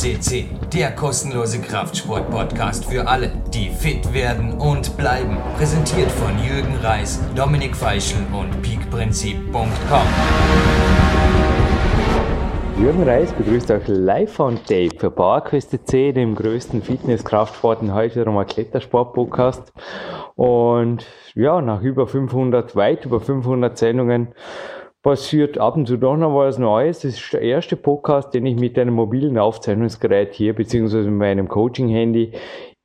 CC, 0.00 0.46
der 0.72 0.92
kostenlose 0.92 1.60
Kraftsport-Podcast 1.60 2.86
für 2.86 3.06
alle, 3.06 3.30
die 3.52 3.68
fit 3.68 4.14
werden 4.14 4.54
und 4.54 4.96
bleiben. 4.96 5.36
Präsentiert 5.58 6.10
von 6.10 6.30
Jürgen 6.42 6.74
Reis, 6.82 7.20
Dominik 7.36 7.76
Feischl 7.76 8.16
und 8.32 8.62
peakprinzip.com. 8.62 10.06
Jürgen 12.78 13.02
Reis 13.02 13.30
begrüßt 13.34 13.70
euch 13.72 13.88
live 13.88 14.40
on 14.40 14.56
tape 14.56 14.96
für 14.96 15.10
PowerQuest 15.10 15.86
C, 15.86 16.12
dem 16.12 16.34
größten 16.34 16.80
Fitness-Kraftsport 16.80 17.82
und 17.82 17.92
heute 17.92 18.22
wieder 18.22 18.30
mal 18.30 18.46
Klettersport-Podcast. 18.46 19.70
Und 20.34 21.04
ja, 21.34 21.60
nach 21.60 21.82
über 21.82 22.06
500, 22.06 22.74
weit 22.74 23.04
über 23.04 23.20
500 23.20 23.76
Sendungen 23.76 24.28
passiert 25.02 25.58
ab 25.58 25.76
und 25.76 25.86
zu 25.86 25.96
doch 25.96 26.16
noch 26.16 26.34
was 26.34 26.58
Neues. 26.58 27.00
Das 27.00 27.14
ist 27.14 27.32
der 27.32 27.42
erste 27.42 27.76
Podcast, 27.76 28.34
den 28.34 28.46
ich 28.46 28.56
mit 28.58 28.78
einem 28.78 28.94
mobilen 28.94 29.38
Aufzeichnungsgerät 29.38 30.34
hier, 30.34 30.54
beziehungsweise 30.54 31.10
mit 31.10 31.18
meinem 31.18 31.48
Coaching-Handy 31.48 32.32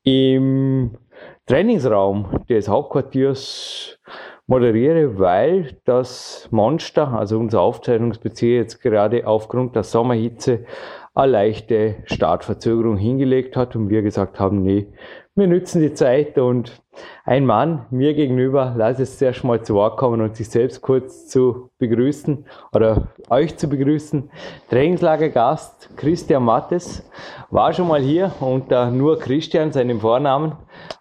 im 0.04 0.98
Trainingsraum 1.46 2.42
des 2.50 2.68
Hauptquartiers 2.68 4.00
moderiere, 4.48 5.18
weil 5.20 5.78
das 5.86 6.48
Monster, 6.52 7.12
also 7.14 7.40
unser 7.40 7.62
Aufzeichnungsbezieher 7.62 8.58
jetzt 8.58 8.82
gerade 8.82 9.26
aufgrund 9.28 9.76
der 9.76 9.84
Sommerhitze 9.84 10.66
eine 11.14 11.32
leichte 11.32 11.96
Startverzögerung 12.06 12.98
hingelegt 12.98 13.56
hat 13.56 13.76
und 13.76 13.90
wir 13.90 14.02
gesagt 14.02 14.40
haben, 14.40 14.62
nee, 14.62 14.88
wir 15.34 15.48
nützen 15.48 15.82
die 15.82 15.94
Zeit 15.94 16.38
und 16.38 16.82
ein 17.26 17.46
Mann 17.46 17.86
mir 17.90 18.14
gegenüber, 18.14 18.74
lass 18.78 19.00
es 19.00 19.18
zuerst 19.18 19.44
mal 19.44 19.62
zu 19.62 19.76
Wort 19.76 19.98
kommen 19.98 20.22
und 20.22 20.36
sich 20.36 20.50
selbst 20.50 20.82
kurz 20.82 21.28
zu 21.28 21.70
begrüßen 21.78 22.46
oder 22.74 23.08
euch 23.30 23.58
zu 23.58 23.68
begrüßen. 23.68 24.30
Trainingslagergast 24.70 25.90
Christian 25.98 26.44
Mattes 26.44 27.10
war 27.50 27.74
schon 27.74 27.88
mal 27.88 28.02
hier 28.02 28.32
unter 28.40 28.92
nur 28.92 29.20
Christian, 29.20 29.72
seinem 29.72 30.00
Vornamen, 30.00 30.54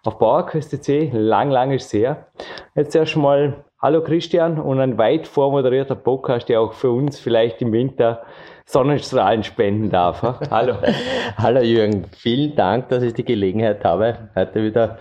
auf 0.03 0.17
Bauerküste 0.17 0.79
C, 0.81 1.09
lang, 1.13 1.51
lang 1.51 1.71
ist 1.71 1.89
sehr. 1.89 2.27
Jetzt 2.75 2.95
erst 2.95 3.15
mal 3.15 3.65
Hallo 3.81 4.01
Christian 4.01 4.57
und 4.57 4.79
ein 4.79 4.97
weit 4.97 5.27
vormoderierter 5.27 5.95
Podcast, 5.95 6.49
der 6.49 6.59
auch 6.59 6.73
für 6.73 6.89
uns 6.89 7.19
vielleicht 7.19 7.61
im 7.61 7.71
Winter 7.71 8.23
Sonnenstrahlen 8.65 9.43
spenden 9.43 9.91
darf. 9.91 10.23
Hallo. 10.49 10.77
Hallo 11.37 11.61
Jürgen, 11.61 12.05
vielen 12.17 12.55
Dank, 12.55 12.89
dass 12.89 13.03
ich 13.03 13.13
die 13.13 13.23
Gelegenheit 13.23 13.85
habe, 13.85 14.29
heute 14.35 14.63
wieder 14.63 14.97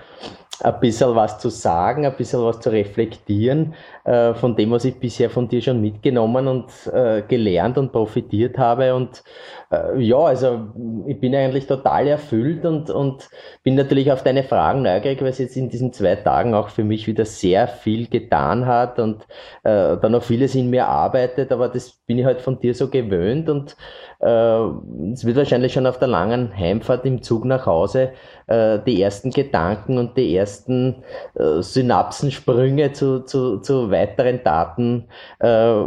ein 0.62 0.80
bisschen 0.80 1.14
was 1.14 1.38
zu 1.38 1.48
sagen, 1.48 2.06
ein 2.06 2.16
bisschen 2.16 2.42
was 2.42 2.60
zu 2.60 2.70
reflektieren 2.70 3.74
äh, 4.05 4.34
von 4.34 4.55
dem, 4.56 4.70
was 4.70 4.84
ich 4.84 4.98
bisher 5.00 5.30
von 5.30 5.48
dir 5.48 5.61
schon 5.61 5.80
mitgenommen 5.80 6.46
und 6.46 6.70
äh, 6.92 7.22
gelernt 7.22 7.77
und 7.78 7.92
profitiert 7.92 8.56
habe. 8.58 8.94
Und 8.94 9.24
äh, 9.70 10.00
ja, 10.00 10.19
also 10.19 10.69
ich 11.06 11.19
bin 11.19 11.34
eigentlich 11.34 11.66
total 11.66 12.06
erfüllt 12.06 12.64
und, 12.64 12.91
und 12.91 13.28
bin 13.62 13.74
natürlich 13.74 14.12
auf 14.12 14.22
deine 14.22 14.44
Fragen 14.44 14.83
neugierig, 14.83 15.20
weil 15.22 15.28
es 15.28 15.38
jetzt 15.38 15.56
in 15.56 15.69
diesen 15.69 15.92
zwei 15.92 16.16
Tagen 16.16 16.55
auch 16.55 16.68
für 16.68 16.84
mich 16.84 17.06
wieder 17.06 17.24
sehr 17.24 17.66
viel 17.66 18.06
getan 18.08 18.66
hat 18.66 18.98
und 18.98 19.22
äh, 19.64 19.96
da 19.96 20.08
noch 20.08 20.22
vieles 20.22 20.55
in 20.55 20.70
mir 20.70 20.86
arbeitet, 20.86 21.50
aber 21.52 21.68
das 21.68 21.91
bin 22.06 22.18
ich 22.18 22.24
halt 22.24 22.41
von 22.41 22.61
dir 22.61 22.74
so 22.74 22.89
gewöhnt 22.89 23.48
und 23.48 23.77
es 24.25 25.25
wird 25.25 25.36
wahrscheinlich 25.36 25.72
schon 25.72 25.86
auf 25.86 25.98
der 25.98 26.08
langen 26.08 26.56
Heimfahrt 26.56 27.05
im 27.05 27.22
Zug 27.22 27.44
nach 27.44 27.67
Hause 27.67 28.12
äh, 28.47 28.78
die 28.86 29.00
ersten 29.00 29.30
Gedanken 29.30 29.98
und 29.98 30.17
die 30.17 30.36
ersten 30.36 31.03
äh, 31.34 31.62
Synapsensprünge 31.62 32.92
zu, 32.92 33.20
zu, 33.20 33.58
zu 33.58 33.91
weiteren 33.91 34.42
Daten 34.42 35.05
äh, 35.41 35.80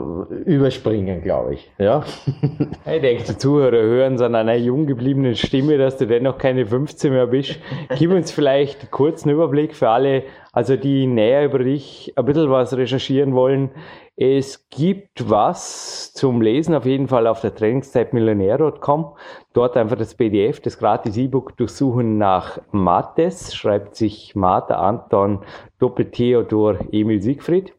überspringen, 0.46 1.22
glaube 1.22 1.56
ich. 1.56 1.72
Ja? 1.78 2.04
Ich 2.86 3.02
denke, 3.02 3.24
die 3.24 3.38
Zuhörer 3.38 3.78
hören 3.78 4.16
es 4.16 4.22
an 4.22 4.34
einer 4.34 4.56
jung 4.56 4.88
gebliebenen 4.88 5.36
Stimme, 5.36 5.78
dass 5.78 5.98
du 5.98 6.08
dennoch 6.08 6.38
keine 6.38 6.66
15 6.66 7.12
mehr 7.12 7.28
bist. 7.28 7.60
Gib 7.98 8.12
uns 8.12 8.32
vielleicht 8.32 8.82
einen 8.82 8.92
kurzen 8.92 9.30
Überblick 9.30 9.76
für 9.76 9.90
alle, 9.90 10.24
also 10.54 10.78
die 10.78 11.06
näher 11.06 11.46
über 11.46 11.60
dich 11.60 12.14
ein 12.16 12.26
bisschen 12.26 12.50
was 12.50 12.76
recherchieren 12.76 13.36
wollen. 13.36 13.72
Es 14.20 14.68
gibt 14.72 15.30
was 15.30 16.12
zum 16.12 16.42
Lesen 16.42 16.74
auf 16.74 16.88
jeden 16.88 17.08
Fall 17.08 17.28
auf 17.28 17.42
der 17.42 17.54
Trainingszeit 17.54 18.14
millionär.com. 18.14 19.14
Dort 19.54 19.78
einfach 19.78 19.96
das 19.96 20.16
PDF, 20.16 20.60
das 20.60 20.80
gratis 20.80 21.18
E-Book 21.18 21.56
durchsuchen 21.56 22.18
nach 22.18 22.60
Mattes, 22.72 23.54
schreibt 23.54 23.96
sich 23.96 24.36
Martha 24.36 24.74
Anton 24.74 25.42
Doppel 25.78 26.10
Theodor 26.10 26.80
Emil 26.92 27.22
Siegfried. 27.22 27.76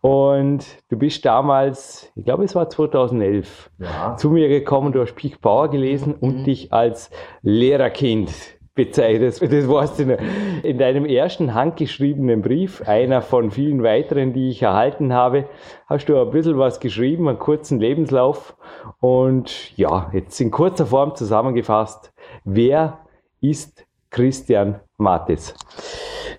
Und 0.00 0.66
du 0.88 0.98
bist 0.98 1.24
damals, 1.24 2.10
ich 2.16 2.24
glaube 2.24 2.42
es 2.42 2.56
war 2.56 2.68
2011, 2.68 3.70
ja. 3.78 4.16
zu 4.16 4.30
mir 4.30 4.48
gekommen, 4.48 4.92
du 4.92 5.00
hast 5.00 5.14
Peak 5.14 5.40
Power 5.40 5.70
gelesen 5.70 6.16
mhm. 6.20 6.28
und 6.28 6.44
dich 6.44 6.72
als 6.72 7.08
Lehrerkind 7.42 8.57
bezeichnest. 8.78 9.42
Das 9.42 9.68
warst 9.68 9.98
du 9.98 10.16
in 10.62 10.78
deinem 10.78 11.04
ersten 11.04 11.52
handgeschriebenen 11.52 12.42
Brief, 12.42 12.80
einer 12.86 13.22
von 13.22 13.50
vielen 13.50 13.82
weiteren, 13.82 14.32
die 14.32 14.50
ich 14.50 14.62
erhalten 14.62 15.12
habe, 15.12 15.46
hast 15.86 16.08
du 16.08 16.16
ein 16.16 16.30
bisschen 16.30 16.58
was 16.58 16.78
geschrieben, 16.78 17.28
einen 17.28 17.40
kurzen 17.40 17.80
Lebenslauf. 17.80 18.56
Und 19.00 19.76
ja, 19.76 20.10
jetzt 20.12 20.40
in 20.40 20.52
kurzer 20.52 20.86
Form 20.86 21.16
zusammengefasst, 21.16 22.12
wer 22.44 23.00
ist 23.40 23.84
Christian 24.10 24.78
Mattes? 24.96 25.56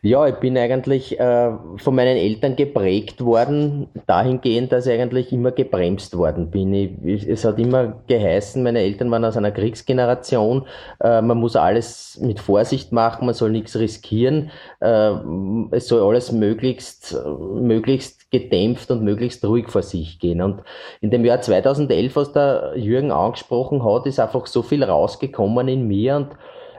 Ja, 0.01 0.25
ich 0.27 0.35
bin 0.35 0.57
eigentlich 0.57 1.19
äh, 1.19 1.51
von 1.75 1.95
meinen 1.95 2.15
Eltern 2.15 2.55
geprägt 2.55 3.19
worden, 3.19 3.89
dahingehend, 4.07 4.71
dass 4.71 4.87
ich 4.87 4.97
eigentlich 4.97 5.33
immer 5.33 5.51
gebremst 5.51 6.15
worden 6.15 6.49
bin. 6.49 6.73
Ich, 6.73 7.27
es 7.27 7.43
hat 7.43 7.59
immer 7.59 8.01
geheißen, 8.07 8.63
meine 8.63 8.79
Eltern 8.79 9.11
waren 9.11 9.25
aus 9.25 9.35
einer 9.35 9.51
Kriegsgeneration, 9.51 10.65
äh, 11.03 11.21
man 11.21 11.37
muss 11.37 11.57
alles 11.57 12.17
mit 12.21 12.39
Vorsicht 12.39 12.93
machen, 12.93 13.25
man 13.25 13.35
soll 13.35 13.51
nichts 13.51 13.77
riskieren, 13.77 14.51
äh, 14.79 15.11
es 15.71 15.87
soll 15.89 16.01
alles 16.01 16.31
möglichst, 16.31 17.17
möglichst 17.55 18.31
gedämpft 18.31 18.91
und 18.91 19.03
möglichst 19.03 19.43
ruhig 19.43 19.67
vor 19.67 19.81
sich 19.81 20.17
gehen. 20.19 20.41
Und 20.41 20.61
in 21.01 21.09
dem 21.09 21.25
Jahr 21.25 21.41
2011, 21.41 22.15
was 22.15 22.31
der 22.31 22.73
Jürgen 22.77 23.11
angesprochen 23.11 23.83
hat, 23.83 24.05
ist 24.05 24.19
einfach 24.19 24.45
so 24.45 24.61
viel 24.61 24.83
rausgekommen 24.83 25.67
in 25.67 25.87
mir 25.87 26.15
und 26.15 26.29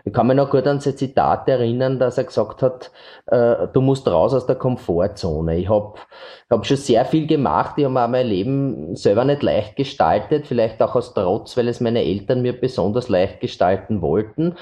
ich 0.05 0.13
kann 0.13 0.27
mich 0.27 0.37
noch 0.37 0.51
gut 0.51 0.67
an 0.67 0.81
sein 0.81 0.97
Zitat 0.97 1.49
erinnern, 1.49 1.99
dass 1.99 2.19
er 2.19 2.25
gesagt 2.25 2.63
hat, 2.63 2.91
äh, 3.27 3.69
du 3.73 3.81
musst 3.81 4.09
raus 4.09 4.35
aus 4.35 4.47
der 4.47 4.57
Komfortzone. 4.57 5.57
Ich 5.57 5.69
habe 5.69 5.95
hab 6.49 6.67
schon 6.67 6.77
sehr 6.77 7.05
viel 7.05 7.27
gemacht, 7.27 7.75
ich 7.77 7.85
habe 7.85 7.95
mir 7.95 8.09
mein 8.09 8.27
Leben 8.27 8.97
selber 8.97 9.25
nicht 9.25 9.43
leicht 9.43 9.77
gestaltet, 9.77 10.47
vielleicht 10.47 10.83
auch 10.83 10.95
aus 10.95 11.15
Trotz, 11.15 11.57
weil 11.57 11.69
es 11.69 11.81
meine 11.81 12.03
Eltern 12.03 12.43
mir 12.43 12.59
besonders 12.59 13.09
leicht 13.09 13.41
gestalten 13.41 14.03
wollten. 14.03 14.57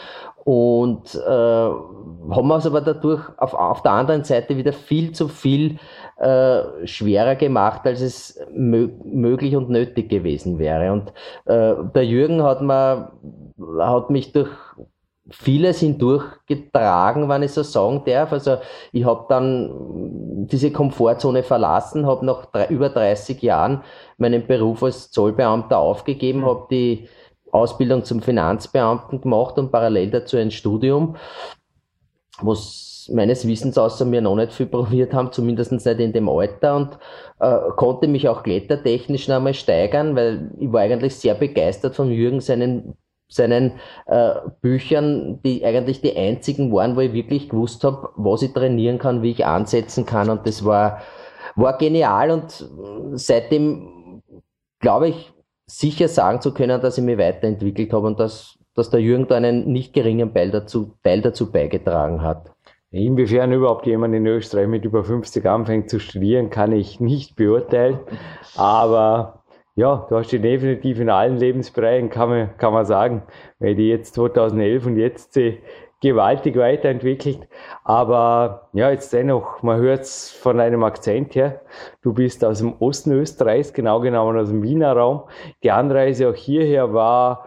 Und 0.44 1.14
äh, 1.14 1.28
haben 1.28 2.50
es 2.52 2.66
aber 2.66 2.80
dadurch 2.80 3.20
auf, 3.36 3.52
auf 3.52 3.82
der 3.82 3.92
anderen 3.92 4.24
Seite 4.24 4.56
wieder 4.56 4.72
viel 4.72 5.12
zu 5.12 5.28
viel 5.28 5.78
äh, 6.18 6.86
schwerer 6.86 7.34
gemacht, 7.36 7.82
als 7.84 8.00
es 8.00 8.40
mö 8.50 8.88
möglich 9.04 9.56
und 9.56 9.68
nötig 9.68 10.08
gewesen 10.08 10.58
wäre. 10.58 10.92
Und 10.92 11.12
äh, 11.44 11.74
der 11.94 12.06
Jürgen 12.06 12.42
hat, 12.42 12.62
mir, 12.62 13.12
hat 13.78 14.08
mich 14.08 14.32
durch 14.32 14.50
vieles 15.30 15.80
hindurchgetragen, 15.80 17.28
wenn 17.28 17.42
ich 17.42 17.52
so 17.52 17.62
sagen 17.62 18.02
darf. 18.06 18.32
Also 18.32 18.58
ich 18.92 19.04
habe 19.04 19.26
dann 19.28 20.46
diese 20.50 20.72
Komfortzone 20.72 21.42
verlassen, 21.42 22.06
habe 22.06 22.24
nach 22.24 22.46
drei, 22.46 22.66
über 22.68 22.88
30 22.88 23.42
Jahren 23.42 23.82
meinen 24.16 24.46
Beruf 24.46 24.82
als 24.82 25.10
Zollbeamter 25.10 25.78
aufgegeben, 25.78 26.46
habe 26.46 26.66
die 26.70 27.08
Ausbildung 27.52 28.04
zum 28.04 28.22
Finanzbeamten 28.22 29.20
gemacht 29.20 29.58
und 29.58 29.70
parallel 29.70 30.10
dazu 30.10 30.36
ein 30.36 30.50
Studium, 30.50 31.16
was 32.40 33.10
meines 33.12 33.46
Wissens 33.46 33.78
außer 33.78 34.04
mir 34.04 34.20
noch 34.20 34.36
nicht 34.36 34.52
viel 34.52 34.66
probiert 34.66 35.14
haben, 35.14 35.32
zumindest 35.32 35.72
nicht 35.72 35.86
in 35.86 36.12
dem 36.12 36.28
Alter 36.28 36.76
und 36.76 36.98
äh, 37.40 37.70
konnte 37.76 38.06
mich 38.06 38.28
auch 38.28 38.42
klettertechnisch 38.42 39.28
noch 39.28 39.36
einmal 39.36 39.54
steigern, 39.54 40.14
weil 40.14 40.50
ich 40.58 40.70
war 40.72 40.82
eigentlich 40.82 41.16
sehr 41.16 41.34
begeistert 41.34 41.94
von 41.94 42.10
Jürgen 42.10 42.40
seinen 42.40 42.96
seinen 43.28 43.72
äh, 44.06 44.34
Büchern, 44.60 45.40
die 45.42 45.64
eigentlich 45.64 46.00
die 46.00 46.16
einzigen 46.16 46.72
waren, 46.72 46.96
wo 46.96 47.00
ich 47.00 47.12
wirklich 47.12 47.48
gewusst 47.48 47.84
habe, 47.84 48.10
was 48.16 48.42
ich 48.42 48.52
trainieren 48.52 48.98
kann, 48.98 49.22
wie 49.22 49.30
ich 49.30 49.44
ansetzen 49.44 50.06
kann. 50.06 50.30
Und 50.30 50.46
das 50.46 50.64
war, 50.64 51.02
war 51.54 51.76
genial. 51.76 52.30
Und 52.30 52.68
seitdem 53.12 54.22
glaube 54.80 55.08
ich, 55.08 55.32
sicher 55.66 56.08
sagen 56.08 56.40
zu 56.40 56.54
können, 56.54 56.80
dass 56.80 56.98
ich 56.98 57.04
mich 57.04 57.18
weiterentwickelt 57.18 57.92
habe 57.92 58.06
und 58.06 58.18
dass, 58.18 58.58
dass 58.74 58.90
der 58.90 59.00
Jürgen 59.00 59.28
da 59.28 59.36
einen 59.36 59.70
nicht 59.70 59.92
geringen 59.92 60.32
Teil 60.32 60.50
dazu, 60.50 60.94
Teil 61.02 61.20
dazu 61.20 61.52
beigetragen 61.52 62.22
hat. 62.22 62.50
Inwiefern 62.90 63.52
überhaupt 63.52 63.86
jemand 63.86 64.14
in 64.14 64.26
Österreich 64.26 64.66
mit 64.66 64.86
über 64.86 65.04
50 65.04 65.44
anfängt 65.44 65.90
zu 65.90 66.00
studieren, 66.00 66.48
kann 66.48 66.72
ich 66.72 67.00
nicht 67.00 67.36
beurteilen. 67.36 68.00
Aber 68.56 69.37
ja, 69.78 70.06
du 70.08 70.16
hast 70.16 70.32
die 70.32 70.40
definitiv 70.40 70.98
in 70.98 71.08
allen 71.08 71.36
Lebensbereichen, 71.36 72.10
kann 72.10 72.28
man, 72.30 72.56
kann 72.56 72.72
man 72.72 72.84
sagen, 72.84 73.22
weil 73.60 73.76
die 73.76 73.88
jetzt 73.88 74.12
2011 74.14 74.86
und 74.86 74.96
jetzt 74.96 75.34
sie 75.34 75.60
gewaltig 76.00 76.56
weiterentwickelt. 76.56 77.46
Aber 77.84 78.70
ja, 78.72 78.90
jetzt 78.90 79.12
dennoch, 79.12 79.62
man 79.62 79.78
hört 79.78 80.00
es 80.00 80.32
von 80.32 80.58
deinem 80.58 80.82
Akzent 80.82 81.36
her. 81.36 81.60
Du 82.02 82.12
bist 82.12 82.44
aus 82.44 82.58
dem 82.58 82.74
Osten 82.80 83.12
Österreichs, 83.12 83.72
genau 83.72 84.00
genommen 84.00 84.36
aus 84.36 84.48
dem 84.48 84.64
Wiener 84.64 84.94
Raum. 84.94 85.22
Die 85.62 85.70
Anreise 85.70 86.28
auch 86.28 86.34
hierher 86.34 86.92
war 86.92 87.46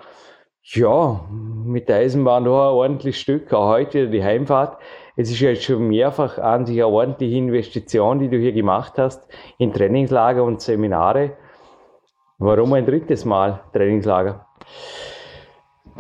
Ja, 0.64 1.26
mit 1.66 1.90
der 1.90 1.98
Eisenbahn 1.98 2.44
noch 2.44 2.62
ein 2.62 2.74
ordentliches 2.76 3.20
Stück, 3.20 3.52
auch 3.52 3.68
heute 3.68 4.04
wieder 4.04 4.12
die 4.12 4.24
Heimfahrt. 4.24 4.78
Es 5.18 5.30
ist 5.30 5.42
jetzt 5.42 5.64
schon 5.64 5.90
mehrfach 5.90 6.38
an 6.38 6.66
sich 6.66 6.78
eine 6.78 6.88
ordentliche 6.88 7.36
Investition, 7.36 8.20
die 8.20 8.30
du 8.30 8.38
hier 8.38 8.54
gemacht 8.54 8.94
hast, 8.98 9.28
in 9.58 9.74
Trainingslager 9.74 10.44
und 10.46 10.62
Seminare. 10.62 11.32
Warum 12.44 12.74
ein 12.74 12.88
drittes 12.88 13.24
Mal 13.24 13.62
Trainingslager? 13.72 14.48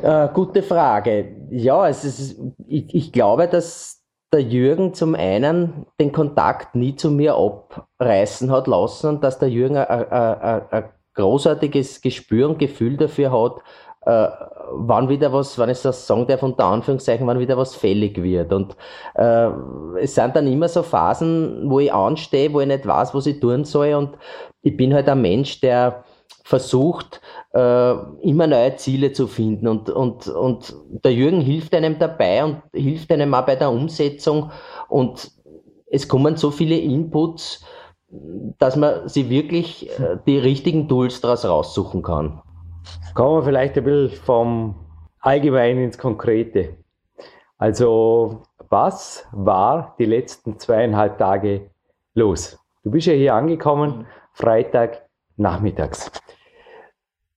Äh, 0.01 0.27
gute 0.33 0.63
Frage. 0.63 1.35
Ja, 1.51 1.87
es 1.87 2.03
ist, 2.03 2.41
ich, 2.67 2.95
ich 2.95 3.11
glaube, 3.11 3.47
dass 3.47 4.03
der 4.33 4.41
Jürgen 4.41 4.95
zum 4.95 5.13
einen 5.13 5.85
den 5.99 6.11
Kontakt 6.11 6.73
nie 6.73 6.95
zu 6.95 7.11
mir 7.11 7.35
abreißen 7.35 8.49
hat 8.49 8.65
lassen 8.65 9.07
und 9.07 9.23
dass 9.23 9.37
der 9.37 9.49
Jürgen 9.49 9.77
ein 9.77 10.85
großartiges 11.13 12.01
Gespür 12.01 12.49
und 12.49 12.57
Gefühl 12.57 12.97
dafür 12.97 13.31
hat, 13.31 13.61
äh, 14.07 14.27
wann 14.71 15.09
wieder 15.09 15.31
was, 15.31 15.59
wenn 15.59 15.69
ich 15.69 15.83
das 15.83 16.07
sagen 16.07 16.25
darf, 16.25 16.41
unter 16.41 16.65
Anführungszeichen, 16.65 17.27
wann 17.27 17.37
wieder 17.37 17.55
was 17.55 17.75
fällig 17.75 18.19
wird. 18.19 18.51
Und 18.51 18.75
äh, 19.13 19.47
es 19.99 20.15
sind 20.15 20.35
dann 20.35 20.47
immer 20.47 20.69
so 20.69 20.81
Phasen, 20.81 21.69
wo 21.69 21.79
ich 21.79 21.93
anstehe, 21.93 22.51
wo 22.51 22.61
ich 22.61 22.67
nicht 22.67 22.87
weiß, 22.87 23.13
was 23.13 23.27
ich 23.27 23.39
tun 23.39 23.63
soll. 23.63 23.93
Und 23.93 24.17
ich 24.63 24.75
bin 24.75 24.91
halt 24.91 25.07
ein 25.07 25.21
Mensch, 25.21 25.61
der 25.61 26.03
versucht, 26.43 27.21
äh, 27.53 27.93
immer 28.21 28.47
neue 28.47 28.75
Ziele 28.75 29.11
zu 29.11 29.27
finden. 29.27 29.67
Und, 29.67 29.89
und, 29.89 30.27
und 30.27 30.75
der 31.03 31.13
Jürgen 31.13 31.41
hilft 31.41 31.73
einem 31.73 31.99
dabei 31.99 32.43
und 32.43 32.61
hilft 32.73 33.11
einem 33.11 33.33
auch 33.33 33.45
bei 33.45 33.55
der 33.55 33.71
Umsetzung. 33.71 34.51
Und 34.89 35.31
es 35.87 36.07
kommen 36.07 36.37
so 36.37 36.51
viele 36.51 36.77
Inputs, 36.77 37.63
dass 38.57 38.75
man 38.75 39.07
sich 39.07 39.29
wirklich 39.29 39.89
äh, 39.99 40.17
die 40.25 40.37
richtigen 40.37 40.87
Tools 40.87 41.21
daraus 41.21 41.45
raussuchen 41.45 42.01
kann. 42.01 42.41
Kommen 43.13 43.37
wir 43.37 43.43
vielleicht 43.43 43.77
ein 43.77 43.83
bisschen 43.83 44.17
vom 44.23 44.75
Allgemeinen 45.19 45.83
ins 45.83 45.97
Konkrete. 45.97 46.77
Also, 47.57 48.41
was 48.69 49.27
war 49.31 49.95
die 49.99 50.05
letzten 50.05 50.57
zweieinhalb 50.57 51.17
Tage 51.17 51.69
los? 52.15 52.57
Du 52.83 52.89
bist 52.89 53.05
ja 53.05 53.13
hier 53.13 53.35
angekommen, 53.35 54.07
Freitag 54.33 55.03
nachmittags. 55.41 56.11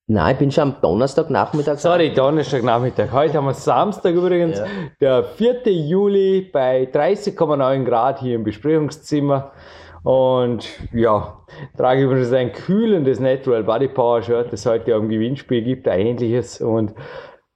Nein, 0.07 0.35
ich 0.35 0.39
bin 0.39 0.51
schon 0.51 0.75
am 0.75 0.77
Donnerstagnachmittag. 0.83 1.79
Sorry, 1.79 2.13
Donnerstagnachmittag. 2.13 3.11
Heute 3.11 3.39
haben 3.39 3.47
wir 3.47 3.55
Samstag 3.55 4.15
übrigens, 4.15 4.59
ja. 4.59 4.67
der 5.01 5.25
4. 5.25 5.63
Juli 5.73 6.43
bei 6.43 6.85
30,9 6.93 7.85
Grad 7.85 8.21
hier 8.21 8.35
im 8.35 8.45
Besprechungszimmer. 8.45 9.53
Und 10.03 10.69
ja, 10.93 11.39
trage 11.79 12.03
übrigens 12.03 12.31
ein 12.35 12.53
kühlendes 12.53 13.19
Natural 13.19 13.65
Body 13.65 13.89
Power 13.89 14.21
Shirt, 14.23 14.53
das 14.53 14.67
heute 14.67 14.95
am 14.95 15.09
Gewinnspiel 15.09 15.63
gibt, 15.63 15.89
ein 15.89 16.01
ähnliches. 16.01 16.61
Und 16.61 16.93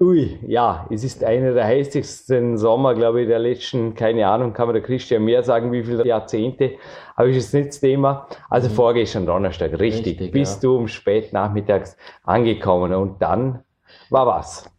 ui, 0.01 0.39
ja, 0.47 0.87
es 0.91 1.03
ist 1.03 1.25
einer 1.25 1.53
der 1.53 1.65
heißesten 1.65 2.57
Sommer, 2.57 2.95
glaube 2.95 3.23
ich, 3.23 3.29
der 3.29 3.41
letzten, 3.41 3.95
keine 3.95 4.27
Ahnung, 4.29 4.53
kann 4.53 4.69
mir 4.69 4.75
der 4.75 4.83
Christian 4.83 5.25
mehr 5.25 5.43
sagen, 5.43 5.73
wie 5.73 5.83
viele 5.83 6.07
Jahrzehnte. 6.07 6.73
Aber 7.17 7.29
ist 7.29 7.37
jetzt 7.37 7.55
nicht 7.55 7.69
das 7.69 7.81
Thema. 7.81 8.29
Also 8.49 8.69
mhm. 8.69 8.75
vorgestern 8.75 9.27
Donnerstag, 9.27 9.73
richtig, 9.79 10.21
richtig 10.21 10.33
bist 10.33 10.63
ja. 10.63 10.69
du 10.69 10.77
um 10.77 10.89
spät 10.89 11.33
nachmittags 11.33 11.97
angekommen 12.23 12.95
und 12.95 13.21
dann 13.21 13.65
war 14.11 14.27
was. 14.27 14.71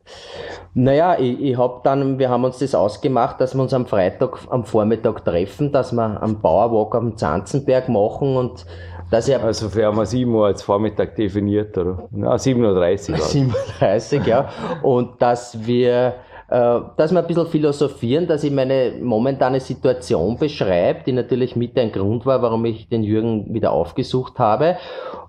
Naja, 0.73 1.19
ich, 1.19 1.39
ich 1.41 1.57
habe 1.57 1.81
dann, 1.83 2.17
wir 2.17 2.29
haben 2.29 2.43
uns 2.43 2.59
das 2.59 2.73
ausgemacht, 2.73 3.41
dass 3.41 3.53
wir 3.55 3.61
uns 3.61 3.73
am 3.73 3.85
Freitag 3.85 4.39
am 4.49 4.63
Vormittag 4.63 5.25
treffen, 5.25 5.71
dass 5.71 5.91
wir 5.91 6.21
am 6.21 6.41
Bauerwalk 6.41 6.95
am 6.95 7.17
Zanzenberg 7.17 7.89
machen 7.89 8.37
und 8.37 8.65
dass 9.09 9.27
ich 9.27 9.37
also 9.37 9.69
für 9.69 9.85
haben 9.85 9.97
wir 9.97 10.05
7 10.05 10.33
Uhr 10.33 10.47
als 10.47 10.61
Vormittag 10.61 11.15
definiert, 11.15 11.77
oder? 11.77 12.07
Ja, 12.11 12.35
7.30 12.35 13.11
Uhr. 13.11 13.17
7.30 13.17 14.19
Uhr, 14.19 14.27
ja. 14.27 14.49
Und 14.81 15.21
dass 15.21 15.65
wir 15.65 16.15
äh, 16.49 16.79
dass 16.97 17.11
wir 17.11 17.19
ein 17.19 17.27
bisschen 17.27 17.47
philosophieren, 17.47 18.25
dass 18.25 18.43
ich 18.43 18.51
meine 18.51 18.93
momentane 19.01 19.59
Situation 19.59 20.37
beschreibe, 20.37 21.01
die 21.05 21.11
natürlich 21.11 21.55
mit 21.55 21.77
ein 21.77 21.91
Grund 21.91 22.25
war, 22.25 22.41
warum 22.41 22.65
ich 22.65 22.89
den 22.89 23.03
Jürgen 23.03 23.53
wieder 23.53 23.71
aufgesucht 23.71 24.39
habe. 24.39 24.77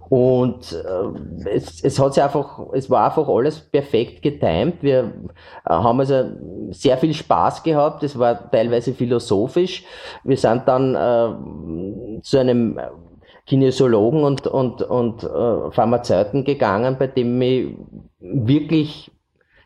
Und 0.09 0.73
äh, 0.73 1.49
es, 1.51 1.85
es 1.85 1.99
hat 2.01 2.15
sich 2.15 2.23
einfach, 2.23 2.59
es 2.73 2.91
war 2.91 3.05
einfach 3.05 3.29
alles 3.29 3.61
perfekt 3.61 4.23
getimt. 4.23 4.83
Wir 4.83 5.13
äh, 5.65 5.71
haben 5.71 6.01
also 6.01 6.25
sehr 6.71 6.97
viel 6.97 7.15
Spaß 7.15 7.63
gehabt. 7.63 8.03
Es 8.03 8.19
war 8.19 8.51
teilweise 8.51 8.93
philosophisch. 8.93 9.85
Wir 10.25 10.37
sind 10.37 10.67
dann 10.67 10.95
äh, 10.97 12.21
zu 12.23 12.39
einem 12.39 12.81
Kinesiologen 13.51 14.23
und, 14.23 14.47
und, 14.47 14.81
und 14.83 15.25
äh, 15.25 15.73
Pharmazeuten 15.73 16.45
gegangen, 16.45 16.97
bei 17.01 17.09
dem 17.09 17.43
ich 17.43 17.75
wirklich 18.21 19.11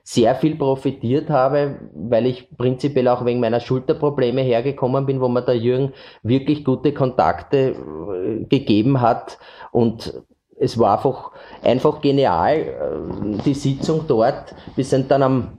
sehr 0.03 0.35
viel 0.37 0.57
profitiert 0.57 1.29
habe, 1.29 1.81
weil 1.95 2.25
ich 2.25 2.49
prinzipiell 2.57 3.09
auch 3.09 3.27
wegen 3.27 3.41
meiner 3.41 3.61
Schulterprobleme 3.61 4.41
hergekommen 4.41 5.05
bin, 5.05 5.21
wo 5.21 5.29
mir 5.29 5.43
der 5.43 5.59
Jürgen 5.59 5.93
wirklich 6.23 6.65
gute 6.65 6.95
Kontakte 6.95 7.75
äh, 7.77 8.45
gegeben 8.45 9.03
hat 9.03 9.39
und 9.71 10.15
es 10.59 10.79
war 10.79 10.97
einfach, 10.97 11.33
einfach 11.63 12.01
genial, 12.01 12.57
äh, 12.57 13.43
die 13.45 13.53
Sitzung 13.53 14.07
dort. 14.09 14.55
Wir 14.77 14.85
sind 14.87 15.11
dann 15.11 15.23
am, 15.23 15.59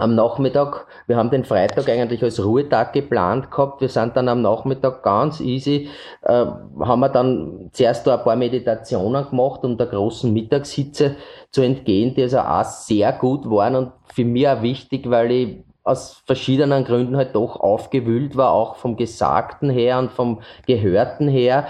am 0.00 0.14
Nachmittag, 0.14 0.86
wir 1.06 1.16
haben 1.16 1.30
den 1.30 1.44
Freitag 1.44 1.88
eigentlich 1.88 2.22
als 2.22 2.42
Ruhetag 2.44 2.92
geplant 2.92 3.50
gehabt. 3.50 3.80
Wir 3.80 3.88
sind 3.88 4.16
dann 4.16 4.28
am 4.28 4.42
Nachmittag 4.42 5.02
ganz 5.02 5.40
easy, 5.40 5.88
äh, 6.22 6.46
haben 6.80 7.00
wir 7.00 7.08
dann 7.08 7.70
zuerst 7.72 8.06
da 8.06 8.16
ein 8.16 8.24
paar 8.24 8.36
Meditationen 8.36 9.28
gemacht, 9.28 9.64
um 9.64 9.76
der 9.76 9.86
großen 9.86 10.32
Mittagshitze 10.32 11.16
zu 11.50 11.62
entgehen, 11.62 12.14
die 12.14 12.22
also 12.22 12.38
auch 12.38 12.64
sehr 12.64 13.12
gut 13.12 13.48
waren 13.50 13.76
und 13.76 13.92
für 14.12 14.24
mich 14.24 14.48
auch 14.48 14.62
wichtig, 14.62 15.08
weil 15.10 15.30
ich 15.30 15.64
aus 15.82 16.22
verschiedenen 16.26 16.84
Gründen 16.84 17.16
halt 17.16 17.34
doch 17.34 17.58
aufgewühlt 17.58 18.36
war, 18.36 18.52
auch 18.52 18.76
vom 18.76 18.96
Gesagten 18.96 19.70
her 19.70 19.98
und 19.98 20.12
vom 20.12 20.40
Gehörten 20.66 21.28
her. 21.28 21.68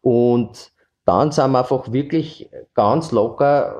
Und 0.00 0.72
dann 1.04 1.32
sind 1.32 1.50
wir 1.52 1.60
einfach 1.60 1.92
wirklich 1.92 2.50
ganz 2.74 3.12
locker 3.12 3.76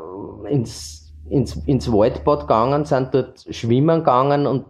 ins, 0.48 1.01
ins, 1.32 1.56
ins 1.66 1.90
Waldbad 1.90 2.42
gegangen, 2.42 2.84
sind 2.84 3.14
dort 3.14 3.44
schwimmen 3.50 4.00
gegangen 4.00 4.46
und 4.46 4.66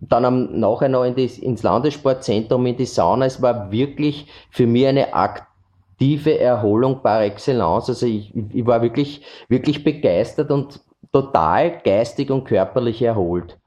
dann 0.00 0.24
am, 0.24 0.60
nachher 0.60 0.88
noch 0.88 1.04
in 1.04 1.14
die, 1.14 1.26
ins 1.42 1.62
Landessportzentrum 1.62 2.66
in 2.66 2.76
die 2.76 2.86
Sauna. 2.86 3.26
Es 3.26 3.40
war 3.40 3.70
wirklich 3.70 4.26
für 4.50 4.66
mich 4.66 4.86
eine 4.86 5.14
aktive 5.14 6.38
Erholung 6.38 7.02
par 7.02 7.22
excellence. 7.22 7.88
Also 7.88 8.06
ich, 8.06 8.32
ich 8.52 8.66
war 8.66 8.82
wirklich, 8.82 9.22
wirklich 9.48 9.82
begeistert 9.82 10.50
und 10.50 10.80
total 11.12 11.80
geistig 11.82 12.30
und 12.30 12.44
körperlich 12.44 13.02
erholt. 13.02 13.58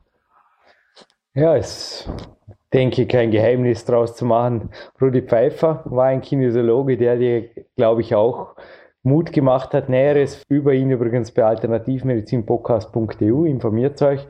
Ja, 1.33 1.55
es 1.55 2.09
denke, 2.73 3.07
kein 3.07 3.31
Geheimnis 3.31 3.85
draus 3.85 4.15
zu 4.15 4.25
machen. 4.25 4.69
Rudi 5.01 5.21
Pfeiffer 5.21 5.81
war 5.85 6.05
ein 6.05 6.21
Kinesiologe, 6.21 6.97
der 6.97 7.17
dir, 7.17 7.49
glaube 7.75 8.01
ich, 8.01 8.15
auch 8.15 8.55
Mut 9.03 9.31
gemacht 9.31 9.73
hat. 9.73 9.89
Näheres 9.89 10.43
über 10.49 10.73
ihn 10.73 10.91
übrigens 10.91 11.31
bei 11.31 11.43
alternativmedizinpodcast.eu, 11.43 13.45
informiert 13.45 14.01
euch. 14.01 14.25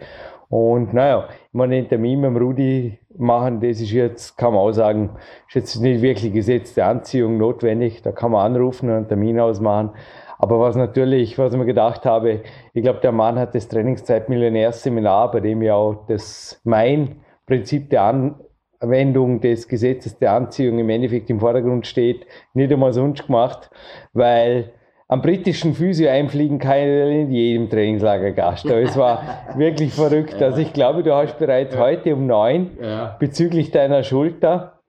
Und 0.50 0.94
naja, 0.94 1.28
ich 1.30 1.54
meine, 1.54 1.76
den 1.76 1.88
Termin 1.88 2.20
mit 2.20 2.30
dem 2.30 2.38
Rudi 2.38 3.00
machen, 3.18 3.62
das 3.62 3.80
ist 3.80 3.92
jetzt, 3.92 4.38
kann 4.38 4.54
man 4.54 4.62
auch 4.62 4.74
sagen, 4.74 5.12
ist 5.48 5.56
jetzt 5.56 5.76
nicht 5.78 6.02
wirklich 6.02 6.34
gesetzte 6.34 6.84
Anziehung 6.84 7.38
notwendig. 7.38 8.02
Da 8.02 8.12
kann 8.12 8.32
man 8.32 8.46
anrufen 8.46 8.90
und 8.90 8.96
einen 8.96 9.08
Termin 9.08 9.40
ausmachen. 9.40 9.92
Aber 10.38 10.60
was 10.60 10.76
natürlich, 10.76 11.38
was 11.38 11.54
ich 11.54 11.60
mir 11.60 11.66
gedacht 11.66 12.06
habe, 12.06 12.42
ich 12.74 12.84
glaube, 12.84 13.00
der 13.00 13.12
Mann 13.12 13.40
hat 13.40 13.56
das 13.56 13.68
Trainingszeit-Millionärs-Seminar, 13.70 15.32
bei 15.32 15.40
dem 15.40 15.62
ja 15.62 15.76
auch 15.76 16.06
das 16.08 16.60
mein 16.64 17.22
Prinzip 17.46 17.90
der 17.90 18.36
Anwendung 18.82 19.40
des 19.40 19.68
Gesetzes 19.68 20.18
der 20.18 20.34
Anziehung 20.34 20.80
im 20.80 20.90
Endeffekt 20.90 21.30
im 21.30 21.40
Vordergrund 21.40 21.88
steht, 21.88 22.26
nicht 22.54 22.72
einmal 22.72 22.94
sonst 22.94 23.26
gemacht, 23.26 23.70
weil 24.14 24.72
am 25.08 25.22
britischen 25.22 25.74
Physio 25.74 26.10
einfliegen 26.10 26.58
kann 26.58 26.78
in 26.78 27.32
jedem 27.32 27.70
Trainingslager 27.70 28.32
Gast. 28.32 28.66
Aber 28.66 28.82
es 28.82 28.98
war 28.98 29.22
wirklich 29.58 29.94
verrückt. 29.94 30.42
Also 30.42 30.60
ich 30.60 30.72
glaube, 30.72 31.04
du 31.04 31.14
hast 31.14 31.38
bereits 31.38 31.78
heute 31.78 32.16
um 32.16 32.28
neun 32.28 32.72
bezüglich 33.20 33.72
deiner 33.72 34.04
Schulter, 34.04 34.80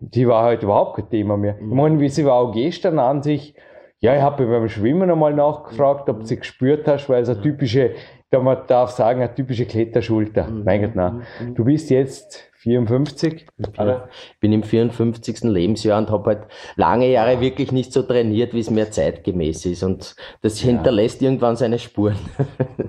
die 0.00 0.26
war 0.26 0.44
heute 0.44 0.64
überhaupt 0.64 0.96
kein 0.96 1.10
Thema 1.10 1.36
mehr. 1.36 1.56
Ich 1.60 1.66
meine, 1.66 2.00
wie 2.00 2.08
sie 2.08 2.24
war 2.24 2.34
auch 2.34 2.52
gestern 2.52 2.98
an 2.98 3.22
sich, 3.22 3.54
ja, 4.00 4.16
ich 4.16 4.22
habe 4.22 4.46
beim 4.46 4.68
Schwimmen 4.68 5.10
einmal 5.10 5.34
nachgefragt, 5.34 6.08
ob 6.08 6.20
du 6.20 6.26
sie 6.26 6.38
gespürt 6.38 6.88
hast, 6.88 7.08
weil 7.08 7.22
es 7.22 7.28
eine 7.28 7.42
typische 7.42 7.92
da 8.30 8.38
man 8.38 8.58
darf 8.68 8.90
sagen, 8.90 9.22
eine 9.22 9.34
typische 9.34 9.66
Kletterschulter. 9.66 10.46
Mhm. 10.46 10.64
Mein 10.64 10.82
Gott, 10.82 10.94
nein. 10.94 11.22
Mhm. 11.40 11.54
Du 11.54 11.64
bist 11.64 11.90
jetzt 11.90 12.50
54. 12.60 13.46
Ich 13.58 14.38
bin 14.40 14.52
im 14.52 14.62
54. 14.62 15.44
Lebensjahr 15.44 15.98
und 15.98 16.10
habe 16.10 16.30
halt 16.30 16.42
lange 16.76 17.10
Jahre 17.10 17.40
wirklich 17.40 17.72
nicht 17.72 17.92
so 17.92 18.02
trainiert, 18.02 18.52
wie 18.52 18.60
es 18.60 18.70
mir 18.70 18.90
zeitgemäß 18.90 19.64
ist. 19.66 19.82
Und 19.82 20.14
das 20.42 20.62
ja. 20.62 20.68
hinterlässt 20.68 21.22
irgendwann 21.22 21.56
seine 21.56 21.78
Spuren. 21.78 22.16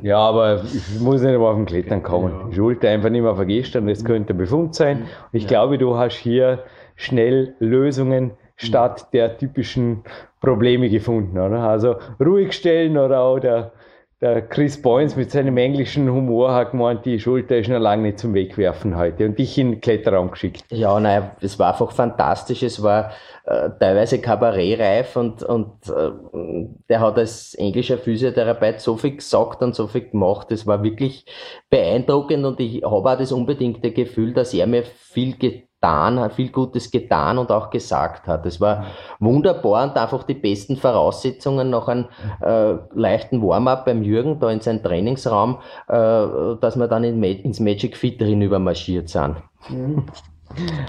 Ja, 0.04 0.18
aber 0.18 0.64
ich 0.64 1.00
muss 1.00 1.22
nicht 1.22 1.32
immer 1.32 1.50
auf 1.50 1.56
dem 1.56 1.68
Klettern 1.68 2.02
kommen. 2.02 2.34
Ja. 2.34 2.48
Die 2.50 2.56
Schulter 2.56 2.90
einfach 2.90 3.12
nicht 3.12 3.22
mehr 3.22 3.36
vergessen, 3.36 3.86
das 3.86 4.04
könnte 4.04 4.34
Befund 4.34 4.74
sein. 4.74 5.02
Und 5.02 5.08
ich 5.32 5.44
ja. 5.44 5.50
glaube, 5.50 5.78
du 5.78 5.96
hast 5.96 6.16
hier 6.16 6.64
schnell 6.96 7.54
Lösungen 7.60 8.32
statt 8.56 9.14
der 9.14 9.38
typischen 9.38 10.04
Probleme 10.40 10.90
gefunden, 10.90 11.38
oder? 11.38 11.60
Also 11.60 11.98
ruhig 12.20 12.54
stellen 12.54 12.98
oder, 12.98 13.32
oder 13.32 13.74
der 14.22 14.44
Chris 14.44 14.80
Boyens 14.80 15.16
mit 15.16 15.32
seinem 15.32 15.58
englischen 15.58 16.08
Humor 16.12 16.54
hat 16.54 16.72
gemeint, 16.72 17.06
die 17.06 17.20
Schulter 17.20 17.58
ist 17.58 17.70
noch 17.70 17.80
lange 17.80 18.04
nicht 18.04 18.20
zum 18.20 18.36
Wegwerfen 18.36 18.96
heute 18.96 19.26
und 19.26 19.40
dich 19.40 19.58
in 19.58 19.72
den 19.72 19.82
Kletterraum 19.82 20.30
geschickt. 20.30 20.64
Ja, 20.70 21.00
nein, 21.00 21.32
es 21.42 21.58
war 21.58 21.72
einfach 21.72 21.92
fantastisch. 21.92 22.62
Es 22.62 22.84
war 22.84 23.12
äh, 23.46 23.72
teilweise 23.80 24.22
kabarettreif 24.22 25.16
und, 25.16 25.42
und 25.42 25.72
äh, 25.90 26.12
der 26.88 27.00
hat 27.00 27.18
als 27.18 27.56
englischer 27.56 27.98
Physiotherapeut 27.98 28.80
so 28.80 28.96
viel 28.96 29.16
gesagt 29.16 29.64
und 29.64 29.74
so 29.74 29.88
viel 29.88 30.08
gemacht. 30.10 30.52
Es 30.52 30.68
war 30.68 30.84
wirklich 30.84 31.26
beeindruckend 31.72 32.46
und 32.46 32.60
ich 32.60 32.84
habe 32.84 33.10
auch 33.10 33.18
das 33.18 33.32
unbedingte 33.32 33.92
Gefühl, 33.92 34.34
dass 34.34 34.54
er 34.54 34.68
mir 34.68 34.84
viel 34.84 35.36
getan 35.82 36.30
viel 36.30 36.52
Gutes 36.52 36.92
getan 36.92 37.38
und 37.38 37.52
auch 37.52 37.70
gesagt 37.72 38.28
hat. 38.28 38.46
Es 38.46 38.62
war 38.62 38.86
wunderbar 39.20 39.84
und 39.84 39.98
einfach 39.98 40.24
die 40.24 40.36
besten 40.36 40.78
Voraussetzungen 40.78 41.72
nach 41.72 41.88
einem 41.88 42.06
äh, 42.42 42.76
leichten 42.94 43.42
Warm-up 43.42 43.86
beim 43.86 44.04
Jürgen 44.04 44.40
da 44.40 44.52
in 44.52 44.62
seinem 44.62 44.84
Trainingsraum, 44.84 45.58
äh, 45.88 45.94
dass 46.62 46.76
wir 46.76 46.88
dann 46.88 47.04
in, 47.04 47.24
ins 47.24 47.60
Magic 47.60 47.98
Fit 47.98 48.22
hinüber 48.22 48.60
marschiert 48.60 49.10
sind. 49.10 49.38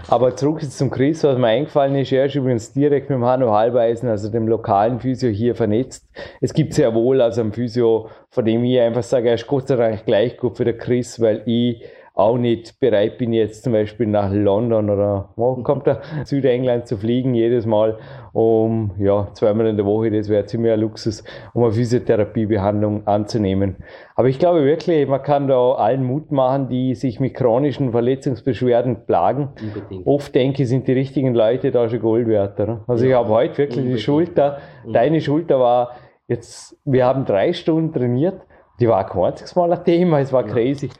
Aber 0.08 0.34
zurück 0.34 0.60
zum 0.60 0.90
Chris, 0.90 1.22
was 1.22 1.38
mir 1.38 1.46
eingefallen 1.46 1.94
ist, 1.94 2.10
er 2.10 2.26
ist 2.26 2.34
übrigens 2.34 2.72
direkt 2.72 3.08
mit 3.08 3.16
dem 3.16 3.24
Hanno 3.24 3.52
Halbeisen, 3.52 4.08
also 4.08 4.28
dem 4.28 4.48
lokalen 4.48 4.98
Physio 4.98 5.30
hier 5.30 5.54
vernetzt. 5.54 6.04
Es 6.40 6.52
gibt 6.52 6.74
sehr 6.74 6.92
wohl 6.94 7.20
also 7.20 7.42
einen 7.42 7.52
Physio, 7.52 8.08
von 8.28 8.44
dem 8.44 8.64
ich 8.64 8.80
einfach 8.80 9.04
sage, 9.04 9.28
er 9.28 9.36
ist 9.36 9.46
Gott 9.46 9.68
sei 9.68 9.76
Dank 9.76 10.04
gleich 10.04 10.36
gut 10.36 10.56
für 10.56 10.64
den 10.64 10.78
Chris, 10.78 11.20
weil 11.20 11.42
ich 11.46 11.84
auch 12.14 12.36
nicht 12.36 12.78
bereit 12.78 13.16
bin, 13.16 13.32
jetzt 13.32 13.64
zum 13.64 13.72
Beispiel 13.72 14.06
nach 14.06 14.30
London 14.30 14.90
oder 14.90 15.30
wo 15.36 15.54
kommt 15.62 15.86
er, 15.86 16.02
Südengland 16.24 16.86
zu 16.86 16.98
fliegen, 16.98 17.34
jedes 17.34 17.64
Mal 17.64 17.98
um 18.32 18.92
ja, 18.98 19.28
zweimal 19.32 19.66
in 19.66 19.76
der 19.76 19.86
Woche, 19.86 20.10
das 20.10 20.28
wäre 20.28 20.44
ziemlich 20.44 20.72
ein 20.72 20.80
Luxus, 20.80 21.24
um 21.54 21.64
eine 21.64 21.72
Physiotherapiebehandlung 21.72 23.06
anzunehmen. 23.06 23.76
Aber 24.14 24.28
ich 24.28 24.38
glaube 24.38 24.64
wirklich, 24.64 25.06
man 25.08 25.22
kann 25.22 25.48
da 25.48 25.72
allen 25.72 26.04
Mut 26.04 26.32
machen, 26.32 26.68
die 26.68 26.94
sich 26.94 27.18
mit 27.18 27.34
chronischen 27.34 27.92
Verletzungsbeschwerden 27.92 29.06
plagen. 29.06 29.50
Unbedingt. 29.60 30.06
Oft 30.06 30.34
denke 30.34 30.62
ich, 30.62 30.68
sind 30.68 30.88
die 30.88 30.92
richtigen 30.92 31.34
Leute 31.34 31.70
da 31.70 31.88
schon 31.88 32.00
Gold 32.00 32.26
wert. 32.26 32.60
Oder? 32.60 32.84
Also 32.86 33.04
ja, 33.04 33.10
ich 33.10 33.16
habe 33.16 33.28
heute 33.28 33.58
wirklich 33.58 33.78
unbedingt. 33.78 33.98
die 33.98 34.02
Schulter, 34.02 34.58
deine 34.90 35.20
Schulter 35.20 35.60
war 35.60 35.92
jetzt, 36.26 36.76
wir 36.84 37.06
haben 37.06 37.24
drei 37.24 37.52
Stunden 37.52 37.92
trainiert, 37.92 38.40
die 38.80 38.88
war 38.88 39.06
kein 39.06 39.24
einziges 39.24 39.54
Mal 39.54 39.72
ein 39.72 39.84
Thema, 39.84 40.20
es 40.20 40.32
war 40.32 40.44
crazy. 40.44 40.90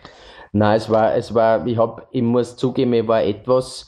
Nein, 0.55 0.77
es 0.77 0.91
war, 0.91 1.15
es 1.15 1.35
war, 1.35 1.67
ich 1.67 1.79
hab, 1.79 2.09
ich 2.11 2.23
muss 2.23 2.57
zugeben, 2.57 2.93
ich 2.93 3.09
war 3.09 3.23
etwas, 3.23 3.87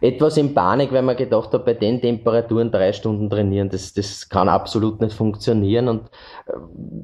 etwas 0.00 0.36
in 0.38 0.54
Panik, 0.54 0.90
weil 0.90 1.02
man 1.02 1.16
gedacht 1.16 1.52
hat, 1.52 1.64
bei 1.64 1.74
den 1.74 2.00
Temperaturen 2.00 2.72
drei 2.72 2.92
Stunden 2.92 3.30
trainieren, 3.30 3.68
das, 3.68 3.94
das 3.94 4.28
kann 4.28 4.48
absolut 4.48 5.00
nicht 5.00 5.12
funktionieren. 5.12 5.86
Und 5.86 6.10
äh, 6.46 6.52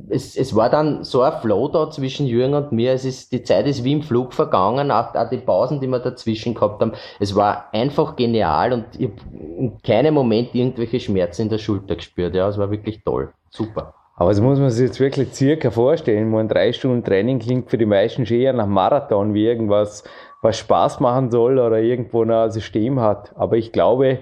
es, 0.09 0.37
es 0.37 0.57
war 0.57 0.71
dann 0.71 1.05
so 1.05 1.23
ein 1.23 1.41
Flow 1.41 1.69
da 1.69 1.89
zwischen 1.89 2.27
Jürgen 2.27 2.55
und 2.55 2.73
mir. 2.73 2.93
Es 2.95 3.05
ist, 3.05 3.31
die 3.31 3.45
Zeit 3.45 3.69
ist 3.69 3.85
wie 3.85 3.93
im 3.93 4.03
Flug 4.03 4.35
vergangen, 4.35 4.91
auch, 4.91 5.15
auch 5.15 5.31
die 5.31 5.39
Pausen, 5.39 5.81
die 5.81 5.87
wir 5.87 6.01
dazwischen 6.01 6.55
gehabt 6.55 6.81
haben. 6.81 6.93
Es 7.21 7.37
war 7.37 7.73
einfach 7.73 8.17
genial 8.17 8.73
und 8.73 8.87
ich 8.99 9.09
habe 9.09 9.21
in 9.39 9.81
keinem 9.83 10.15
Moment 10.15 10.53
irgendwelche 10.53 10.99
Schmerzen 10.99 11.43
in 11.43 11.49
der 11.51 11.59
Schulter 11.59 11.95
gespürt. 11.95 12.35
Ja, 12.35 12.49
es 12.49 12.59
war 12.59 12.73
wirklich 12.73 13.05
toll. 13.05 13.33
Super. 13.51 13.95
Aber 14.19 14.31
das 14.31 14.41
muss 14.41 14.59
man 14.59 14.71
sich 14.71 14.87
jetzt 14.87 14.99
wirklich 14.99 15.35
circa 15.35 15.71
vorstellen. 15.71 16.31
Man 16.31 16.49
drei 16.49 16.73
Stunden 16.73 17.05
Training 17.05 17.39
klingt 17.39 17.71
für 17.71 17.77
die 17.77 17.85
meisten 17.85 18.25
schon 18.25 18.39
eher 18.39 18.55
nach 18.55 18.67
Marathon 18.67 19.35
wie 19.35 19.45
irgendwas, 19.47 20.05
was 20.41 20.59
Spaß 20.59 21.01
machen 21.01 21.31
soll 21.31 21.59
oder 21.59 21.79
irgendwo 21.79 22.25
ein 22.25 22.51
System 22.51 22.99
hat. 22.99 23.33
Aber 23.37 23.59
ich 23.59 23.73
glaube, 23.73 24.21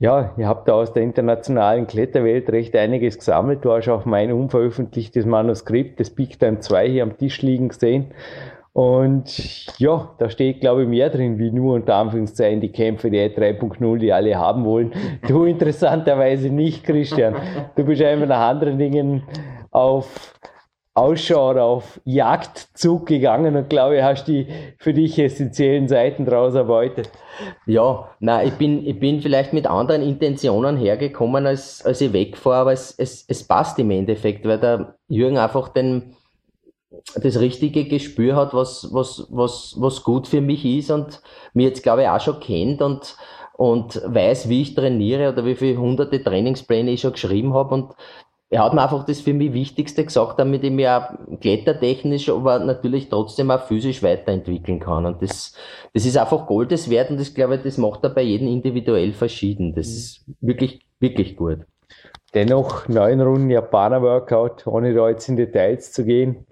ja, 0.00 0.34
ihr 0.36 0.48
habt 0.48 0.68
da 0.68 0.74
aus 0.74 0.92
der 0.92 1.04
internationalen 1.04 1.86
Kletterwelt 1.86 2.50
recht 2.50 2.74
einiges 2.74 3.16
gesammelt. 3.16 3.64
Du 3.64 3.70
hast 3.70 3.88
auch 3.88 4.06
mein 4.06 4.32
unveröffentlichtes 4.32 5.24
Manuskript, 5.24 6.00
das 6.00 6.10
Big 6.10 6.40
Time 6.40 6.58
2 6.58 6.88
hier 6.88 7.02
am 7.04 7.16
Tisch 7.16 7.40
liegen 7.42 7.68
gesehen. 7.68 8.12
Und 8.76 9.64
ja, 9.78 10.10
da 10.18 10.28
steht, 10.28 10.60
glaube 10.60 10.82
ich, 10.82 10.88
mehr 10.88 11.08
drin, 11.08 11.38
wie 11.38 11.50
nur 11.50 11.76
unter 11.76 11.94
Anführungszeichen 11.94 12.60
die 12.60 12.72
Kämpfe 12.72 13.10
der 13.10 13.34
3.0, 13.34 13.96
die 13.96 14.12
alle 14.12 14.36
haben 14.36 14.66
wollen. 14.66 14.92
Du 15.26 15.44
interessanterweise 15.46 16.50
nicht, 16.50 16.84
Christian. 16.84 17.36
Du 17.74 17.84
bist 17.84 18.02
einfach 18.02 18.26
nach 18.26 18.50
anderen 18.50 18.76
Dingen 18.76 19.22
auf 19.70 20.34
Ausschau 20.92 21.52
oder 21.52 21.64
auf 21.64 21.98
Jagdzug 22.04 23.06
gegangen 23.06 23.56
und 23.56 23.70
glaube, 23.70 23.96
ich, 23.96 24.02
hast 24.02 24.28
die 24.28 24.46
für 24.76 24.92
dich 24.92 25.18
essentiellen 25.18 25.88
Seiten 25.88 26.26
daraus 26.26 26.54
erbeutet. 26.54 27.08
Ja, 27.64 28.10
nein, 28.20 28.48
ich 28.48 28.54
bin, 28.54 28.86
ich 28.86 29.00
bin 29.00 29.22
vielleicht 29.22 29.54
mit 29.54 29.66
anderen 29.66 30.02
Intentionen 30.02 30.76
hergekommen, 30.76 31.46
als, 31.46 31.82
als 31.82 32.02
ich 32.02 32.12
wegfahre, 32.12 32.56
aber 32.56 32.72
es, 32.72 32.94
es, 32.98 33.24
es 33.26 33.42
passt 33.42 33.78
im 33.78 33.90
Endeffekt, 33.90 34.46
weil 34.46 34.60
der 34.60 34.96
Jürgen 35.08 35.38
einfach 35.38 35.70
den, 35.70 36.15
das 37.14 37.40
richtige 37.40 37.84
Gespür 37.84 38.36
hat, 38.36 38.54
was, 38.54 38.88
was, 38.92 39.26
was, 39.30 39.74
was 39.78 40.02
gut 40.02 40.26
für 40.26 40.40
mich 40.40 40.64
ist 40.64 40.90
und 40.90 41.20
mir 41.54 41.68
jetzt, 41.68 41.82
glaube 41.82 42.02
ich, 42.02 42.08
auch 42.08 42.20
schon 42.20 42.40
kennt 42.40 42.82
und, 42.82 43.16
und 43.56 44.00
weiß, 44.04 44.48
wie 44.48 44.62
ich 44.62 44.74
trainiere 44.74 45.32
oder 45.32 45.44
wie 45.44 45.54
viele 45.54 45.78
hunderte 45.78 46.22
Trainingspläne 46.22 46.90
ich 46.90 47.00
schon 47.00 47.12
geschrieben 47.12 47.54
habe 47.54 47.74
und 47.74 47.94
er 48.48 48.64
hat 48.64 48.74
mir 48.74 48.82
einfach 48.82 49.04
das 49.04 49.20
für 49.20 49.34
mich 49.34 49.52
Wichtigste 49.52 50.04
gesagt, 50.04 50.38
damit 50.38 50.62
ich 50.62 50.70
mich 50.70 50.88
auch 50.88 51.08
klettertechnisch, 51.40 52.28
aber 52.28 52.60
natürlich 52.60 53.08
trotzdem 53.08 53.50
auch 53.50 53.62
physisch 53.62 54.02
weiterentwickeln 54.04 54.78
kann. 54.78 55.04
Und 55.04 55.20
das, 55.20 55.52
das 55.92 56.06
ist 56.06 56.16
einfach 56.16 56.46
Goldes 56.46 56.88
wert 56.88 57.10
und 57.10 57.18
das 57.18 57.34
glaube 57.34 57.56
ich, 57.56 57.62
das 57.62 57.76
macht 57.76 58.04
er 58.04 58.10
bei 58.10 58.22
jedem 58.22 58.46
individuell 58.46 59.12
verschieden. 59.12 59.74
Das 59.74 59.88
ist 59.88 60.24
wirklich, 60.40 60.86
wirklich 61.00 61.36
gut. 61.36 61.58
Dennoch 62.34 62.86
neun 62.88 63.20
Runden 63.20 63.50
Japaner 63.50 64.02
Workout, 64.02 64.66
ohne 64.66 64.94
da 64.94 65.08
jetzt 65.08 65.28
in 65.28 65.36
Details 65.36 65.90
zu 65.92 66.04
gehen 66.04 66.46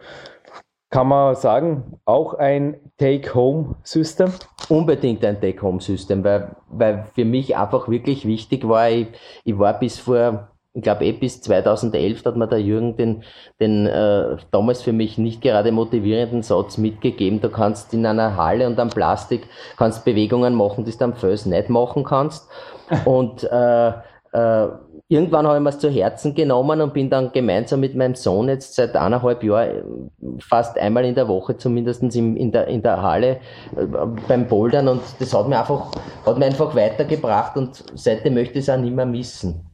kann 0.95 1.09
man 1.09 1.35
sagen, 1.35 1.99
auch 2.05 2.35
ein 2.35 2.77
Take-Home-System? 2.99 4.33
Unbedingt 4.69 5.25
ein 5.25 5.41
Take-Home-System, 5.41 6.23
weil, 6.23 6.55
weil 6.69 7.07
für 7.17 7.25
mich 7.25 7.57
einfach 7.57 7.89
wirklich 7.89 8.29
wichtig 8.29 8.69
war, 8.69 8.89
ich, 8.89 9.09
ich 9.43 9.59
war 9.59 9.77
bis 9.77 9.99
vor, 9.99 10.51
ich 10.73 10.83
glaube 10.85 11.05
eh 11.05 11.11
bis 11.11 11.43
2011 11.43 12.25
hat 12.25 12.37
mir 12.37 12.47
der 12.47 12.61
Jürgen 12.61 12.97
den, 12.97 13.25
den 13.59 13.87
äh, 13.87 14.37
damals 14.53 14.83
für 14.83 14.93
mich 14.93 15.19
nicht 15.19 15.43
gerade 15.43 15.73
motivierenden 15.73 16.45
Satz 16.45 16.79
mitgegeben, 16.79 17.41
du 17.41 17.49
kannst 17.49 17.93
in 17.93 18.07
einer 18.07 18.37
Halle 18.37 18.69
und 18.69 18.79
am 18.79 18.91
Plastik 18.91 19.49
kannst 19.77 20.05
Bewegungen 20.05 20.55
machen, 20.55 20.85
die 20.85 20.97
du 20.97 21.05
am 21.05 21.15
Fels 21.15 21.45
nicht 21.45 21.71
machen 21.71 22.05
kannst. 22.05 22.49
Und 23.05 23.43
äh, 23.43 23.93
äh, 24.35 24.69
irgendwann 25.09 25.47
habe 25.47 25.59
ich 25.59 25.63
mir 25.63 25.69
es 25.69 25.79
zu 25.79 25.89
Herzen 25.89 26.35
genommen 26.35 26.81
und 26.81 26.93
bin 26.93 27.09
dann 27.09 27.31
gemeinsam 27.31 27.81
mit 27.81 27.95
meinem 27.95 28.17
Sohn 28.17 28.49
jetzt 28.49 28.75
seit 28.75 28.97
eineinhalb 28.97 29.45
Jahren 29.45 30.11
fast 30.41 30.77
einmal 30.77 31.05
in 31.05 31.15
der 31.15 31.29
Woche 31.29 31.57
zumindest 31.57 32.03
in, 32.03 32.37
in, 32.37 32.51
der, 32.51 32.67
in 32.67 32.83
der 32.83 33.01
Halle 33.01 33.39
äh, 33.77 33.87
beim 34.29 34.49
Bouldern 34.49 34.89
und 34.89 35.03
das 35.21 35.33
hat 35.33 35.49
mir 35.49 35.61
einfach, 35.61 35.93
hat 36.27 36.39
mir 36.39 36.47
einfach 36.47 36.75
weitergebracht 36.75 37.57
und 37.57 37.85
seitdem 37.95 38.35
möchte 38.35 38.59
ich 38.59 38.65
es 38.65 38.71
auch 38.71 38.77
nicht 38.77 38.95
mehr 38.95 39.07
missen. 39.07 39.67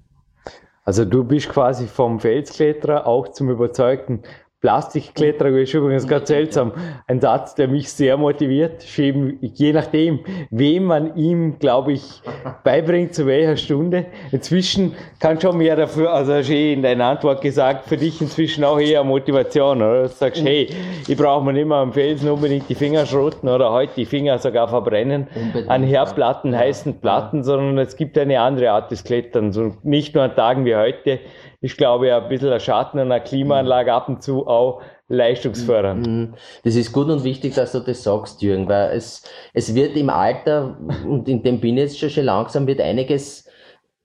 Also 0.85 1.05
du 1.05 1.25
bist 1.25 1.49
quasi 1.49 1.87
vom 1.87 2.21
Felskletterer 2.21 3.07
auch 3.07 3.29
zum 3.29 3.49
überzeugten 3.49 4.23
Plastikkletterer 4.61 5.57
ist 5.57 5.73
übrigens 5.73 6.07
ganz 6.07 6.29
seltsam. 6.29 6.73
Ein 7.07 7.19
Satz, 7.19 7.55
der 7.55 7.67
mich 7.67 7.91
sehr 7.91 8.19
motiviert. 8.19 8.85
Je 8.85 9.73
nachdem, 9.73 10.21
wem 10.51 10.85
man 10.85 11.17
ihm, 11.17 11.59
glaube 11.59 11.93
ich, 11.93 12.21
beibringt, 12.65 13.15
zu 13.15 13.27
welcher 13.27 13.57
Stunde. 13.57 14.07
Inzwischen 14.33 14.95
kann 15.19 15.41
schon 15.41 15.57
mehr 15.57 15.77
dafür, 15.77 16.13
also 16.13 16.35
hast 16.35 16.51
du 16.51 16.55
eh 16.55 16.75
in 16.75 16.83
deiner 16.83 17.07
Antwort 17.07 17.41
gesagt, 17.41 17.89
für 17.89 17.97
dich 17.97 18.21
inzwischen 18.21 18.63
auch 18.65 18.79
eher 18.79 19.03
Motivation, 19.03 19.79
oder? 19.79 20.03
Du 20.03 20.09
sagst, 20.09 20.45
hey, 20.45 20.69
ich 21.09 21.17
brauche 21.17 21.43
mir 21.43 21.55
nicht 21.55 21.67
mehr 21.67 21.79
am 21.79 21.95
Felsen 21.95 22.29
unbedingt 22.29 22.69
die 22.69 22.75
Finger 22.75 23.07
schrotten 23.07 23.49
oder 23.49 23.73
heute 23.73 23.93
die 23.97 24.05
Finger 24.05 24.39
sogar 24.39 24.69
verbrennen 24.69 25.27
unbedingt, 25.35 25.71
an 25.71 25.83
Herdplatten, 25.83 26.53
ja. 26.53 26.59
heißen 26.59 27.01
Platten, 27.01 27.45
sondern 27.45 27.79
es 27.79 27.97
gibt 27.97 28.19
eine 28.19 28.39
andere 28.41 28.73
Art 28.73 28.91
des 28.91 29.05
Kletterns. 29.05 29.57
Und 29.57 29.87
nicht 29.87 30.15
nur 30.15 30.25
an 30.25 30.35
Tagen 30.35 30.67
wie 30.67 30.77
heute, 30.77 31.19
ich 31.61 31.77
glaube, 31.77 32.15
ein 32.15 32.29
bisschen 32.29 32.53
ein 32.53 32.61
Schatten 32.61 32.99
einer 32.99 33.21
Klimaanlage 33.21 33.93
ab 33.93 34.09
und 34.09 34.23
zu 34.23 34.47
auch 34.47 34.81
leistungsfördernd. 35.09 36.07
Mhm. 36.07 36.35
Das 36.65 36.75
ist 36.75 36.93
gut 36.93 37.09
und 37.09 37.25
wichtig, 37.25 37.55
dass 37.55 37.73
du 37.73 37.81
das 37.81 38.03
sagst, 38.03 38.41
Jürgen, 38.41 38.69
weil 38.69 38.97
es, 38.97 39.25
es 39.53 39.75
wird 39.75 39.97
im 39.97 40.09
Alter, 40.09 40.79
und 41.07 41.29
in 41.29 41.43
dem 41.43 41.61
bin 41.61 41.77
ich 41.77 41.83
jetzt 41.83 41.99
schon, 41.99 42.11
schon 42.11 42.25
langsam, 42.25 42.67
wird 42.67 42.81
einiges 42.81 43.47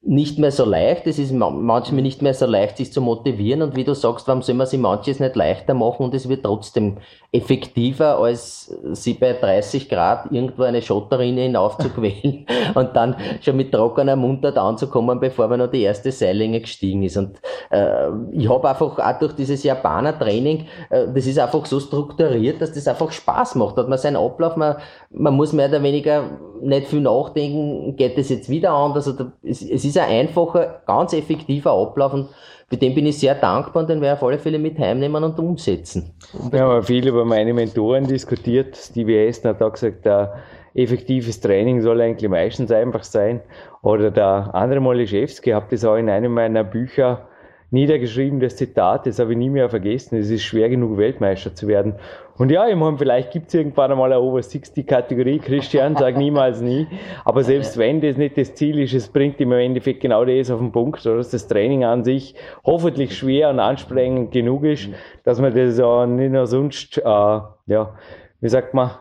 nicht 0.02 0.38
mehr 0.38 0.52
so 0.52 0.66
leicht. 0.66 1.08
Es 1.08 1.18
ist 1.18 1.32
manchmal 1.32 2.02
nicht 2.02 2.22
mehr 2.22 2.34
so 2.34 2.46
leicht, 2.46 2.78
sich 2.78 2.94
zu 2.94 3.02
motivieren. 3.02 3.64
Und 3.64 3.76
wie 3.76 3.84
du 3.84 3.96
sagst, 3.96 4.28
warum 4.28 4.44
soll 4.44 4.56
man 4.56 4.68
sich 4.68 4.80
manches 4.80 5.20
nicht 5.20 5.36
leichter 5.36 5.74
machen 5.74 6.04
und 6.04 6.14
es 6.14 6.30
wird 6.30 6.44
trotzdem 6.44 7.00
effektiver, 7.36 8.20
als 8.20 8.72
sie 8.94 9.16
bei 9.16 9.34
30 9.34 9.90
Grad 9.90 10.32
irgendwo 10.32 10.64
eine 10.64 10.82
Schotterrinne 10.82 11.42
hinaufzuquälen 11.42 12.46
und 12.76 12.96
dann 12.96 13.16
schon 13.42 13.58
mit 13.58 13.72
trockener 13.72 14.16
Mundart 14.16 14.58
anzukommen, 14.58 15.20
bevor 15.20 15.48
man 15.48 15.60
noch 15.60 15.72
die 15.72 15.82
erste 15.82 16.12
Seillänge 16.12 16.62
gestiegen 16.62 17.02
ist. 17.02 17.18
Und 17.18 17.38
äh, 17.72 18.10
ich 18.32 18.48
habe 18.48 18.70
einfach 18.70 19.00
auch 19.00 19.20
durch 19.20 19.34
dieses 19.34 19.64
Japaner-Training, 19.64 20.68
äh, 20.92 21.08
das 21.14 21.26
ist 21.26 21.40
einfach 21.40 21.66
so 21.66 21.80
strukturiert, 21.80 22.62
dass 22.62 22.74
das 22.74 22.88
einfach 22.88 23.12
Spaß 23.12 23.56
macht. 23.56 23.78
Hat 23.78 23.90
man 23.90 23.98
seinen 23.98 24.18
Ablauf, 24.18 24.56
man, 24.56 24.76
man 25.10 25.34
muss 25.34 25.52
mehr 25.52 25.70
oder 25.70 25.82
weniger 25.82 26.30
nicht 26.62 26.88
viel 26.88 27.02
nachdenken, 27.02 27.96
geht 27.96 28.18
das 28.18 28.30
jetzt 28.30 28.50
wieder 28.50 28.72
anders 28.72 29.08
oder 29.08 29.32
es, 29.44 29.62
es 29.62 29.84
ist 29.84 29.96
ist 29.96 30.02
ein 30.02 30.28
einfacher, 30.28 30.82
ganz 30.86 31.14
effektiver 31.14 31.72
Ablauf 31.72 32.14
und 32.14 32.30
für 32.68 32.78
den 32.78 32.96
bin 32.96 33.06
ich 33.06 33.20
sehr 33.20 33.36
dankbar 33.36 33.84
und 33.84 33.90
den 33.90 34.02
werde 34.02 34.16
ich 34.16 34.22
auf 34.22 34.28
alle 34.28 34.40
Fälle 34.40 34.58
mit 34.58 34.80
heimnehmen 34.80 35.24
und 35.24 35.38
umsetzen. 35.38 36.12
Wir 36.50 36.62
haben 36.62 36.84
viel 36.84 37.08
über 37.08 37.24
meine 37.24 37.54
Mentoren 37.54 38.08
diskutiert. 38.08 38.76
Stevie 38.76 39.18
Hessen 39.18 39.50
hat 39.50 39.62
da 39.62 39.70
gesagt, 39.70 40.06
der 40.06 40.36
effektives 40.74 41.40
Training 41.40 41.82
soll 41.82 42.02
eigentlich 42.02 42.30
meistens 42.30 42.72
einfach 42.72 43.04
sein. 43.04 43.42
Oder 43.82 44.10
der 44.10 44.50
andere 44.54 44.80
Molischewski 44.80 45.52
hat 45.52 45.72
das 45.72 45.86
auch 45.86 45.96
in 45.96 46.10
einem 46.10 46.34
meiner 46.34 46.64
Bücher 46.64 47.28
niedergeschrieben, 47.72 48.40
das 48.40 48.56
Zitat, 48.56 49.06
das 49.06 49.20
habe 49.20 49.34
ich 49.34 49.38
nie 49.38 49.50
mehr 49.50 49.70
vergessen. 49.70 50.18
Es 50.18 50.30
ist 50.30 50.44
schwer 50.44 50.70
genug, 50.70 50.98
Weltmeister 50.98 51.54
zu 51.54 51.68
werden. 51.68 51.96
Und 52.38 52.52
ja, 52.52 52.68
ich 52.68 52.76
meine, 52.76 52.98
vielleicht 52.98 53.32
gibt 53.32 53.48
es 53.48 53.54
irgendwann 53.54 53.92
einmal 53.92 54.12
eine 54.12 54.22
Over 54.22 54.44
60 54.44 54.86
Kategorie. 54.86 55.40
Christian 55.40 55.96
sagt 55.96 56.18
niemals 56.18 56.60
nie. 56.60 56.86
Aber 57.24 57.44
selbst 57.44 57.78
wenn 57.78 58.02
das 58.02 58.18
nicht 58.18 58.38
das 58.38 58.54
Ziel 58.56 58.80
ist, 58.80 58.94
es 58.94 59.08
bringt 59.08 59.40
im 59.40 59.54
Endeffekt 59.54 60.02
genau 60.02 60.26
das 60.26 60.52
auf 60.52 60.60
den 60.60 60.72
Punkt, 60.72 61.06
oder 61.06 61.18
dass 61.18 61.32
das 61.32 61.48
Training 61.48 61.86
an 61.86 62.04
sich 62.04 62.36
hoffentlich 62.66 63.18
schwer 63.18 63.50
und 63.52 63.60
ansprechend 63.62 64.32
genug 64.32 64.66
ist, 64.66 64.90
dass 65.24 65.40
man 65.40 65.56
das 65.56 65.80
auch 65.80 66.06
nicht 66.06 66.32
nur 66.32 66.46
sonst, 66.46 66.98
äh, 66.98 67.02
ja, 67.04 67.96
wie 68.42 68.50
sagt 68.50 68.74
man, 68.74 68.92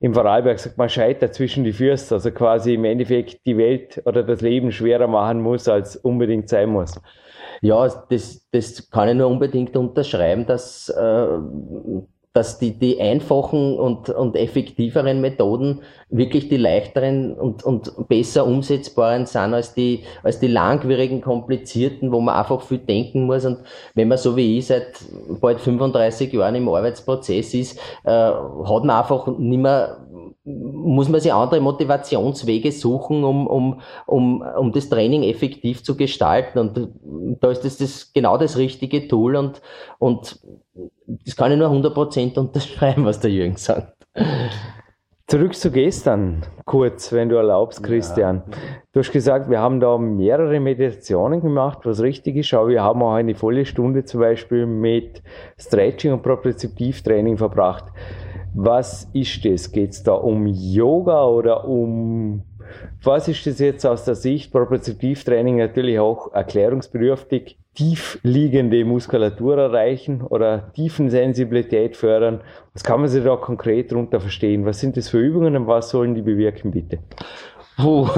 im 0.00 0.14
Vorarlberg 0.14 0.58
sagt 0.58 0.78
man 0.78 0.88
scheitert 0.88 1.34
zwischen 1.34 1.64
die 1.64 1.72
Fürst, 1.72 2.12
also 2.12 2.30
quasi 2.30 2.74
im 2.74 2.84
Endeffekt 2.84 3.44
die 3.44 3.58
Welt 3.58 4.00
oder 4.06 4.22
das 4.22 4.40
Leben 4.40 4.72
schwerer 4.72 5.08
machen 5.08 5.42
muss, 5.42 5.68
als 5.68 5.96
unbedingt 5.96 6.48
sein 6.48 6.70
muss. 6.70 6.98
Ja, 7.60 7.86
das, 8.08 8.48
das 8.50 8.88
kann 8.90 9.08
ich 9.08 9.14
nur 9.16 9.26
unbedingt 9.26 9.76
unterschreiben, 9.76 10.46
dass, 10.46 10.88
äh, 10.88 11.26
dass 12.38 12.60
die, 12.60 12.70
die 12.70 13.00
einfachen 13.00 13.76
und, 13.76 14.10
und 14.10 14.36
effektiveren 14.36 15.20
Methoden 15.20 15.80
wirklich 16.08 16.48
die 16.48 16.56
leichteren 16.56 17.34
und, 17.34 17.64
und 17.64 18.08
besser 18.08 18.46
umsetzbaren 18.46 19.26
sind 19.26 19.54
als 19.54 19.74
die, 19.74 20.04
als 20.22 20.38
die 20.38 20.46
langwierigen, 20.46 21.20
komplizierten, 21.20 22.12
wo 22.12 22.20
man 22.20 22.36
einfach 22.36 22.62
viel 22.62 22.78
denken 22.78 23.26
muss. 23.26 23.44
Und 23.44 23.58
wenn 23.94 24.06
man 24.06 24.18
so 24.18 24.36
wie 24.36 24.58
ich 24.58 24.68
seit 24.68 25.04
bald 25.40 25.58
35 25.58 26.32
Jahren 26.32 26.54
im 26.54 26.68
Arbeitsprozess 26.68 27.54
ist, 27.54 27.76
äh, 28.04 28.10
hat 28.10 28.84
man 28.84 28.90
einfach 28.90 29.26
nicht 29.26 29.60
mehr 29.60 29.96
muss 30.48 31.08
man 31.08 31.20
sich 31.20 31.32
andere 31.32 31.60
Motivationswege 31.60 32.72
suchen, 32.72 33.24
um, 33.24 33.46
um, 33.46 33.80
um, 34.06 34.42
um 34.42 34.72
das 34.72 34.88
Training 34.88 35.22
effektiv 35.22 35.82
zu 35.82 35.96
gestalten. 35.96 36.58
Und 36.58 36.90
da 37.40 37.50
ist 37.50 37.64
das, 37.64 37.76
das 37.78 38.12
genau 38.12 38.38
das 38.38 38.56
richtige 38.56 39.06
Tool 39.08 39.36
und, 39.36 39.60
und 39.98 40.40
das 41.06 41.36
kann 41.36 41.52
ich 41.52 41.58
nur 41.58 41.68
100% 41.68 42.38
unterschreiben, 42.38 43.04
was 43.04 43.20
der 43.20 43.30
Jürgen 43.30 43.56
sagt. 43.56 44.06
Zurück 45.26 45.54
zu 45.54 45.70
gestern, 45.70 46.40
kurz, 46.64 47.12
wenn 47.12 47.28
du 47.28 47.36
erlaubst, 47.36 47.82
Christian. 47.82 48.44
Ja. 48.46 48.58
Du 48.92 49.00
hast 49.00 49.12
gesagt, 49.12 49.50
wir 49.50 49.60
haben 49.60 49.78
da 49.78 49.98
mehrere 49.98 50.58
Meditationen 50.58 51.42
gemacht, 51.42 51.80
was 51.82 52.00
richtig 52.00 52.36
ist, 52.36 52.54
aber 52.54 52.68
wir 52.68 52.82
haben 52.82 53.02
auch 53.02 53.12
eine 53.12 53.34
volle 53.34 53.66
Stunde 53.66 54.06
zum 54.06 54.20
Beispiel 54.20 54.64
mit 54.64 55.22
Stretching 55.58 56.14
und 56.14 56.22
Propriozeptivtraining 56.22 57.36
verbracht. 57.36 57.84
Was 58.60 59.08
ist 59.12 59.44
das? 59.44 59.70
Geht 59.70 59.90
es 59.90 60.02
da 60.02 60.14
um 60.14 60.48
Yoga 60.48 61.24
oder 61.26 61.64
um 61.64 62.42
was 63.04 63.28
ist 63.28 63.46
das 63.46 63.60
jetzt 63.60 63.86
aus 63.86 64.04
der 64.04 64.16
Sicht 64.16 64.50
Propriozeptivtraining 64.50 65.58
natürlich 65.58 66.00
auch 66.00 66.32
erklärungsbedürftig? 66.32 67.56
Tiefliegende 67.74 68.84
Muskulatur 68.84 69.56
erreichen 69.56 70.22
oder 70.22 70.72
Tiefensensibilität 70.72 71.96
fördern? 71.96 72.40
Was 72.74 72.82
kann 72.82 73.00
man 73.00 73.08
sich 73.08 73.22
da 73.22 73.36
konkret 73.36 73.92
darunter 73.92 74.20
verstehen? 74.20 74.66
Was 74.66 74.80
sind 74.80 74.96
das 74.96 75.08
für 75.08 75.20
Übungen 75.20 75.54
und 75.54 75.68
was 75.68 75.90
sollen 75.90 76.16
die 76.16 76.22
bewirken, 76.22 76.72
bitte? 76.72 76.98
Puh. 77.78 78.08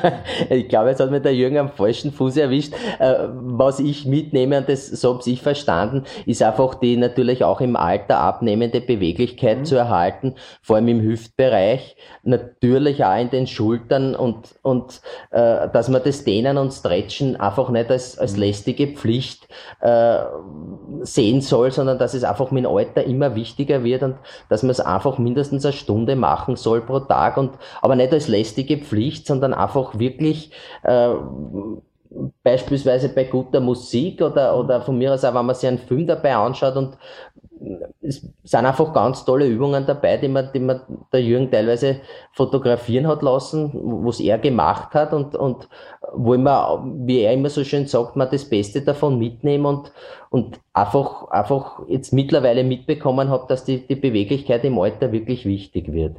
ich 0.50 0.68
glaube, 0.68 0.88
jetzt 0.88 0.98
hat 0.98 1.12
mir 1.12 1.20
der 1.20 1.34
Jürgen 1.34 1.56
am 1.56 1.68
falschen 1.68 2.10
Fuß 2.10 2.36
erwischt. 2.36 2.74
Äh, 2.98 3.28
was 3.30 3.78
ich 3.78 4.06
mitnehme, 4.06 4.58
und 4.58 4.68
das, 4.68 4.88
so 4.88 5.14
habe 5.14 5.30
ich 5.30 5.40
verstanden, 5.40 6.02
ist 6.26 6.42
einfach 6.42 6.74
die 6.74 6.96
natürlich 6.96 7.44
auch 7.44 7.60
im 7.60 7.76
Alter 7.76 8.18
abnehmende 8.18 8.80
Beweglichkeit 8.80 9.58
mhm. 9.58 9.64
zu 9.66 9.76
erhalten, 9.76 10.34
vor 10.62 10.76
allem 10.76 10.88
im 10.88 11.00
Hüftbereich, 11.00 11.94
natürlich 12.24 13.04
auch 13.04 13.16
in 13.16 13.30
den 13.30 13.46
Schultern 13.46 14.16
und, 14.16 14.56
und 14.62 15.00
äh, 15.30 15.68
dass 15.72 15.88
man 15.88 16.02
das 16.02 16.24
Dehnen 16.24 16.58
und 16.58 16.72
Stretchen 16.72 17.36
einfach 17.36 17.70
nicht 17.70 17.92
als, 17.92 18.18
als 18.18 18.32
mhm. 18.32 18.40
lästige 18.40 18.88
Pflicht 18.88 19.46
äh, 19.80 20.18
sehen 21.02 21.40
soll, 21.40 21.70
sondern 21.70 21.98
dass 21.98 22.14
es 22.14 22.24
einfach 22.24 22.50
mit 22.50 22.64
dem 22.64 22.72
Alter 22.72 23.04
immer 23.04 23.36
wichtiger 23.36 23.84
wird 23.84 24.02
und 24.02 24.16
dass 24.48 24.64
man 24.64 24.70
es 24.70 24.80
einfach 24.80 25.18
mindestens 25.18 25.64
eine 25.64 25.72
Stunde 25.72 26.16
machen 26.16 26.56
soll 26.56 26.80
pro 26.80 26.98
Tag 26.98 27.36
und 27.36 27.52
aber 27.80 27.94
nicht 27.94 28.12
als 28.12 28.26
lästige 28.26 28.78
Pflicht 28.78 29.03
Pflicht, 29.04 29.26
sondern 29.26 29.54
einfach 29.54 29.98
wirklich 29.98 30.50
äh, 30.82 31.14
beispielsweise 32.42 33.08
bei 33.08 33.24
guter 33.24 33.60
Musik 33.60 34.22
oder, 34.22 34.56
oder 34.56 34.80
von 34.80 34.96
mir 34.96 35.12
aus 35.12 35.24
auch, 35.24 35.34
wenn 35.34 35.46
man 35.46 35.54
sich 35.54 35.68
einen 35.68 35.78
Film 35.78 36.06
dabei 36.06 36.36
anschaut 36.36 36.76
und 36.76 36.96
es 38.02 38.28
sind 38.42 38.66
einfach 38.66 38.92
ganz 38.92 39.24
tolle 39.24 39.46
Übungen 39.46 39.86
dabei, 39.86 40.18
die 40.18 40.28
man, 40.28 40.50
die 40.52 40.60
man 40.60 40.82
der 41.12 41.22
Jürgen 41.22 41.50
teilweise 41.50 42.00
fotografieren 42.32 43.06
hat 43.06 43.22
lassen, 43.22 43.70
was 44.04 44.20
er 44.20 44.38
gemacht 44.38 44.92
hat 44.92 45.12
und, 45.12 45.34
und 45.34 45.68
wo 46.12 46.36
man, 46.36 47.06
wie 47.06 47.20
er 47.20 47.32
immer 47.32 47.48
so 47.48 47.64
schön 47.64 47.86
sagt, 47.86 48.16
man 48.16 48.28
das 48.30 48.48
Beste 48.48 48.82
davon 48.82 49.18
mitnehmen 49.18 49.64
und, 49.64 49.92
und 50.30 50.60
einfach, 50.72 51.28
einfach 51.28 51.80
jetzt 51.88 52.12
mittlerweile 52.12 52.64
mitbekommen 52.64 53.30
hat, 53.30 53.50
dass 53.50 53.64
die, 53.64 53.86
die 53.86 53.96
Beweglichkeit 53.96 54.64
im 54.64 54.78
Alter 54.78 55.10
wirklich 55.12 55.46
wichtig 55.46 55.90
wird. 55.90 56.16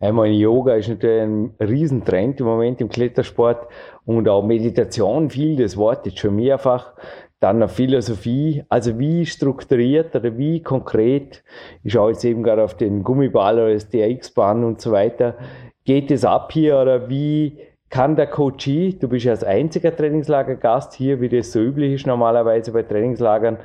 Einmal 0.00 0.28
Yoga 0.28 0.74
ist 0.74 0.88
natürlich 0.88 1.22
ein 1.22 1.54
Riesentrend 1.60 2.38
im 2.38 2.46
Moment 2.46 2.80
im 2.80 2.88
Klettersport 2.88 3.66
und 4.04 4.28
auch 4.28 4.44
Meditation, 4.44 5.28
viel 5.28 5.56
das 5.56 5.76
Wort 5.76 6.06
jetzt 6.06 6.20
schon 6.20 6.36
mehrfach. 6.36 6.92
Dann 7.40 7.56
eine 7.56 7.68
Philosophie, 7.68 8.64
also 8.68 8.98
wie 8.98 9.26
strukturiert 9.26 10.14
oder 10.14 10.36
wie 10.38 10.62
konkret, 10.62 11.42
ich 11.82 11.92
schaue 11.92 12.12
jetzt 12.12 12.24
eben 12.24 12.44
gerade 12.44 12.62
auf 12.62 12.76
den 12.76 13.02
Gummiball 13.02 13.54
oder 13.56 13.72
das 13.72 13.88
DRX-Bahn 13.90 14.62
und 14.64 14.80
so 14.80 14.92
weiter, 14.92 15.36
geht 15.84 16.10
es 16.12 16.24
ab 16.24 16.52
hier 16.52 16.78
oder 16.78 17.08
wie 17.08 17.58
kann 17.90 18.16
der 18.16 18.26
Coachie, 18.26 18.96
du 18.98 19.08
bist 19.08 19.24
ja 19.24 19.32
als 19.32 19.44
einziger 19.44 19.94
Trainingslagergast 19.94 20.94
hier, 20.94 21.20
wie 21.20 21.28
das 21.28 21.52
so 21.52 21.60
üblich 21.60 21.94
ist 21.94 22.06
normalerweise 22.06 22.72
bei 22.72 22.82
Trainingslagern, 22.82 23.58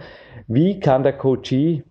wie 0.47 0.79
kann 0.79 1.03
der 1.03 1.13
Coachie, 1.13 1.83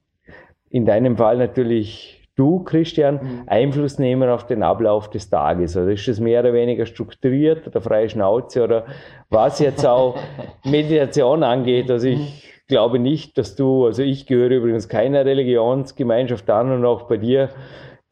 in 0.71 0.87
deinem 0.87 1.17
Fall 1.17 1.37
natürlich 1.37 2.22
du, 2.37 2.65
Christian, 2.65 3.15
mhm. 3.15 3.43
Einfluss 3.47 3.99
nehmen 3.99 4.29
auf 4.29 4.47
den 4.47 4.63
Ablauf 4.63 5.11
des 5.11 5.29
Tages? 5.29 5.77
Also 5.77 5.91
ist 5.91 6.09
das 6.09 6.21
mehr 6.21 6.41
oder 6.41 6.53
weniger 6.53 6.87
strukturiert 6.87 7.67
oder 7.67 7.81
freie 7.81 8.09
Schnauze 8.09 8.65
oder 8.65 8.87
was 9.31 9.59
jetzt 9.59 9.87
auch 9.87 10.17
Meditation 10.65 11.43
angeht? 11.43 11.91
Also 11.91 12.09
ich 12.09 12.19
mhm. 12.19 12.67
glaube 12.69 12.99
nicht, 12.99 13.39
dass 13.39 13.57
du, 13.57 13.87
also 13.87 14.03
ich 14.03 14.27
gehöre 14.27 14.51
übrigens 14.51 14.89
keiner 14.89 15.25
Religionsgemeinschaft 15.25 16.49
an 16.51 16.73
und 16.73 16.85
auch 16.85 17.03
bei 17.03 17.17
dir 17.17 17.51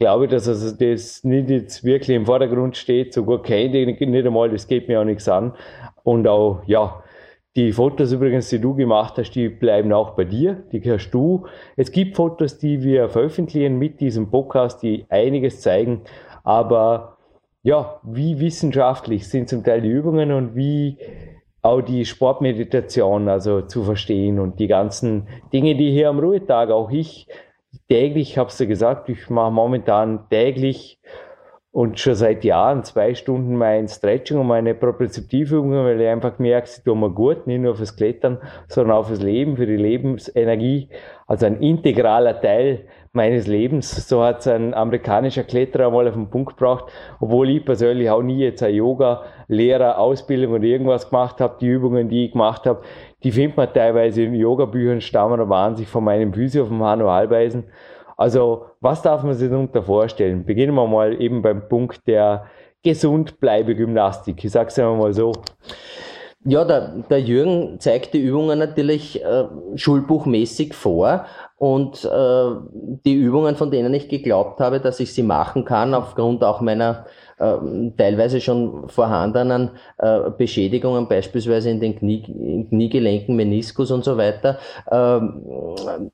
glaube 0.00 0.24
ich, 0.24 0.30
dass 0.30 0.48
also 0.48 0.74
das 0.74 1.24
nicht 1.24 1.50
jetzt 1.50 1.84
wirklich 1.84 2.16
im 2.16 2.24
Vordergrund 2.24 2.76
steht, 2.76 3.12
sogar 3.12 3.42
kenne 3.42 3.76
ich 3.76 4.00
nicht 4.00 4.26
einmal, 4.26 4.48
das 4.48 4.66
geht 4.66 4.88
mir 4.88 5.00
auch 5.00 5.04
nichts 5.04 5.28
an. 5.28 5.52
Und 6.02 6.26
auch, 6.26 6.62
ja, 6.64 7.02
die 7.56 7.72
Fotos 7.72 8.12
übrigens, 8.12 8.48
die 8.48 8.60
du 8.60 8.74
gemacht 8.74 9.14
hast, 9.18 9.32
die 9.32 9.48
bleiben 9.48 9.92
auch 9.92 10.10
bei 10.10 10.24
dir, 10.24 10.62
die 10.72 10.80
hast 10.90 11.10
du. 11.10 11.46
Es 11.76 11.90
gibt 11.90 12.16
Fotos, 12.16 12.58
die 12.58 12.82
wir 12.82 13.08
veröffentlichen 13.08 13.78
mit 13.78 14.00
diesem 14.00 14.30
Podcast, 14.30 14.82
die 14.82 15.04
einiges 15.08 15.60
zeigen, 15.60 16.02
aber 16.44 17.16
ja, 17.62 18.00
wie 18.02 18.40
wissenschaftlich 18.40 19.28
sind 19.28 19.48
zum 19.48 19.64
Teil 19.64 19.82
die 19.82 19.90
Übungen 19.90 20.32
und 20.32 20.54
wie 20.54 20.96
auch 21.62 21.82
die 21.82 22.06
Sportmeditation 22.06 23.28
also 23.28 23.62
zu 23.62 23.82
verstehen 23.82 24.38
und 24.38 24.58
die 24.58 24.66
ganzen 24.66 25.28
Dinge, 25.52 25.74
die 25.74 25.90
hier 25.90 26.08
am 26.08 26.18
Ruhetag 26.18 26.70
auch 26.70 26.90
ich 26.90 27.26
täglich, 27.88 28.30
ich 28.30 28.38
habe 28.38 28.48
es 28.48 28.58
ja 28.58 28.66
gesagt, 28.66 29.08
ich 29.08 29.28
mache 29.28 29.50
momentan 29.50 30.28
täglich 30.30 31.00
und 31.72 32.00
schon 32.00 32.16
seit 32.16 32.42
Jahren 32.44 32.82
zwei 32.82 33.14
Stunden 33.14 33.56
mein 33.56 33.86
Stretching 33.86 34.38
und 34.38 34.48
meine 34.48 34.74
Propriozeptivübungen, 34.74 35.84
weil 35.84 36.00
ich 36.00 36.08
einfach 36.08 36.38
merke, 36.40 36.66
sie 36.66 36.82
tun 36.82 36.98
mir 36.98 37.10
gut, 37.10 37.46
nicht 37.46 37.60
nur 37.60 37.76
fürs 37.76 37.94
Klettern, 37.94 38.38
sondern 38.66 38.96
auch 38.96 39.06
fürs 39.06 39.22
Leben, 39.22 39.56
für 39.56 39.66
die 39.66 39.76
Lebensenergie. 39.76 40.88
Also 41.28 41.46
ein 41.46 41.60
integraler 41.60 42.40
Teil 42.40 42.86
meines 43.12 43.46
Lebens. 43.46 44.08
So 44.08 44.22
hat 44.22 44.40
es 44.40 44.48
ein 44.48 44.74
amerikanischer 44.74 45.44
Kletterer 45.44 45.86
einmal 45.86 46.08
auf 46.08 46.14
den 46.14 46.28
Punkt 46.28 46.56
gebracht, 46.56 46.86
obwohl 47.20 47.50
ich 47.50 47.64
persönlich 47.64 48.10
auch 48.10 48.22
nie 48.22 48.38
jetzt 48.38 48.64
eine 48.64 48.74
Yoga-Lehrer, 48.74 49.98
Ausbildung 49.98 50.54
oder 50.54 50.64
irgendwas 50.64 51.08
gemacht 51.08 51.40
habe. 51.40 51.56
Die 51.60 51.68
Übungen, 51.68 52.08
die 52.08 52.26
ich 52.26 52.32
gemacht 52.32 52.66
habe, 52.66 52.82
die 53.22 53.30
findet 53.30 53.56
man 53.56 53.72
teilweise 53.72 54.24
in 54.24 54.34
Yoga-Büchern, 54.34 55.00
stammen 55.00 55.40
aber 55.40 55.76
sich 55.76 55.86
von 55.86 56.02
meinem 56.02 56.32
Physio, 56.32 56.66
vom 56.66 56.82
Hanno 56.82 57.08
Halbeisen. 57.08 57.64
Also, 58.20 58.66
was 58.82 59.00
darf 59.00 59.22
man 59.22 59.32
sich 59.32 59.48
darunter 59.48 59.82
vorstellen? 59.82 60.44
Beginnen 60.44 60.74
wir 60.74 60.86
mal 60.86 61.18
eben 61.22 61.40
beim 61.40 61.66
Punkt 61.70 62.06
der 62.06 62.44
Gesundbleibe-Gymnastik. 62.82 64.44
Ich 64.44 64.52
sag's 64.52 64.78
einmal 64.78 65.14
so. 65.14 65.32
Ja, 66.44 66.66
der, 66.66 67.02
der 67.08 67.22
Jürgen 67.22 67.80
zeigt 67.80 68.12
die 68.12 68.20
Übungen 68.20 68.58
natürlich 68.58 69.24
äh, 69.24 69.44
schulbuchmäßig 69.74 70.74
vor 70.74 71.24
und 71.56 72.04
äh, 72.04 72.50
die 73.06 73.14
Übungen, 73.14 73.56
von 73.56 73.70
denen 73.70 73.94
ich 73.94 74.10
geglaubt 74.10 74.60
habe, 74.60 74.80
dass 74.80 75.00
ich 75.00 75.14
sie 75.14 75.22
machen 75.22 75.64
kann, 75.64 75.94
aufgrund 75.94 76.44
auch 76.44 76.60
meiner 76.60 77.06
äh, 77.38 77.56
teilweise 77.96 78.42
schon 78.42 78.86
vorhandenen 78.90 79.70
äh, 79.96 80.28
Beschädigungen, 80.36 81.08
beispielsweise 81.08 81.70
in 81.70 81.80
den 81.80 81.96
Knie, 81.96 82.66
Kniegelenken, 82.68 83.34
Meniskus 83.34 83.90
und 83.90 84.04
so 84.04 84.18
weiter. 84.18 84.58
Ähm, 84.92 86.10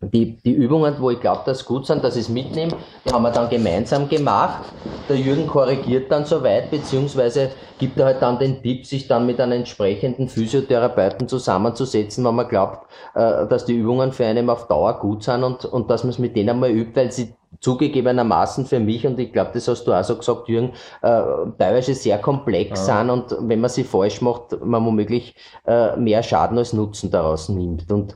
die, 0.00 0.36
die 0.36 0.52
Übungen, 0.52 0.94
wo 1.00 1.10
ich 1.10 1.20
glaube, 1.20 1.42
dass 1.44 1.64
gut 1.64 1.86
sind, 1.86 2.04
dass 2.04 2.14
ich 2.14 2.22
es 2.22 2.28
mitnehme, 2.28 2.72
die 3.04 3.12
haben 3.12 3.22
wir 3.22 3.32
dann 3.32 3.48
gemeinsam 3.48 4.08
gemacht. 4.08 4.62
Der 5.08 5.16
Jürgen 5.16 5.48
korrigiert 5.48 6.12
dann 6.12 6.24
soweit, 6.24 6.70
beziehungsweise 6.70 7.50
gibt 7.78 7.98
er 7.98 8.06
halt 8.06 8.22
dann 8.22 8.38
den 8.38 8.62
Tipp, 8.62 8.86
sich 8.86 9.08
dann 9.08 9.26
mit 9.26 9.40
einem 9.40 9.52
entsprechenden 9.52 10.28
Physiotherapeuten 10.28 11.26
zusammenzusetzen, 11.26 12.24
wenn 12.24 12.36
man 12.36 12.48
glaubt, 12.48 12.86
äh, 13.14 13.46
dass 13.48 13.64
die 13.64 13.74
Übungen 13.74 14.12
für 14.12 14.24
einen 14.24 14.48
auf 14.50 14.68
Dauer 14.68 15.00
gut 15.00 15.24
sind 15.24 15.42
und, 15.42 15.64
und 15.64 15.90
dass 15.90 16.04
man 16.04 16.10
es 16.10 16.20
mit 16.20 16.36
denen 16.36 16.60
mal 16.60 16.70
übt, 16.70 16.94
weil 16.94 17.10
sie 17.10 17.34
zugegebenermaßen 17.60 18.66
für 18.66 18.78
mich, 18.78 19.04
und 19.04 19.18
ich 19.18 19.32
glaube, 19.32 19.50
das 19.54 19.66
hast 19.66 19.84
du 19.84 19.92
auch 19.92 20.04
so 20.04 20.16
gesagt, 20.16 20.48
Jürgen, 20.48 20.74
äh, 21.02 21.22
teilweise 21.58 21.94
sehr 21.94 22.18
komplex 22.18 22.86
ja. 22.86 22.98
sind 22.98 23.10
und 23.10 23.36
wenn 23.48 23.60
man 23.60 23.70
sie 23.70 23.82
falsch 23.82 24.20
macht, 24.20 24.64
man 24.64 24.84
womöglich 24.84 25.34
äh, 25.66 25.96
mehr 25.96 26.22
Schaden 26.22 26.56
als 26.56 26.72
Nutzen 26.72 27.10
daraus 27.10 27.48
nimmt. 27.48 27.90
Und 27.90 28.14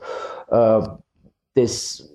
äh, 0.49 0.83
das 1.55 2.09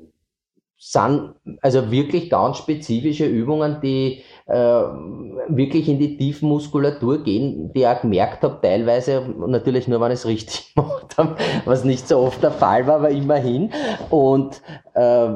sind 0.79 1.33
also 1.61 1.91
wirklich 1.91 2.29
ganz 2.29 2.57
spezifische 2.57 3.25
Übungen, 3.25 3.81
die 3.81 4.23
äh, 4.45 4.53
wirklich 4.53 5.89
in 5.89 5.99
die 5.99 6.17
tiefen 6.17 6.47
Muskulatur 6.47 7.23
gehen, 7.23 7.73
die 7.73 7.79
ich 7.79 7.87
auch 7.87 8.01
gemerkt 8.01 8.43
habe, 8.43 8.59
teilweise, 8.61 9.21
natürlich 9.47 9.87
nur, 9.87 9.99
wenn 9.99 10.11
ich 10.11 10.19
es 10.19 10.27
richtig 10.27 10.73
gemacht 10.75 11.17
habe, 11.17 11.35
was 11.65 11.83
nicht 11.83 12.07
so 12.07 12.19
oft 12.19 12.41
der 12.41 12.51
Fall 12.51 12.87
war, 12.87 12.95
aber 12.97 13.09
immerhin. 13.09 13.71
Und 14.09 14.61
äh, 14.93 15.29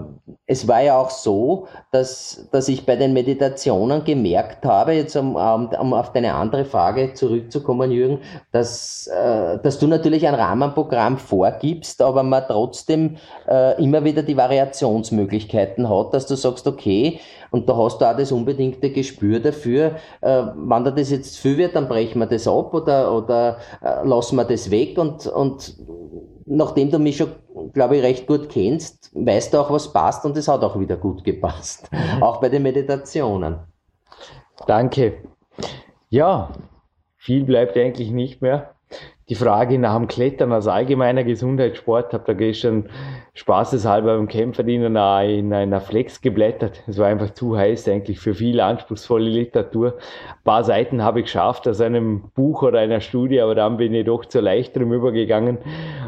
es 0.51 0.67
war 0.67 0.81
ja 0.81 0.97
auch 0.97 1.11
so, 1.11 1.67
dass, 1.91 2.45
dass 2.51 2.67
ich 2.67 2.85
bei 2.85 2.97
den 2.97 3.13
Meditationen 3.13 4.03
gemerkt 4.03 4.65
habe, 4.65 4.91
jetzt 4.91 5.15
um, 5.15 5.37
um 5.37 5.93
auf 5.93 6.11
deine 6.11 6.33
andere 6.33 6.65
Frage 6.65 7.13
zurückzukommen, 7.13 7.89
Jürgen, 7.89 8.19
dass, 8.51 9.07
äh, 9.07 9.59
dass 9.59 9.79
du 9.79 9.87
natürlich 9.87 10.27
ein 10.27 10.33
Rahmenprogramm 10.35 11.17
vorgibst, 11.17 12.01
aber 12.01 12.23
man 12.23 12.43
trotzdem 12.49 13.15
äh, 13.47 13.81
immer 13.81 14.03
wieder 14.03 14.23
die 14.23 14.35
Variationsmöglichkeiten 14.35 15.89
hat, 15.89 16.13
dass 16.13 16.27
du 16.27 16.35
sagst, 16.35 16.67
okay, 16.67 17.21
und 17.51 17.69
da 17.69 17.77
hast 17.77 18.01
du 18.01 18.05
auch 18.05 18.17
das 18.17 18.33
unbedingte 18.33 18.91
Gespür 18.91 19.39
dafür, 19.39 19.95
äh, 20.19 20.43
wann 20.53 20.83
da 20.83 20.91
das 20.91 21.11
jetzt 21.11 21.37
viel 21.37 21.57
wird, 21.57 21.77
dann 21.77 21.87
brechen 21.87 22.19
wir 22.19 22.25
das 22.25 22.45
ab 22.45 22.73
oder, 22.73 23.15
oder 23.15 23.57
äh, 23.81 24.05
lassen 24.05 24.35
wir 24.35 24.43
das 24.43 24.69
weg 24.69 24.97
und, 24.97 25.27
und 25.27 25.77
nachdem 26.51 26.91
du 26.91 26.99
mich 26.99 27.17
schon, 27.17 27.31
glaube 27.73 27.97
ich, 27.97 28.03
recht 28.03 28.27
gut 28.27 28.49
kennst, 28.49 29.11
weißt 29.13 29.53
du 29.53 29.59
auch, 29.59 29.71
was 29.71 29.91
passt 29.93 30.25
und 30.25 30.35
es 30.37 30.47
hat 30.47 30.63
auch 30.63 30.79
wieder 30.79 30.97
gut 30.97 31.23
gepasst. 31.23 31.89
Mhm. 31.91 32.23
auch 32.23 32.41
bei 32.41 32.49
den 32.49 32.63
Meditationen. 32.63 33.59
Danke. 34.67 35.23
Ja, 36.09 36.49
viel 37.17 37.43
bleibt 37.45 37.77
eigentlich 37.77 38.11
nicht 38.11 38.41
mehr 38.41 38.75
die 39.31 39.35
Frage 39.35 39.79
nach 39.79 39.95
dem 39.95 40.09
Klettern 40.09 40.51
als 40.51 40.67
allgemeiner 40.67 41.23
Gesundheitssport, 41.23 42.13
habe 42.13 42.25
da 42.27 42.33
gestern 42.33 42.89
spaßeshalber 43.33 44.17
beim 44.17 44.27
Kämpferdienen 44.27 44.97
in 44.97 45.53
einer 45.53 45.79
Flex 45.79 46.19
geblättert. 46.19 46.83
Es 46.87 46.97
war 46.97 47.07
einfach 47.07 47.29
zu 47.29 47.57
heiß 47.57 47.87
eigentlich 47.87 48.19
für 48.19 48.33
viel 48.33 48.59
anspruchsvolle 48.59 49.29
Literatur. 49.29 49.97
Ein 50.27 50.43
paar 50.43 50.63
Seiten 50.65 51.01
habe 51.01 51.21
ich 51.21 51.27
geschafft 51.27 51.65
aus 51.65 51.79
einem 51.79 52.29
Buch 52.35 52.61
oder 52.61 52.79
einer 52.79 52.99
Studie, 52.99 53.39
aber 53.39 53.55
dann 53.55 53.77
bin 53.77 53.93
ich 53.93 54.05
doch 54.05 54.25
zu 54.25 54.41
leichterem 54.41 54.91
übergegangen. 54.91 55.59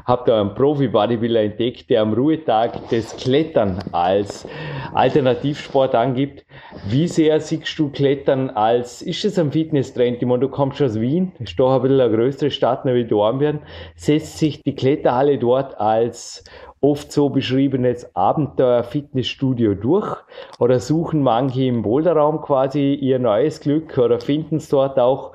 Habe 0.05 0.23
da 0.25 0.41
einen 0.41 0.53
Profi-Bodybuilder 0.53 1.43
entdeckt, 1.43 1.89
der 1.89 2.01
am 2.01 2.13
Ruhetag 2.13 2.89
das 2.89 3.15
Klettern 3.15 3.79
als 3.93 4.45
Alternativsport 4.93 5.95
angibt. 5.95 6.45
Wie 6.89 7.07
sehr 7.07 7.39
siehst 7.39 7.79
du 7.79 7.89
Klettern 7.89 8.49
als, 8.49 9.01
ist 9.01 9.23
es 9.23 9.39
ein 9.39 9.53
Fitnesstrend? 9.53 10.21
Ich 10.21 10.27
meine, 10.27 10.41
du 10.41 10.49
kommst 10.49 10.81
aus 10.81 10.99
Wien, 10.99 11.31
ist 11.39 11.57
doch 11.57 11.73
ein 11.73 11.81
bisschen 11.83 12.01
eine 12.01 12.13
größere 12.13 12.51
Stadt 12.51 12.83
wie 12.83 13.05
Dornbirn, 13.05 13.59
setzt 13.95 14.39
sich 14.39 14.61
die 14.61 14.75
Kletterhalle 14.75 15.37
dort 15.37 15.79
als 15.79 16.43
oft 16.83 17.11
so 17.13 17.29
beschriebenes 17.29 18.13
Abenteuer-Fitnessstudio 18.15 19.73
durch? 19.73 20.17
Oder 20.59 20.79
suchen 20.79 21.23
manche 21.23 21.63
im 21.63 21.81
Boulderraum 21.81 22.41
quasi 22.41 22.93
ihr 22.93 23.19
neues 23.19 23.61
Glück? 23.61 23.97
Oder 23.97 24.19
finden 24.19 24.57
es 24.57 24.67
dort 24.67 24.99
auch, 24.99 25.31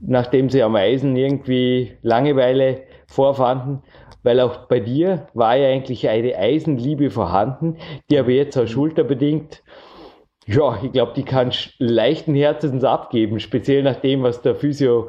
nachdem 0.00 0.50
sie 0.50 0.62
am 0.62 0.74
Eisen 0.74 1.14
irgendwie 1.14 1.92
Langeweile 2.02 2.82
vorfanden, 3.06 3.82
weil 4.24 4.40
auch 4.40 4.66
bei 4.66 4.80
dir 4.80 5.28
war 5.32 5.56
ja 5.56 5.68
eigentlich 5.68 6.08
eine 6.08 6.36
Eisenliebe 6.36 7.10
vorhanden, 7.10 7.76
die 8.10 8.18
aber 8.18 8.30
jetzt 8.30 8.58
auch 8.58 8.66
schulterbedingt 8.66 9.62
ja, 10.46 10.80
ich 10.82 10.90
glaube, 10.90 11.12
die 11.14 11.22
kannst 11.22 11.74
leichten 11.78 12.34
Herzens 12.34 12.82
abgeben, 12.82 13.38
speziell 13.38 13.84
nach 13.84 13.96
dem, 13.96 14.22
was 14.24 14.42
der 14.42 14.56
Physio 14.56 15.08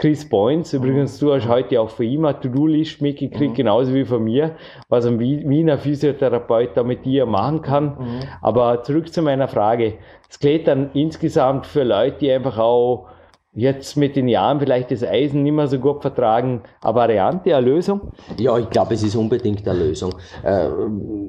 Chris 0.00 0.26
Boynes, 0.26 0.72
übrigens, 0.72 1.18
du 1.18 1.34
hast 1.34 1.46
heute 1.46 1.78
auch 1.78 1.90
von 1.90 2.06
ihm 2.06 2.24
eine 2.24 2.40
To-Do-List 2.40 3.02
mitgekriegt, 3.02 3.52
mhm. 3.52 3.54
genauso 3.54 3.92
wie 3.92 4.06
von 4.06 4.24
mir, 4.24 4.56
was 4.88 5.04
ein 5.04 5.20
Wiener 5.20 5.76
Physiotherapeut 5.76 6.70
da 6.74 6.82
mit 6.82 7.04
dir 7.04 7.26
machen 7.26 7.60
kann. 7.60 7.84
Mhm. 7.84 8.20
Aber 8.40 8.82
zurück 8.82 9.12
zu 9.12 9.20
meiner 9.20 9.46
Frage. 9.46 9.98
Es 10.30 10.38
geht 10.38 10.68
dann 10.68 10.90
insgesamt 10.94 11.66
für 11.66 11.82
Leute, 11.82 12.16
die 12.20 12.32
einfach 12.32 12.56
auch 12.56 13.08
jetzt 13.52 13.96
mit 13.96 14.14
den 14.14 14.28
Jahren 14.28 14.60
vielleicht 14.60 14.92
das 14.92 15.02
Eisen 15.02 15.42
nicht 15.42 15.52
mehr 15.52 15.66
so 15.66 15.78
gut 15.78 16.02
vertragen, 16.02 16.62
eine 16.80 16.94
Variante, 16.94 17.56
eine 17.56 17.66
Lösung? 17.66 18.12
Ja, 18.38 18.56
ich 18.58 18.70
glaube, 18.70 18.94
es 18.94 19.02
ist 19.02 19.16
unbedingt 19.16 19.66
eine 19.66 19.78
Lösung. 19.78 20.14
Äh, 20.44 20.68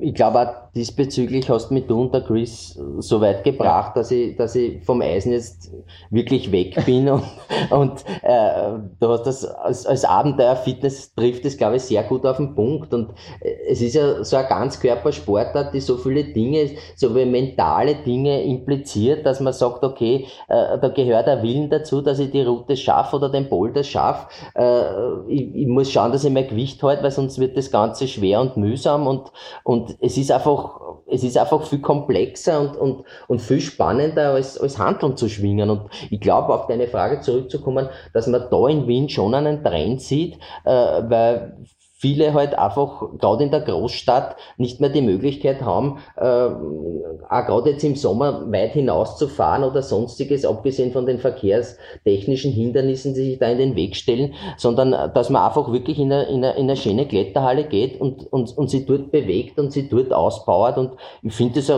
ich 0.02 0.14
glaube 0.14 0.42
auch 0.42 0.72
diesbezüglich 0.76 1.50
hast 1.50 1.70
du 1.70 1.74
mich 1.74 1.88
du 1.88 2.02
und 2.02 2.14
der 2.14 2.22
Chris 2.22 2.80
so 3.00 3.20
weit 3.20 3.44
gebracht, 3.44 3.98
dass 3.98 4.12
ich, 4.12 4.36
dass 4.38 4.56
ich 4.56 4.84
vom 4.84 5.02
Eisen 5.02 5.34
jetzt 5.34 5.72
wirklich 6.10 6.52
weg 6.52 6.78
bin 6.86 7.10
und, 7.10 7.24
und 7.72 8.06
äh, 8.22 8.80
du 9.00 9.08
hast 9.10 9.24
das 9.24 9.44
als, 9.46 9.86
als 9.86 10.06
Abenteuer-Fitness 10.06 11.16
trifft 11.16 11.44
es, 11.46 11.58
glaube 11.58 11.78
ich, 11.78 11.82
sehr 11.82 12.04
gut 12.04 12.26
auf 12.26 12.38
den 12.38 12.56
Punkt 12.56 12.94
und 12.94 13.10
äh, 13.42 13.50
es 13.70 13.82
ist 13.82 13.96
ja 13.96 14.24
so 14.24 14.38
ein 14.38 14.48
Ganzkörpersportart, 14.48 15.74
die 15.74 15.82
so 15.82 15.98
viele 15.98 16.24
Dinge, 16.24 16.70
so 16.96 17.16
wie 17.16 17.26
mentale 17.26 17.96
Dinge 17.96 18.44
impliziert, 18.44 19.26
dass 19.26 19.40
man 19.40 19.54
sagt, 19.54 19.84
okay, 19.84 20.28
äh, 20.48 20.80
da 20.80 20.90
gehört 20.90 21.28
der 21.28 21.44
Willen 21.44 21.70
dazu, 21.70 22.02
dass 22.12 22.20
ich 22.20 22.32
die 22.32 22.42
Route 22.42 22.76
schaffe 22.76 23.16
oder 23.16 23.30
den 23.30 23.48
Boulder 23.48 23.84
schaffe. 23.84 24.28
Äh, 24.54 25.32
ich, 25.32 25.56
ich, 25.56 25.68
muss 25.68 25.92
schauen, 25.92 26.12
dass 26.12 26.24
ich 26.24 26.32
mein 26.32 26.48
Gewicht 26.48 26.84
halte, 26.84 27.04
weil 27.04 27.12
sonst 27.12 27.40
wird 27.40 27.56
das 27.56 27.72
Ganze 27.72 28.08
schwer 28.08 28.42
und 28.42 28.58
mühsam 28.58 29.08
und, 29.08 29.32
und 29.64 29.96
es 30.02 30.18
ist 30.18 30.32
einfach, 30.32 30.80
es 31.08 31.24
ist 31.24 31.38
einfach 31.38 31.64
viel 31.64 31.80
komplexer 31.80 32.60
und, 32.60 32.76
und, 32.76 33.04
und 33.28 33.42
viel 33.42 33.62
spannender 33.62 34.34
als, 34.34 34.60
als 34.60 34.78
Handeln 34.78 35.16
zu 35.16 35.30
schwingen. 35.30 35.70
Und 35.70 35.90
ich 36.10 36.20
glaube, 36.20 36.54
auf 36.54 36.68
deine 36.68 36.88
Frage 36.88 37.22
zurückzukommen, 37.22 37.90
dass 38.14 38.28
man 38.28 38.46
da 38.52 38.68
in 38.68 38.88
Wien 38.88 39.08
schon 39.08 39.34
einen 39.34 39.64
Trend 39.64 40.02
sieht, 40.02 40.36
äh, 40.66 40.70
weil 40.70 41.58
viele 42.02 42.34
halt 42.34 42.58
einfach 42.58 43.04
gerade 43.20 43.44
in 43.44 43.52
der 43.52 43.62
Großstadt 43.62 44.36
nicht 44.58 44.82
mehr 44.82 44.90
die 44.90 45.04
Möglichkeit 45.04 45.62
haben, 45.62 46.00
äh, 46.18 46.24
auch 46.24 47.46
gerade 47.46 47.70
jetzt 47.70 47.84
im 47.84 47.96
Sommer 47.96 48.52
weit 48.52 48.74
hinauszufahren 48.74 49.64
oder 49.64 49.84
sonstiges, 49.84 50.44
abgesehen 50.44 50.92
von 50.92 51.06
den 51.06 51.20
verkehrstechnischen 51.20 52.52
Hindernissen, 52.52 53.14
die 53.14 53.22
sich 53.22 53.40
da 53.40 53.50
in 53.50 53.60
den 53.60 53.76
Weg 53.76 53.96
stellen, 53.96 54.34
sondern 54.58 55.14
dass 55.14 55.30
man 55.30 55.46
einfach 55.46 55.72
wirklich 55.72 56.00
in 56.00 56.12
eine, 56.12 56.24
in 56.24 56.44
eine, 56.44 56.54
in 56.56 56.64
eine 56.64 56.76
schöne 56.76 57.08
Kletterhalle 57.08 57.66
geht 57.66 58.02
und, 58.02 58.34
und, 58.34 58.58
und 58.58 58.70
sie 58.72 58.84
dort 58.84 59.12
bewegt 59.12 59.60
und 59.60 59.72
sie 59.72 59.88
dort 59.88 60.12
ausbaut 60.12 60.78
und 60.78 60.94
ich 61.22 61.34
finde 61.34 61.62
das 61.62 61.72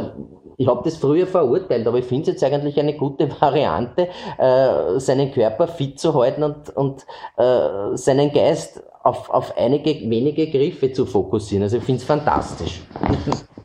ich 0.55 0.67
habe 0.67 0.81
das 0.83 0.97
früher 0.97 1.25
verurteilt, 1.25 1.87
aber 1.87 1.97
ich 1.97 2.05
finde 2.05 2.23
es 2.23 2.27
jetzt 2.27 2.43
eigentlich 2.43 2.79
eine 2.79 2.95
gute 2.95 3.29
Variante, 3.41 4.07
äh, 4.37 4.99
seinen 4.99 5.31
Körper 5.31 5.67
fit 5.67 5.99
zu 5.99 6.13
halten 6.13 6.43
und, 6.43 6.69
und 6.75 7.05
äh, 7.37 7.97
seinen 7.97 8.31
Geist 8.31 8.83
auf, 9.03 9.29
auf 9.29 9.57
einige 9.57 10.09
wenige 10.09 10.47
Griffe 10.49 10.91
zu 10.91 11.05
fokussieren. 11.05 11.63
Also 11.63 11.77
ich 11.77 11.83
finde 11.83 11.99
es 11.99 12.05
fantastisch. 12.05 12.81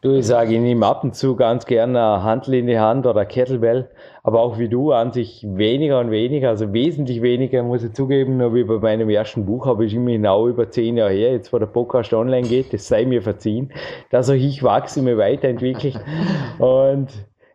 Du, 0.01 0.12
ich 0.16 0.27
sage, 0.27 0.55
ich 0.55 0.61
nehme 0.61 0.85
ab 0.85 1.03
und 1.05 1.14
zu 1.14 1.35
ganz 1.37 1.64
gerne 1.64 2.22
Handel 2.22 2.55
in 2.55 2.66
die 2.66 2.79
Hand 2.79 3.07
oder 3.07 3.24
Kettlebell, 3.24 3.88
aber 4.22 4.40
auch 4.40 4.59
wie 4.59 4.68
du 4.68 4.92
an 4.92 5.12
sich 5.12 5.44
weniger 5.48 6.01
und 6.01 6.11
weniger, 6.11 6.51
also 6.51 6.72
wesentlich 6.72 7.22
weniger, 7.22 7.62
muss 7.62 7.83
ich 7.83 7.92
zugeben, 7.94 8.37
nur 8.37 8.55
wie 8.55 8.64
bei 8.64 8.79
meinem 8.79 9.11
ersten 9.11 9.46
Buch 9.46 9.66
habe 9.66 9.87
ich 9.87 9.94
immer 9.94 10.11
genau 10.11 10.46
über 10.46 10.70
zehn 10.70 10.96
Jahre 10.96 11.12
her, 11.12 11.33
jetzt 11.33 11.53
wo 11.53 11.59
der 11.59 11.66
Podcast 11.66 12.12
online 12.12 12.46
geht, 12.46 12.72
das 12.72 12.87
sei 12.87 13.07
mir 13.07 13.22
verziehen, 13.22 13.72
dass 14.11 14.31
auch 14.31 14.35
ich 14.35 14.62
wachse, 14.62 15.03
mir 15.03 15.18
weiterentwickle 15.18 15.92
und 16.59 17.09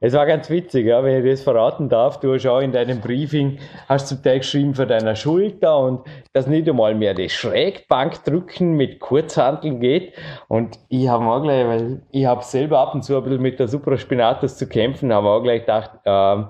es 0.05 0.11
war 0.11 0.25
ganz 0.25 0.49
witzig, 0.49 0.85
ja, 0.85 1.01
wenn 1.01 1.23
ich 1.23 1.31
das 1.31 1.43
verraten 1.43 1.87
darf. 1.87 2.19
Du 2.19 2.33
hast 2.33 2.45
auch 2.45 2.59
in 2.59 2.73
deinem 2.73 2.99
Briefing, 2.99 3.59
hast 3.87 4.09
zum 4.09 4.21
Teil 4.21 4.39
geschrieben 4.39 4.75
für 4.75 4.85
deiner 4.85 5.15
Schulter 5.15 5.79
und 5.79 6.01
dass 6.33 6.45
nicht 6.45 6.67
einmal 6.67 6.93
mehr 6.93 7.13
das 7.13 7.31
Schrägbankdrücken 7.31 8.73
mit 8.73 8.99
Kurzhanteln 8.99 9.79
geht. 9.79 10.11
Und 10.49 10.77
ich 10.89 11.07
habe 11.07 11.23
auch 11.23 11.41
gleich, 11.41 11.65
weil 11.65 12.01
ich 12.11 12.25
habe 12.25 12.43
selber 12.43 12.79
ab 12.79 12.93
und 12.93 13.05
zu 13.05 13.15
ein 13.15 13.23
bisschen 13.23 13.41
mit 13.41 13.61
der 13.61 13.69
Supraspinatus 13.69 14.57
zu 14.57 14.67
kämpfen, 14.67 15.13
habe 15.13 15.29
auch 15.29 15.41
gleich 15.41 15.61
gedacht, 15.61 15.91
ähm, 16.03 16.47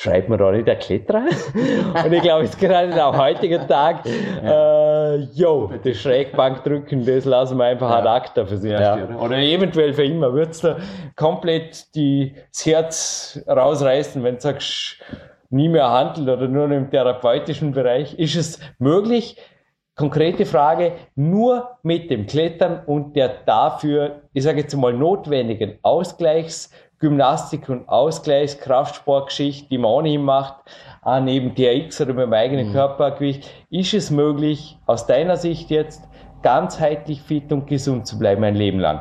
schreibt 0.00 0.30
man 0.30 0.38
da 0.38 0.50
nicht 0.50 0.66
der 0.66 0.76
Kletterer? 0.76 1.24
und 2.04 2.12
ich 2.12 2.22
glaube, 2.22 2.44
es 2.44 2.50
ist 2.50 2.58
gerade 2.58 2.88
der 2.88 3.12
heutige 3.16 3.66
Tag, 3.66 4.06
äh, 4.06 5.16
jo, 5.34 5.70
das 5.84 5.98
Schrägbankdrücken, 5.98 7.04
das 7.04 7.26
lassen 7.26 7.58
wir 7.58 7.64
einfach 7.66 7.90
ja. 7.90 7.98
ad 7.98 8.08
acta 8.08 8.46
fürs 8.46 8.64
Erste. 8.64 9.12
Ja. 9.12 9.18
Oder 9.18 9.36
eventuell 9.36 9.92
für 9.92 10.04
immer. 10.04 10.32
Würdest 10.32 10.64
du 10.64 10.76
komplett 11.16 11.94
die, 11.94 12.34
das 12.50 12.64
Herz 12.64 13.44
rausreißen, 13.46 14.22
wenn 14.22 14.36
du 14.36 14.40
sagst, 14.40 14.96
nie 15.50 15.68
mehr 15.68 15.90
handelt 15.90 16.28
oder 16.28 16.48
nur 16.48 16.70
im 16.70 16.90
therapeutischen 16.90 17.72
Bereich? 17.72 18.18
Ist 18.18 18.36
es 18.36 18.58
möglich, 18.78 19.36
konkrete 19.96 20.46
Frage, 20.46 20.92
nur 21.14 21.76
mit 21.82 22.10
dem 22.10 22.24
Klettern 22.24 22.84
und 22.86 23.16
der 23.16 23.28
dafür, 23.44 24.22
ich 24.32 24.44
sage 24.44 24.60
jetzt 24.60 24.74
mal, 24.74 24.94
notwendigen 24.94 25.78
Ausgleichsgymnastik 27.00 27.68
und 27.70 27.88
Ausgleichskraftsportgeschichte, 27.88 29.68
die 29.70 29.78
man 29.78 29.90
ohnehin 29.90 30.22
macht, 30.22 30.56
auch 31.00 31.20
neben 31.20 31.54
TRX 31.54 32.02
oder 32.02 32.12
mit 32.12 32.24
dem 32.24 32.32
eigenen 32.34 32.68
mhm. 32.68 32.72
Körpergewicht, 32.72 33.50
ist 33.70 33.94
es 33.94 34.10
möglich, 34.10 34.76
aus 34.84 35.06
deiner 35.06 35.38
Sicht 35.38 35.70
jetzt 35.70 36.06
ganzheitlich 36.42 37.22
fit 37.22 37.50
und 37.52 37.66
gesund 37.66 38.06
zu 38.06 38.18
bleiben 38.18 38.44
ein 38.44 38.54
Leben 38.54 38.80
lang? 38.80 39.00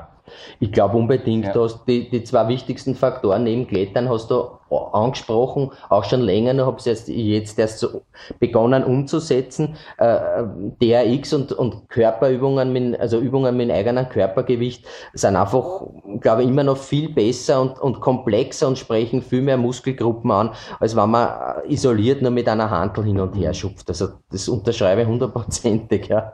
Ich 0.61 0.71
glaube 0.71 0.95
unbedingt, 0.95 1.47
ja. 1.47 1.53
dass 1.53 1.83
die, 1.85 2.09
die 2.09 2.23
zwei 2.23 2.47
wichtigsten 2.47 2.95
Faktoren 2.95 3.43
neben 3.43 3.67
Klettern 3.67 4.07
hast 4.07 4.31
du 4.31 4.58
angesprochen, 4.71 5.71
auch 5.89 6.03
schon 6.03 6.21
länger, 6.21 6.65
habe 6.65 6.77
es 6.77 6.85
jetzt, 6.85 7.07
jetzt 7.07 7.57
erst 7.59 7.79
so 7.79 8.01
begonnen 8.39 8.83
umzusetzen. 8.83 9.75
Äh, 9.97 10.43
DRX 10.81 11.33
und, 11.33 11.51
und 11.51 11.89
Körperübungen, 11.89 12.71
mit, 12.71 12.99
also 12.99 13.19
Übungen 13.19 13.55
mit 13.57 13.71
eigenem 13.71 14.07
Körpergewicht, 14.09 14.85
sind 15.13 15.35
einfach, 15.35 15.81
glaube 16.19 16.43
ich, 16.43 16.49
immer 16.49 16.63
noch 16.63 16.77
viel 16.77 17.09
besser 17.09 17.61
und, 17.61 17.79
und 17.79 17.99
komplexer 17.99 18.67
und 18.67 18.77
sprechen 18.77 19.21
viel 19.21 19.41
mehr 19.41 19.57
Muskelgruppen 19.57 20.31
an, 20.31 20.51
als 20.79 20.95
wenn 20.95 21.09
man 21.09 21.63
isoliert 21.67 22.21
nur 22.21 22.31
mit 22.31 22.47
einer 22.47 22.69
Handel 22.69 23.03
hin 23.03 23.19
und 23.19 23.35
her 23.35 23.53
schupft. 23.53 23.89
Also 23.89 24.09
das 24.31 24.47
unterschreibe 24.47 25.01
ich 25.01 25.07
hundertprozentig. 25.07 26.07
Ja. 26.07 26.31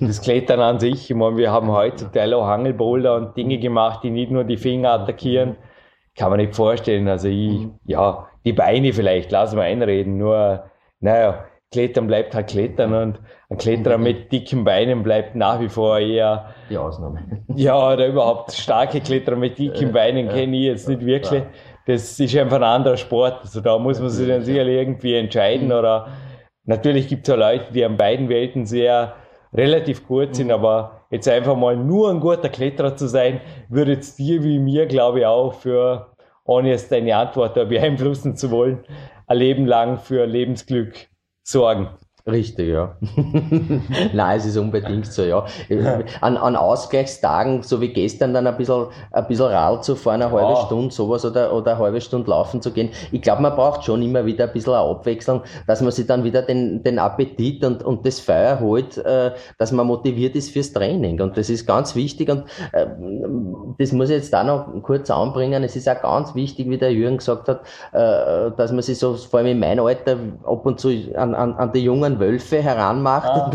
Das 0.00 0.20
Klettern 0.20 0.60
an 0.60 0.80
sich, 0.80 1.10
ich 1.10 1.16
meine, 1.16 1.36
wir 1.36 1.50
haben 1.50 1.70
heutzutage 1.70 2.36
auch 2.36 2.46
Hangelboulder 2.46 3.16
und 3.16 3.36
Dinge 3.36 3.58
gemacht, 3.58 4.00
die 4.02 4.10
nicht 4.10 4.30
nur 4.30 4.44
die 4.44 4.56
Finger 4.56 4.92
attackieren, 4.92 5.56
kann 6.16 6.30
man 6.30 6.40
nicht 6.40 6.54
vorstellen. 6.54 7.08
Also 7.08 7.28
ich, 7.28 7.60
mhm. 7.60 7.78
ja, 7.84 8.28
die 8.44 8.52
Beine 8.52 8.92
vielleicht, 8.92 9.30
lassen 9.30 9.56
wir 9.56 9.64
einreden, 9.64 10.18
nur, 10.18 10.64
naja, 11.00 11.44
Klettern 11.74 12.06
bleibt 12.06 12.36
halt 12.36 12.48
Klettern 12.48 12.94
und 12.94 13.20
ein 13.50 13.58
Kletterer 13.58 13.98
mhm. 13.98 14.04
mit 14.04 14.32
dicken 14.32 14.62
Beinen 14.62 15.02
bleibt 15.02 15.34
nach 15.34 15.60
wie 15.60 15.68
vor 15.68 15.98
eher 15.98 16.54
die 16.70 16.78
Ausnahme. 16.78 17.42
Ja, 17.56 17.92
oder 17.92 18.06
überhaupt 18.06 18.52
starke 18.52 19.00
Kletterer 19.00 19.36
mit 19.36 19.58
dicken 19.58 19.92
Beinen 19.92 20.28
kenne 20.28 20.56
ich 20.56 20.64
jetzt 20.64 20.88
nicht 20.88 21.04
wirklich. 21.04 21.42
Das 21.86 22.18
ist 22.18 22.36
einfach 22.36 22.56
ein 22.56 22.62
anderer 22.62 22.96
Sport. 22.96 23.40
Also 23.42 23.60
da 23.60 23.76
muss 23.78 23.98
man 24.00 24.08
sich 24.08 24.28
dann 24.28 24.42
sicherlich 24.42 24.76
irgendwie 24.76 25.16
entscheiden 25.16 25.66
mhm. 25.66 25.74
oder 25.74 26.08
natürlich 26.64 27.08
gibt 27.08 27.26
es 27.26 27.34
auch 27.34 27.38
Leute, 27.38 27.72
die 27.72 27.84
an 27.84 27.96
beiden 27.96 28.28
Welten 28.28 28.66
sehr 28.66 29.14
relativ 29.52 30.06
gut 30.06 30.36
sind, 30.36 30.52
aber 30.52 31.03
jetzt 31.14 31.28
einfach 31.28 31.56
mal 31.56 31.76
nur 31.76 32.10
ein 32.10 32.20
guter 32.20 32.48
Kletterer 32.48 32.96
zu 32.96 33.06
sein, 33.06 33.40
würde 33.68 33.92
jetzt 33.92 34.18
dir 34.18 34.42
wie 34.42 34.58
mir, 34.58 34.86
glaube 34.86 35.20
ich, 35.20 35.26
auch 35.26 35.54
für, 35.54 36.14
ohne 36.44 36.70
jetzt 36.70 36.90
deine 36.90 37.16
Antwort 37.16 37.54
beeinflussen 37.54 38.36
zu 38.36 38.50
wollen, 38.50 38.84
ein 39.26 39.38
Leben 39.38 39.66
lang 39.66 39.98
für 39.98 40.26
Lebensglück 40.26 41.08
sorgen. 41.42 41.88
Richtig, 42.26 42.70
ja. 42.70 42.96
Nein, 44.14 44.38
es 44.38 44.46
ist 44.46 44.56
unbedingt 44.56 45.04
so, 45.04 45.24
ja. 45.24 45.44
An, 46.22 46.38
an 46.38 46.56
Ausgleichstagen, 46.56 47.62
so 47.62 47.82
wie 47.82 47.88
gestern, 47.92 48.32
dann 48.32 48.46
ein 48.46 48.56
bisschen, 48.56 48.86
ein 49.12 49.26
bisschen 49.26 49.48
Rad 49.48 49.84
zu 49.84 49.94
fahren, 49.94 50.22
eine 50.22 50.32
halbe 50.32 50.54
ja. 50.54 50.64
Stunde 50.64 50.90
sowas 50.90 51.26
oder, 51.26 51.52
oder 51.52 51.72
eine 51.72 51.80
halbe 51.80 52.00
Stunde 52.00 52.30
laufen 52.30 52.62
zu 52.62 52.72
gehen. 52.72 52.88
Ich 53.12 53.20
glaube, 53.20 53.42
man 53.42 53.54
braucht 53.54 53.84
schon 53.84 54.00
immer 54.00 54.24
wieder 54.24 54.44
ein 54.44 54.54
bisschen 54.54 54.72
eine 54.72 54.88
Abwechslung, 54.88 55.42
dass 55.66 55.82
man 55.82 55.92
sich 55.92 56.06
dann 56.06 56.24
wieder 56.24 56.40
den, 56.40 56.82
den 56.82 56.98
Appetit 56.98 57.62
und, 57.62 57.82
und 57.82 58.06
das 58.06 58.20
Feuer 58.20 58.58
holt, 58.58 58.96
äh, 58.96 59.32
dass 59.58 59.70
man 59.72 59.86
motiviert 59.86 60.34
ist 60.34 60.50
fürs 60.50 60.72
Training. 60.72 61.20
Und 61.20 61.36
das 61.36 61.50
ist 61.50 61.66
ganz 61.66 61.94
wichtig 61.94 62.30
und 62.30 62.44
äh, 62.72 62.86
das 63.76 63.92
muss 63.92 64.08
ich 64.08 64.16
jetzt 64.16 64.32
da 64.32 64.44
noch 64.44 64.72
kurz 64.82 65.10
anbringen. 65.10 65.62
Es 65.62 65.76
ist 65.76 65.86
auch 65.90 66.00
ganz 66.00 66.34
wichtig, 66.34 66.70
wie 66.70 66.78
der 66.78 66.90
Jürgen 66.90 67.18
gesagt 67.18 67.48
hat, 67.48 67.60
äh, 67.92 68.50
dass 68.56 68.72
man 68.72 68.80
sich 68.80 68.98
so, 68.98 69.12
vor 69.12 69.40
allem 69.40 69.48
in 69.48 69.58
meinem 69.58 69.84
Alter, 69.84 70.16
ab 70.44 70.64
und 70.64 70.80
zu 70.80 70.88
an, 71.16 71.34
an, 71.34 71.52
an 71.56 71.70
die 71.72 71.80
jungen 71.80 72.13
jungen 72.14 72.20
Wölfe 72.20 72.62
heranmacht 72.62 73.28
ah. 73.28 73.46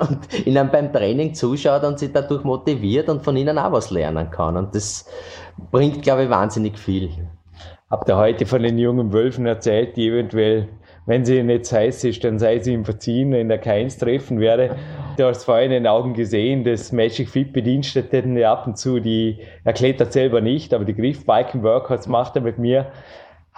und, 0.00 0.10
und, 0.10 0.46
ihnen 0.46 0.70
beim 0.70 0.92
Training 0.92 1.34
zuschaut 1.34 1.84
und 1.84 1.98
sie 1.98 2.12
dadurch 2.12 2.44
motiviert 2.44 3.08
und 3.08 3.22
von 3.22 3.36
ihnen 3.36 3.58
auch 3.58 3.72
was 3.72 3.90
lernen 3.90 4.30
kann. 4.30 4.56
Und 4.56 4.74
das 4.74 5.08
bringt, 5.70 6.02
glaube 6.02 6.24
ich, 6.24 6.30
wahnsinnig 6.30 6.78
viel. 6.78 7.10
Habt 7.90 8.08
ihr 8.08 8.16
heute 8.16 8.44
von 8.44 8.62
den 8.62 8.78
jungen 8.78 9.12
Wölfen 9.12 9.46
erzählt, 9.46 9.96
die 9.96 10.08
eventuell, 10.08 10.68
wenn 11.06 11.24
sie 11.24 11.42
nicht 11.42 11.72
heiß 11.72 12.04
ist, 12.04 12.22
dann 12.22 12.38
sei 12.38 12.58
sie 12.58 12.74
ihm 12.74 12.84
verziehen, 12.84 13.32
in 13.32 13.48
der 13.48 13.58
Keins 13.58 13.96
treffen 13.96 14.40
werde. 14.40 14.76
Du 15.16 15.24
hast 15.24 15.44
vorhin 15.44 15.72
in 15.72 15.84
den 15.84 15.86
Augen 15.86 16.12
gesehen, 16.12 16.64
das 16.64 16.92
Magic 16.92 17.30
Fit 17.30 17.54
Bediensteten 17.54 18.40
ab 18.44 18.66
und 18.66 18.76
zu, 18.76 19.00
die 19.00 19.38
erklettert 19.64 20.12
selber 20.12 20.42
nicht, 20.42 20.74
aber 20.74 20.84
die 20.84 20.94
Griffbiken 20.94 21.62
Workouts 21.62 22.08
macht 22.08 22.36
er 22.36 22.42
mit 22.42 22.58
mir. 22.58 22.92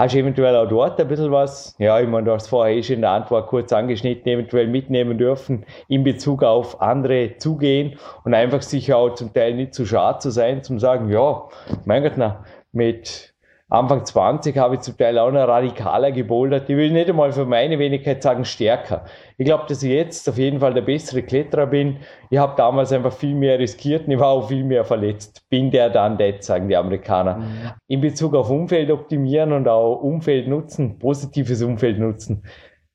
Hast 0.00 0.14
du 0.14 0.18
eventuell 0.18 0.56
auch 0.56 0.66
dort 0.66 0.98
ein 0.98 1.08
bisschen 1.08 1.30
was? 1.30 1.74
Ja, 1.76 2.00
ich 2.00 2.08
meine, 2.08 2.24
du 2.24 2.32
hast 2.32 2.48
vorher 2.48 2.74
eh 2.74 2.82
schon 2.82 2.94
in 2.94 3.00
der 3.02 3.10
Antwort 3.10 3.48
kurz 3.48 3.70
angeschnitten, 3.70 4.32
eventuell 4.32 4.66
mitnehmen 4.66 5.18
dürfen 5.18 5.66
in 5.88 6.04
Bezug 6.04 6.42
auf 6.42 6.80
andere 6.80 7.36
zugehen 7.36 7.98
und 8.24 8.32
einfach 8.32 8.62
sich 8.62 8.94
auch 8.94 9.10
zum 9.10 9.34
Teil 9.34 9.52
nicht 9.52 9.74
zu 9.74 9.84
schade 9.84 10.18
zu 10.20 10.30
sein, 10.30 10.62
zum 10.62 10.78
sagen, 10.78 11.10
ja, 11.10 11.42
mein 11.84 12.02
Gott, 12.02 12.14
na, 12.16 12.42
mit 12.72 13.29
Anfang 13.70 14.04
20 14.04 14.58
habe 14.58 14.74
ich 14.74 14.80
zum 14.80 14.96
Teil 14.96 15.16
auch 15.16 15.30
noch 15.30 15.46
radikaler 15.46 16.10
gebouldert. 16.10 16.68
Ich 16.68 16.76
will 16.76 16.90
nicht 16.90 17.08
einmal 17.08 17.30
für 17.30 17.46
meine 17.46 17.78
Wenigkeit 17.78 18.20
sagen 18.20 18.44
stärker. 18.44 19.04
Ich 19.38 19.46
glaube, 19.46 19.64
dass 19.68 19.84
ich 19.84 19.92
jetzt 19.92 20.28
auf 20.28 20.38
jeden 20.38 20.58
Fall 20.58 20.74
der 20.74 20.82
bessere 20.82 21.22
Kletterer 21.22 21.68
bin. 21.68 21.98
Ich 22.30 22.38
habe 22.38 22.54
damals 22.56 22.92
einfach 22.92 23.12
viel 23.12 23.36
mehr 23.36 23.60
riskiert 23.60 24.06
und 24.06 24.12
ich 24.12 24.18
war 24.18 24.30
auch 24.30 24.48
viel 24.48 24.64
mehr 24.64 24.84
verletzt. 24.84 25.48
Bin 25.48 25.70
der 25.70 25.88
dann 25.88 26.18
dead, 26.18 26.42
sagen 26.42 26.68
die 26.68 26.76
Amerikaner. 26.76 27.36
Mhm. 27.36 27.70
In 27.86 28.00
Bezug 28.00 28.34
auf 28.34 28.50
Umfeld 28.50 28.90
optimieren 28.90 29.52
und 29.52 29.68
auch 29.68 30.02
Umfeld 30.02 30.48
nutzen, 30.48 30.98
positives 30.98 31.62
Umfeld 31.62 32.00
nutzen. 32.00 32.42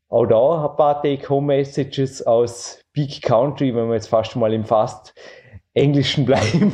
Auch 0.10 0.26
da 0.26 0.70
ein 0.70 0.76
paar 0.76 1.02
Take-Home-Messages 1.02 2.28
aus 2.28 2.82
Peak 2.94 3.22
Country, 3.22 3.74
wenn 3.74 3.88
wir 3.88 3.96
jetzt 3.96 4.08
fast 4.08 4.36
mal 4.36 4.54
im 4.54 4.66
Fast 4.66 5.14
Englischen 5.76 6.26
bleiben. 6.26 6.72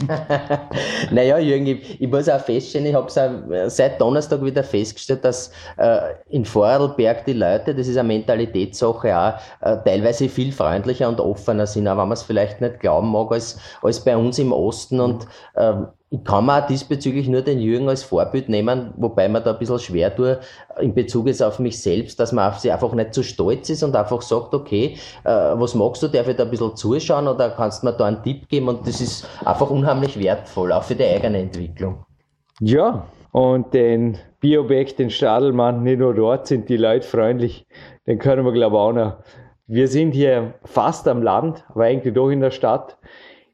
naja, 1.11 1.39
Jürgen, 1.39 1.65
ich, 1.65 1.99
ich 1.99 2.07
muss 2.07 2.29
auch 2.29 2.39
feststellen, 2.39 2.85
ich 2.85 2.93
habe 2.93 3.07
es 3.07 3.75
seit 3.75 3.99
Donnerstag 3.99 4.43
wieder 4.45 4.63
festgestellt, 4.63 5.25
dass 5.25 5.51
äh, 5.77 6.13
in 6.29 6.45
Vorarlberg 6.45 7.25
die 7.25 7.33
Leute, 7.33 7.73
das 7.73 7.87
ist 7.87 7.97
eine 7.97 8.07
Mentalitätssache 8.07 9.17
auch, 9.17 9.33
äh, 9.61 9.77
teilweise 9.83 10.29
viel 10.29 10.51
freundlicher 10.51 11.09
und 11.09 11.19
offener 11.19 11.65
sind, 11.65 11.87
auch 11.87 11.97
wenn 11.97 12.09
man 12.09 12.11
es 12.11 12.21
vielleicht 12.21 12.61
nicht 12.61 12.79
glauben 12.79 13.09
mag, 13.09 13.31
als, 13.31 13.59
als 13.81 14.03
bei 14.03 14.15
uns 14.15 14.37
im 14.37 14.53
Osten. 14.53 14.99
Und 14.99 15.25
äh, 15.55 15.73
ich 16.13 16.25
kann 16.25 16.45
mir 16.45 16.61
diesbezüglich 16.63 17.29
nur 17.29 17.41
den 17.41 17.59
Jürgen 17.59 17.87
als 17.87 18.03
Vorbild 18.03 18.49
nehmen, 18.49 18.93
wobei 18.97 19.29
man 19.29 19.45
da 19.45 19.53
ein 19.53 19.59
bisschen 19.59 19.79
schwer 19.79 20.13
tue, 20.13 20.41
in 20.81 20.93
Bezug 20.93 21.27
ist 21.27 21.41
auf 21.41 21.57
mich 21.57 21.81
selbst, 21.81 22.19
dass 22.19 22.33
man 22.33 22.51
auf 22.51 22.59
sich 22.59 22.71
einfach 22.71 22.91
nicht 22.93 23.13
zu 23.13 23.23
stolz 23.23 23.69
ist 23.69 23.81
und 23.81 23.95
einfach 23.95 24.21
sagt, 24.21 24.53
okay, 24.53 24.97
äh, 25.23 25.29
was 25.29 25.73
magst 25.73 26.03
du, 26.03 26.09
darf 26.09 26.27
ich 26.27 26.35
da 26.35 26.43
ein 26.43 26.49
bisschen 26.49 26.75
zuschauen 26.75 27.29
oder 27.29 27.51
kannst 27.51 27.81
du 27.81 27.87
mir 27.87 27.93
da 27.93 28.05
einen 28.05 28.21
Tipp 28.23 28.49
geben 28.49 28.67
und 28.67 28.85
das 28.85 28.99
ist 28.99 29.25
einfach 29.45 29.69
unheimlich 29.69 30.19
wertvoll, 30.19 30.73
auch 30.73 30.83
für 30.83 30.95
die 30.95 31.05
eigene 31.05 31.39
Entwicklung. 31.39 32.05
Ja, 32.59 33.07
und 33.31 33.73
den 33.73 34.17
Biobeck, 34.41 34.97
den 34.97 35.11
Stadelmann, 35.11 35.81
nicht 35.81 35.99
nur 35.99 36.13
dort 36.13 36.45
sind 36.45 36.67
die 36.67 36.75
Leute 36.75 37.07
freundlich, 37.07 37.65
den 38.05 38.19
können 38.19 38.43
wir 38.43 38.51
glaube 38.51 38.75
ich 38.75 38.81
auch 38.81 38.91
noch. 38.91 39.17
Wir 39.65 39.87
sind 39.87 40.11
hier 40.11 40.55
fast 40.65 41.07
am 41.07 41.23
Land, 41.23 41.63
aber 41.69 41.85
eigentlich 41.85 42.13
doch 42.13 42.29
in 42.29 42.41
der 42.41 42.51
Stadt. 42.51 42.97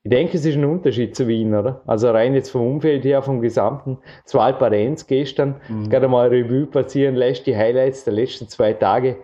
Ich 0.08 0.12
denke, 0.12 0.38
es 0.38 0.46
ist 0.46 0.56
ein 0.56 0.64
Unterschied 0.64 1.18
zu 1.18 1.28
Wien, 1.28 1.54
oder? 1.54 1.82
Also 1.86 2.10
rein 2.12 2.34
jetzt 2.34 2.50
vom 2.50 2.66
Umfeld 2.66 3.04
her, 3.04 3.22
vom 3.22 3.42
Gesamten. 3.42 3.98
Zwei 4.24 4.54
Parenz 4.54 5.06
gestern, 5.06 5.56
mhm. 5.68 5.90
gerade 5.90 6.08
mal 6.08 6.30
Revue 6.30 6.66
passieren 6.66 7.16
lässt, 7.16 7.46
die 7.46 7.58
Highlights 7.58 8.06
der 8.06 8.14
letzten 8.14 8.48
zwei 8.48 8.72
Tage. 8.72 9.18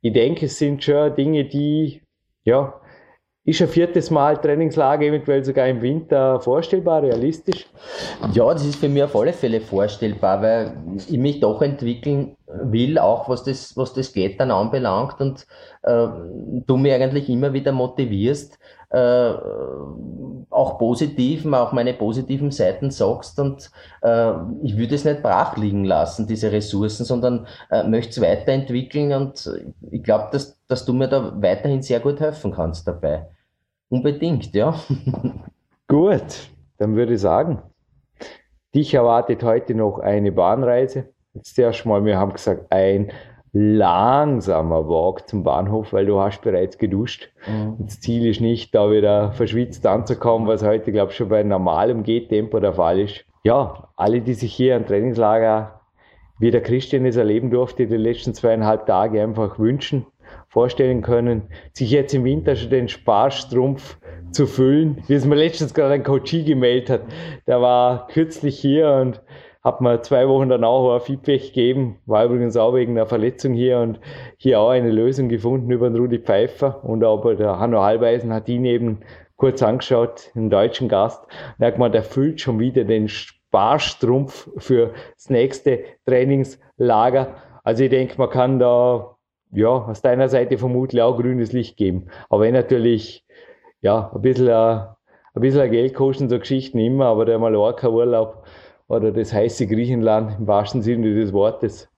Ich 0.00 0.12
denke, 0.12 0.46
es 0.46 0.58
sind 0.58 0.82
schon 0.82 1.14
Dinge, 1.14 1.44
die, 1.44 2.02
ja, 2.42 2.74
ist 3.44 3.62
ein 3.62 3.68
viertes 3.68 4.10
Mal 4.10 4.36
Trainingslager 4.38 5.04
eventuell 5.04 5.44
sogar 5.44 5.68
im 5.68 5.80
Winter 5.80 6.40
vorstellbar, 6.40 7.02
realistisch? 7.02 7.66
Ja, 8.32 8.52
das 8.52 8.64
ist 8.64 8.76
für 8.76 8.88
mich 8.88 9.04
auf 9.04 9.14
alle 9.14 9.32
Fälle 9.32 9.60
vorstellbar, 9.60 10.42
weil 10.42 10.76
ich 10.96 11.18
mich 11.18 11.38
doch 11.38 11.62
entwickeln 11.62 12.36
will, 12.48 12.98
auch 12.98 13.28
was 13.28 13.44
das, 13.44 13.76
was 13.76 13.92
das 13.92 14.12
Klettern 14.12 14.50
anbelangt 14.50 15.20
und 15.20 15.46
äh, 15.82 16.08
du 16.66 16.76
mir 16.78 16.94
eigentlich 16.96 17.28
immer 17.28 17.52
wieder 17.52 17.70
motivierst, 17.70 18.58
äh, 18.94 19.34
auch 20.50 20.78
positiv, 20.78 21.44
auch 21.52 21.72
meine 21.72 21.94
positiven 21.94 22.50
Seiten 22.52 22.90
sagst 22.90 23.40
und 23.40 23.70
äh, 24.02 24.32
ich 24.62 24.76
würde 24.76 24.94
es 24.94 25.04
nicht 25.04 25.22
brach 25.22 25.56
liegen 25.56 25.84
lassen, 25.84 26.28
diese 26.28 26.52
Ressourcen, 26.52 27.04
sondern 27.04 27.46
äh, 27.70 27.82
möchte 27.82 28.10
es 28.10 28.20
weiterentwickeln 28.20 29.12
und 29.12 29.50
ich 29.90 30.02
glaube, 30.02 30.28
dass, 30.30 30.58
dass 30.68 30.84
du 30.84 30.92
mir 30.92 31.08
da 31.08 31.32
weiterhin 31.42 31.82
sehr 31.82 32.00
gut 32.00 32.20
helfen 32.20 32.52
kannst 32.52 32.86
dabei. 32.86 33.26
Unbedingt, 33.88 34.54
ja. 34.54 34.74
gut, 35.88 36.50
dann 36.78 36.94
würde 36.94 37.14
ich 37.14 37.20
sagen, 37.20 37.62
dich 38.74 38.94
erwartet 38.94 39.42
heute 39.42 39.74
noch 39.74 39.98
eine 39.98 40.30
Bahnreise. 40.30 41.08
Jetzt 41.34 41.58
erstmal, 41.58 42.04
wir 42.04 42.16
haben 42.16 42.32
gesagt, 42.32 42.70
ein 42.70 43.10
langsamer 43.54 44.88
Walk 44.88 45.28
zum 45.28 45.44
Bahnhof, 45.44 45.92
weil 45.92 46.06
du 46.06 46.20
hast 46.20 46.42
bereits 46.42 46.76
geduscht. 46.76 47.30
Mhm. 47.46 47.76
Das 47.86 48.00
Ziel 48.00 48.26
ist 48.26 48.40
nicht, 48.40 48.74
da 48.74 48.90
wieder 48.90 49.32
verschwitzt 49.32 49.86
anzukommen, 49.86 50.48
was 50.48 50.64
heute, 50.64 50.92
glaube 50.92 51.12
ich, 51.12 51.16
schon 51.16 51.28
bei 51.28 51.42
normalem 51.42 52.02
Gehtempo 52.02 52.58
der 52.58 52.74
Fall 52.74 53.00
ist. 53.00 53.24
Ja, 53.44 53.88
alle, 53.96 54.20
die 54.20 54.34
sich 54.34 54.52
hier 54.52 54.74
ein 54.74 54.86
Trainingslager 54.86 55.80
wie 56.38 56.50
der 56.50 56.62
Christian 56.62 57.06
es 57.06 57.16
erleben 57.16 57.50
durfte, 57.50 57.86
die 57.86 57.96
letzten 57.96 58.34
zweieinhalb 58.34 58.86
Tage 58.86 59.22
einfach 59.22 59.58
wünschen, 59.58 60.06
vorstellen 60.48 61.02
können, 61.02 61.42
sich 61.72 61.90
jetzt 61.90 62.12
im 62.12 62.24
Winter 62.24 62.56
schon 62.56 62.70
den 62.70 62.88
Sparstrumpf 62.88 63.98
zu 64.32 64.46
füllen, 64.46 65.02
wie 65.06 65.14
es 65.14 65.24
mir 65.24 65.36
letztens 65.36 65.74
gerade 65.74 65.94
ein 65.94 66.02
Coachie 66.02 66.44
gemeldet 66.44 66.90
hat. 66.90 67.02
Der 67.46 67.60
war 67.60 68.08
kürzlich 68.08 68.58
hier 68.58 68.90
und 69.00 69.20
hat 69.64 69.80
mir 69.80 70.02
zwei 70.02 70.28
Wochen 70.28 70.50
danach 70.50 70.68
auch 70.68 70.94
ein 70.94 71.00
Feedback 71.00 71.42
gegeben, 71.42 71.98
war 72.04 72.26
übrigens 72.26 72.56
auch 72.56 72.74
wegen 72.74 72.92
einer 72.92 73.06
Verletzung 73.06 73.54
hier 73.54 73.78
und 73.78 73.98
hier 74.36 74.60
auch 74.60 74.68
eine 74.68 74.90
Lösung 74.90 75.30
gefunden 75.30 75.70
über 75.70 75.88
den 75.88 75.96
Rudi 75.96 76.18
Pfeiffer 76.18 76.84
und 76.84 77.02
aber 77.02 77.34
der 77.34 77.58
Hanno 77.58 77.80
Halbeisen 77.80 78.32
hat 78.32 78.48
ihn 78.48 78.66
eben 78.66 79.00
kurz 79.36 79.62
angeschaut, 79.62 80.30
einen 80.34 80.50
deutschen 80.50 80.88
Gast, 80.88 81.24
und 81.24 81.62
er 81.62 81.68
hat 81.68 81.74
gemeint, 81.74 81.94
er 81.94 82.02
füllt 82.02 82.40
schon 82.40 82.60
wieder 82.60 82.84
den 82.84 83.08
Sparstrumpf 83.08 84.50
für 84.58 84.92
das 85.16 85.30
nächste 85.30 85.84
Trainingslager. 86.06 87.34
Also 87.64 87.84
ich 87.84 87.90
denke, 87.90 88.14
man 88.18 88.30
kann 88.30 88.58
da 88.58 89.16
ja 89.52 89.68
aus 89.68 90.02
deiner 90.02 90.28
Seite 90.28 90.58
vermutlich 90.58 91.00
auch 91.02 91.16
grünes 91.16 91.52
Licht 91.52 91.76
geben. 91.76 92.08
Aber 92.28 92.42
wenn 92.42 92.54
natürlich 92.54 93.24
ja 93.80 94.10
ein 94.14 94.22
bisschen 94.22 94.50
ein, 94.50 94.86
ein 95.34 95.40
bisschen 95.40 95.70
Geld 95.70 95.94
kosten 95.94 96.28
so 96.28 96.38
Geschichten 96.38 96.78
immer, 96.78 97.06
aber 97.06 97.24
der 97.24 97.38
Mallorca-Urlaub 97.38 98.43
oder 98.88 99.12
das 99.12 99.32
heiße 99.32 99.66
Griechenland 99.66 100.38
im 100.38 100.46
wahrsten 100.46 100.82
Sinne 100.82 101.14
des 101.14 101.32
Wortes 101.32 101.88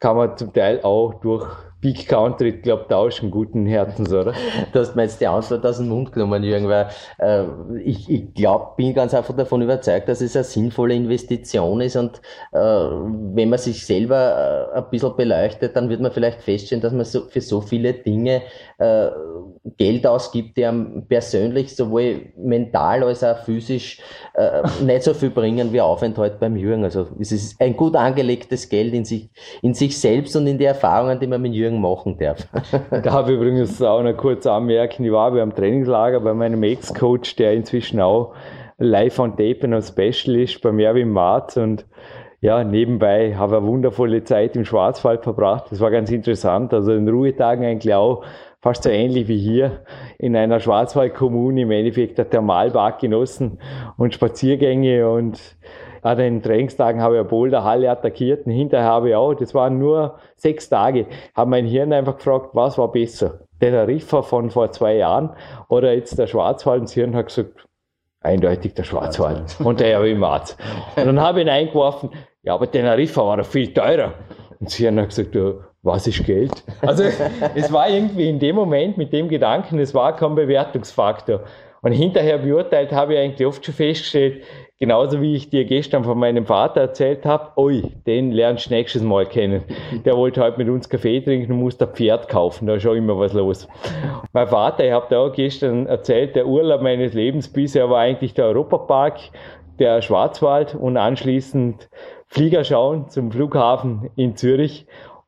kann 0.00 0.16
man 0.16 0.36
zum 0.36 0.52
Teil 0.52 0.82
auch 0.82 1.14
durch 1.20 1.46
Big 1.86 2.08
Country, 2.08 2.48
ich 2.48 2.62
glaube, 2.62 2.86
tauschen 2.88 3.30
guten 3.30 3.64
Herzens, 3.64 4.12
oder? 4.12 4.32
Du 4.72 4.80
hast 4.80 4.96
mir 4.96 5.02
jetzt 5.02 5.20
die 5.20 5.26
Antwort 5.28 5.64
aus 5.64 5.76
dem 5.76 5.88
Mund 5.88 6.10
genommen, 6.10 6.42
Jürgen, 6.42 6.68
weil 6.68 6.88
äh, 7.18 7.44
ich, 7.84 8.10
ich 8.10 8.34
glaube, 8.34 8.72
bin 8.76 8.92
ganz 8.92 9.14
einfach 9.14 9.36
davon 9.36 9.62
überzeugt, 9.62 10.08
dass 10.08 10.20
es 10.20 10.34
eine 10.34 10.42
sinnvolle 10.42 10.94
Investition 10.94 11.80
ist 11.80 11.94
und 11.94 12.20
äh, 12.50 12.58
wenn 12.58 13.50
man 13.50 13.60
sich 13.60 13.86
selber 13.86 14.72
äh, 14.74 14.78
ein 14.78 14.90
bisschen 14.90 15.14
beleuchtet, 15.16 15.76
dann 15.76 15.88
wird 15.88 16.00
man 16.00 16.10
vielleicht 16.10 16.42
feststellen, 16.42 16.82
dass 16.82 16.92
man 16.92 17.04
so, 17.04 17.28
für 17.28 17.40
so 17.40 17.60
viele 17.60 17.92
Dinge 17.92 18.42
äh, 18.78 19.06
Geld 19.76 20.06
ausgibt, 20.08 20.56
die 20.56 20.66
einem 20.66 21.06
persönlich 21.06 21.74
sowohl 21.74 22.32
mental 22.36 23.04
als 23.04 23.22
auch 23.22 23.38
physisch 23.44 24.00
äh, 24.34 24.62
nicht 24.82 25.02
so 25.02 25.14
viel 25.14 25.30
bringen 25.30 25.72
wie 25.72 25.80
Aufenthalt 25.80 26.40
beim 26.40 26.56
Jürgen. 26.56 26.82
Also 26.82 27.06
es 27.20 27.30
ist 27.30 27.60
ein 27.60 27.76
gut 27.76 27.94
angelegtes 27.94 28.68
Geld 28.68 28.92
in 28.92 29.04
sich, 29.04 29.30
in 29.62 29.74
sich 29.74 29.98
selbst 29.98 30.34
und 30.34 30.46
in 30.46 30.58
die 30.58 30.64
Erfahrungen, 30.64 31.20
die 31.20 31.26
man 31.26 31.42
mit 31.42 31.54
Jürgen 31.54 31.75
machen 31.80 32.18
darf. 32.18 32.46
da 32.90 33.12
habe 33.12 33.32
ich 33.32 33.38
übrigens 33.38 33.80
auch 33.82 34.02
noch 34.02 34.16
kurz 34.16 34.46
anmerken, 34.46 35.04
ich 35.04 35.12
war 35.12 35.30
beim 35.30 35.54
Trainingslager 35.54 36.20
bei 36.20 36.34
meinem 36.34 36.62
Ex-Coach, 36.62 37.36
der 37.36 37.54
inzwischen 37.54 38.00
auch 38.00 38.34
live 38.78 39.18
on 39.18 39.36
tape 39.36 39.60
und 39.62 39.82
Special 39.82 40.36
ist, 40.36 40.60
bei 40.60 40.72
Merwin 40.72 41.10
Marz 41.10 41.56
und 41.56 41.86
ja, 42.40 42.62
nebenbei 42.62 43.34
habe 43.34 43.56
ich 43.56 43.58
eine 43.58 43.66
wundervolle 43.66 44.22
Zeit 44.22 44.56
im 44.56 44.64
Schwarzwald 44.64 45.24
verbracht. 45.24 45.66
Das 45.70 45.80
war 45.80 45.90
ganz 45.90 46.10
interessant. 46.10 46.72
Also 46.74 46.92
in 46.92 47.08
Ruhetagen 47.08 47.64
eigentlich 47.64 47.94
auch 47.94 48.24
fast 48.60 48.82
so 48.82 48.90
ähnlich 48.90 49.26
wie 49.28 49.38
hier 49.38 49.84
in 50.18 50.36
einer 50.36 50.60
Schwarzwaldkommune 50.60 51.62
im 51.62 51.70
Endeffekt 51.70 52.18
der 52.18 52.28
Thermalbad 52.28 53.00
genossen 53.00 53.58
und 53.96 54.12
Spaziergänge 54.12 55.08
und 55.08 55.40
an 56.06 56.18
den 56.18 56.42
Trainingstagen 56.42 57.02
habe 57.02 57.14
ich 57.14 57.20
eine 57.20 57.28
Boulderhalle 57.28 57.90
attackiert 57.90 58.46
und 58.46 58.52
hinterher 58.52 58.86
habe 58.86 59.08
ich 59.10 59.14
auch, 59.16 59.34
das 59.34 59.54
waren 59.54 59.78
nur 59.78 60.18
sechs 60.36 60.68
Tage, 60.68 61.06
habe 61.34 61.50
mein 61.50 61.66
Hirn 61.66 61.92
einfach 61.92 62.16
gefragt, 62.16 62.50
was 62.52 62.78
war 62.78 62.92
besser? 62.92 63.40
Der 63.60 63.88
Riffer 63.88 64.22
von 64.22 64.50
vor 64.50 64.70
zwei 64.70 64.96
Jahren 64.96 65.30
oder 65.68 65.92
jetzt 65.94 66.18
der 66.18 66.26
Schwarzwald? 66.26 66.80
Und 66.80 66.88
das 66.88 66.94
Hirn 66.94 67.16
hat 67.16 67.26
gesagt, 67.26 67.66
eindeutig 68.20 68.74
der 68.74 68.84
Schwarzwald 68.84 69.56
und 69.60 69.80
der 69.80 69.88
ja 69.88 70.04
immer 70.04 70.42
Und 70.96 71.06
dann 71.06 71.20
habe 71.20 71.40
ich 71.40 71.46
ihn 71.46 71.50
eingeworfen, 71.50 72.10
ja, 72.42 72.54
aber 72.54 72.66
der 72.66 72.96
Riffer 72.96 73.26
war 73.26 73.36
doch 73.36 73.46
viel 73.46 73.72
teurer. 73.72 74.14
Und 74.60 74.70
sie 74.70 74.86
haben 74.86 74.96
gesagt, 74.96 75.34
ja, 75.34 75.54
was 75.82 76.06
ist 76.06 76.24
Geld? 76.24 76.64
Also 76.82 77.04
es 77.54 77.72
war 77.72 77.88
irgendwie 77.88 78.28
in 78.28 78.38
dem 78.38 78.56
Moment 78.56 78.96
mit 78.96 79.12
dem 79.12 79.28
Gedanken, 79.28 79.78
es 79.78 79.94
war 79.94 80.14
kein 80.14 80.34
Bewertungsfaktor. 80.34 81.40
Und 81.82 81.92
hinterher 81.92 82.38
beurteilt 82.38 82.92
habe 82.92 83.14
ich 83.14 83.20
eigentlich 83.20 83.46
oft 83.46 83.64
schon 83.64 83.74
festgestellt, 83.74 84.42
genauso 84.78 85.20
wie 85.20 85.34
ich 85.34 85.50
dir 85.50 85.64
gestern 85.64 86.04
von 86.04 86.18
meinem 86.18 86.46
Vater 86.46 86.82
erzählt 86.82 87.24
habe, 87.24 87.52
oi, 87.56 87.82
den 88.06 88.32
lernst 88.32 88.66
du 88.66 88.74
nächstes 88.74 89.02
Mal 89.02 89.26
kennen. 89.26 89.62
Der 90.04 90.16
wollte 90.16 90.40
halt 90.42 90.58
mit 90.58 90.68
uns 90.68 90.88
Kaffee 90.88 91.20
trinken 91.20 91.52
und 91.52 91.58
musste 91.58 91.86
ein 91.86 91.94
Pferd 91.94 92.28
kaufen, 92.28 92.66
da 92.66 92.74
ist 92.74 92.82
schon 92.82 92.96
immer 92.96 93.18
was 93.18 93.32
los. 93.32 93.68
Mein 94.32 94.46
Vater, 94.46 94.84
ich 94.84 94.92
habe 94.92 95.06
da 95.08 95.20
auch 95.20 95.32
gestern 95.32 95.86
erzählt, 95.86 96.36
der 96.36 96.46
Urlaub 96.46 96.82
meines 96.82 97.14
Lebens 97.14 97.48
bisher 97.48 97.88
war 97.90 98.00
eigentlich 98.00 98.34
der 98.34 98.46
Europapark, 98.46 99.18
der 99.78 100.02
Schwarzwald 100.02 100.74
und 100.74 100.96
anschließend 100.96 101.88
Flieger 102.28 102.64
schauen 102.64 103.08
zum 103.08 103.30
Flughafen 103.30 104.10
in 104.16 104.36
Zürich. 104.36 104.86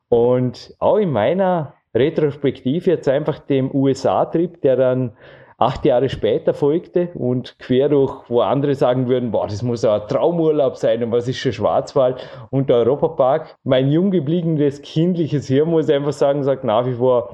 Und 0.09 0.73
auch 0.79 0.97
in 0.97 1.11
meiner 1.11 1.73
Retrospektive 1.93 2.91
jetzt 2.91 3.07
einfach 3.07 3.39
dem 3.39 3.73
USA-Trip, 3.73 4.61
der 4.61 4.75
dann 4.75 5.11
acht 5.59 5.85
Jahre 5.85 6.09
später 6.09 6.53
folgte 6.53 7.09
und 7.13 7.59
quer 7.59 7.89
durch, 7.89 8.29
wo 8.29 8.41
andere 8.41 8.75
sagen 8.75 9.09
würden, 9.09 9.31
boah, 9.31 9.45
das 9.45 9.61
muss 9.61 9.83
ein 9.83 10.01
Traumurlaub 10.07 10.77
sein 10.77 11.03
und 11.03 11.11
was 11.11 11.27
ist 11.27 11.37
schon 11.37 11.51
Schwarzwald 11.51 12.27
und 12.49 12.69
der 12.69 12.77
Europapark. 12.77 13.57
Mein 13.63 13.91
jung 13.91 14.09
gebliebenes 14.09 14.81
kindliches 14.81 15.47
Hirn 15.47 15.69
muss 15.69 15.89
einfach 15.89 16.13
sagen, 16.13 16.43
sagt 16.43 16.63
nach 16.63 16.85
wie 16.85 16.93
vor, 16.93 17.29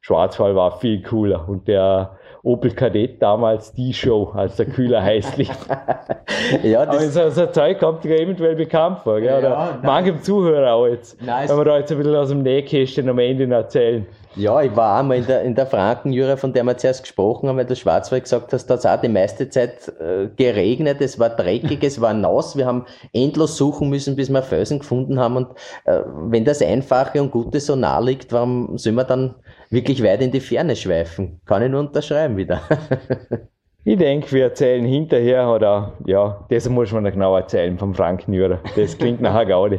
Schwarzwald 0.00 0.54
war 0.54 0.78
viel 0.78 1.02
cooler 1.02 1.48
und 1.48 1.66
der 1.66 2.16
Opel 2.44 2.72
Kadett 2.72 3.22
damals 3.22 3.72
die 3.72 3.94
Show, 3.94 4.30
als 4.34 4.56
der 4.56 4.66
Kühler 4.66 5.02
heiß 5.02 5.38
lief. 5.38 5.66
ja, 6.62 6.84
das 6.84 6.96
Aber 7.16 7.30
so, 7.30 7.30
so 7.30 7.46
Zeug 7.46 7.80
kommt 7.80 8.04
dir 8.04 8.20
eventuell 8.20 8.54
bekannt 8.54 8.98
vor, 8.98 9.18
gell? 9.20 9.38
oder 9.38 9.48
ja, 9.48 9.78
manchem 9.82 10.22
Zuhörer 10.22 10.74
auch 10.74 10.86
jetzt, 10.86 11.20
nice. 11.22 11.50
wenn 11.50 11.56
wir 11.56 11.64
da 11.64 11.78
jetzt 11.78 11.90
ein 11.90 11.98
bisschen 11.98 12.14
aus 12.14 12.28
dem 12.28 12.42
Nähkästchen 12.42 13.08
am 13.08 13.18
Ende 13.18 13.52
erzählen. 13.52 14.06
Ja, 14.36 14.60
ich 14.62 14.74
war 14.74 14.98
einmal 14.98 15.18
in 15.18 15.26
der, 15.26 15.42
in 15.42 15.54
der 15.54 15.66
Frankenjura, 15.66 16.36
von 16.36 16.52
der 16.52 16.64
wir 16.64 16.76
zuerst 16.76 17.02
gesprochen 17.02 17.48
haben, 17.48 17.56
weil 17.56 17.66
der 17.66 17.76
Schwarzwald 17.76 18.24
gesagt 18.24 18.52
hast, 18.52 18.66
da 18.66 18.74
hat 18.74 18.86
auch 18.86 19.00
die 19.00 19.08
meiste 19.08 19.48
Zeit 19.48 19.92
äh, 20.00 20.28
geregnet, 20.34 21.00
es 21.00 21.18
war 21.20 21.30
dreckig, 21.30 21.84
es 21.84 22.00
war 22.00 22.14
nass, 22.14 22.56
wir 22.56 22.66
haben 22.66 22.84
endlos 23.12 23.56
suchen 23.56 23.90
müssen, 23.90 24.16
bis 24.16 24.30
wir 24.30 24.42
Felsen 24.42 24.80
gefunden 24.80 25.20
haben 25.20 25.36
und 25.36 25.48
äh, 25.84 26.00
wenn 26.28 26.44
das 26.44 26.62
Einfache 26.62 27.22
und 27.22 27.30
Gute 27.30 27.60
so 27.60 27.76
nah 27.76 28.00
liegt, 28.00 28.32
warum 28.32 28.76
soll 28.76 28.94
man 28.94 29.06
dann 29.06 29.34
wirklich 29.70 30.02
weit 30.02 30.20
in 30.20 30.32
die 30.32 30.40
Ferne 30.40 30.74
schweifen? 30.74 31.40
Kann 31.46 31.62
ich 31.62 31.70
nur 31.70 31.80
unterschreiben 31.80 32.36
wieder. 32.36 32.60
Ich 33.86 33.98
denke, 33.98 34.32
wir 34.32 34.44
erzählen 34.44 34.82
hinterher, 34.82 35.46
oder 35.50 35.92
ja, 36.06 36.46
das 36.48 36.66
muss 36.70 36.90
man 36.90 37.04
genau 37.04 37.36
erzählen 37.36 37.76
vom 37.76 37.94
Frankenjura. 37.94 38.58
Das 38.76 38.96
klingt 38.96 39.20
nachher 39.20 39.44
Gaudi. 39.44 39.78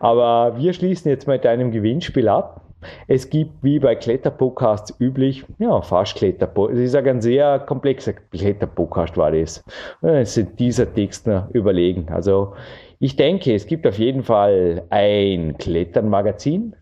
Aber 0.00 0.58
wir 0.58 0.72
schließen 0.72 1.08
jetzt 1.08 1.28
mit 1.28 1.46
einem 1.46 1.70
Gewinnspiel 1.70 2.26
ab. 2.26 2.67
Es 3.06 3.28
gibt, 3.30 3.62
wie 3.62 3.78
bei 3.78 3.94
Kletterpodcasts 3.94 4.94
üblich, 5.00 5.44
ja, 5.58 5.80
fast 5.82 6.16
Kletterpodcast. 6.16 6.80
Ich 6.80 6.90
sage, 6.90 7.10
ein 7.10 7.20
sehr 7.20 7.58
komplexer 7.60 8.12
Kletterpodcast 8.12 9.16
war 9.16 9.32
das. 9.32 9.64
Es 10.02 10.34
sind 10.34 10.58
dieser 10.58 10.92
Text 10.92 11.28
überlegen. 11.52 12.08
Also, 12.10 12.54
ich 13.00 13.16
denke, 13.16 13.54
es 13.54 13.66
gibt 13.66 13.86
auf 13.86 13.98
jeden 13.98 14.22
Fall 14.22 14.84
ein 14.90 15.56
Kletternmagazin. 15.58 16.74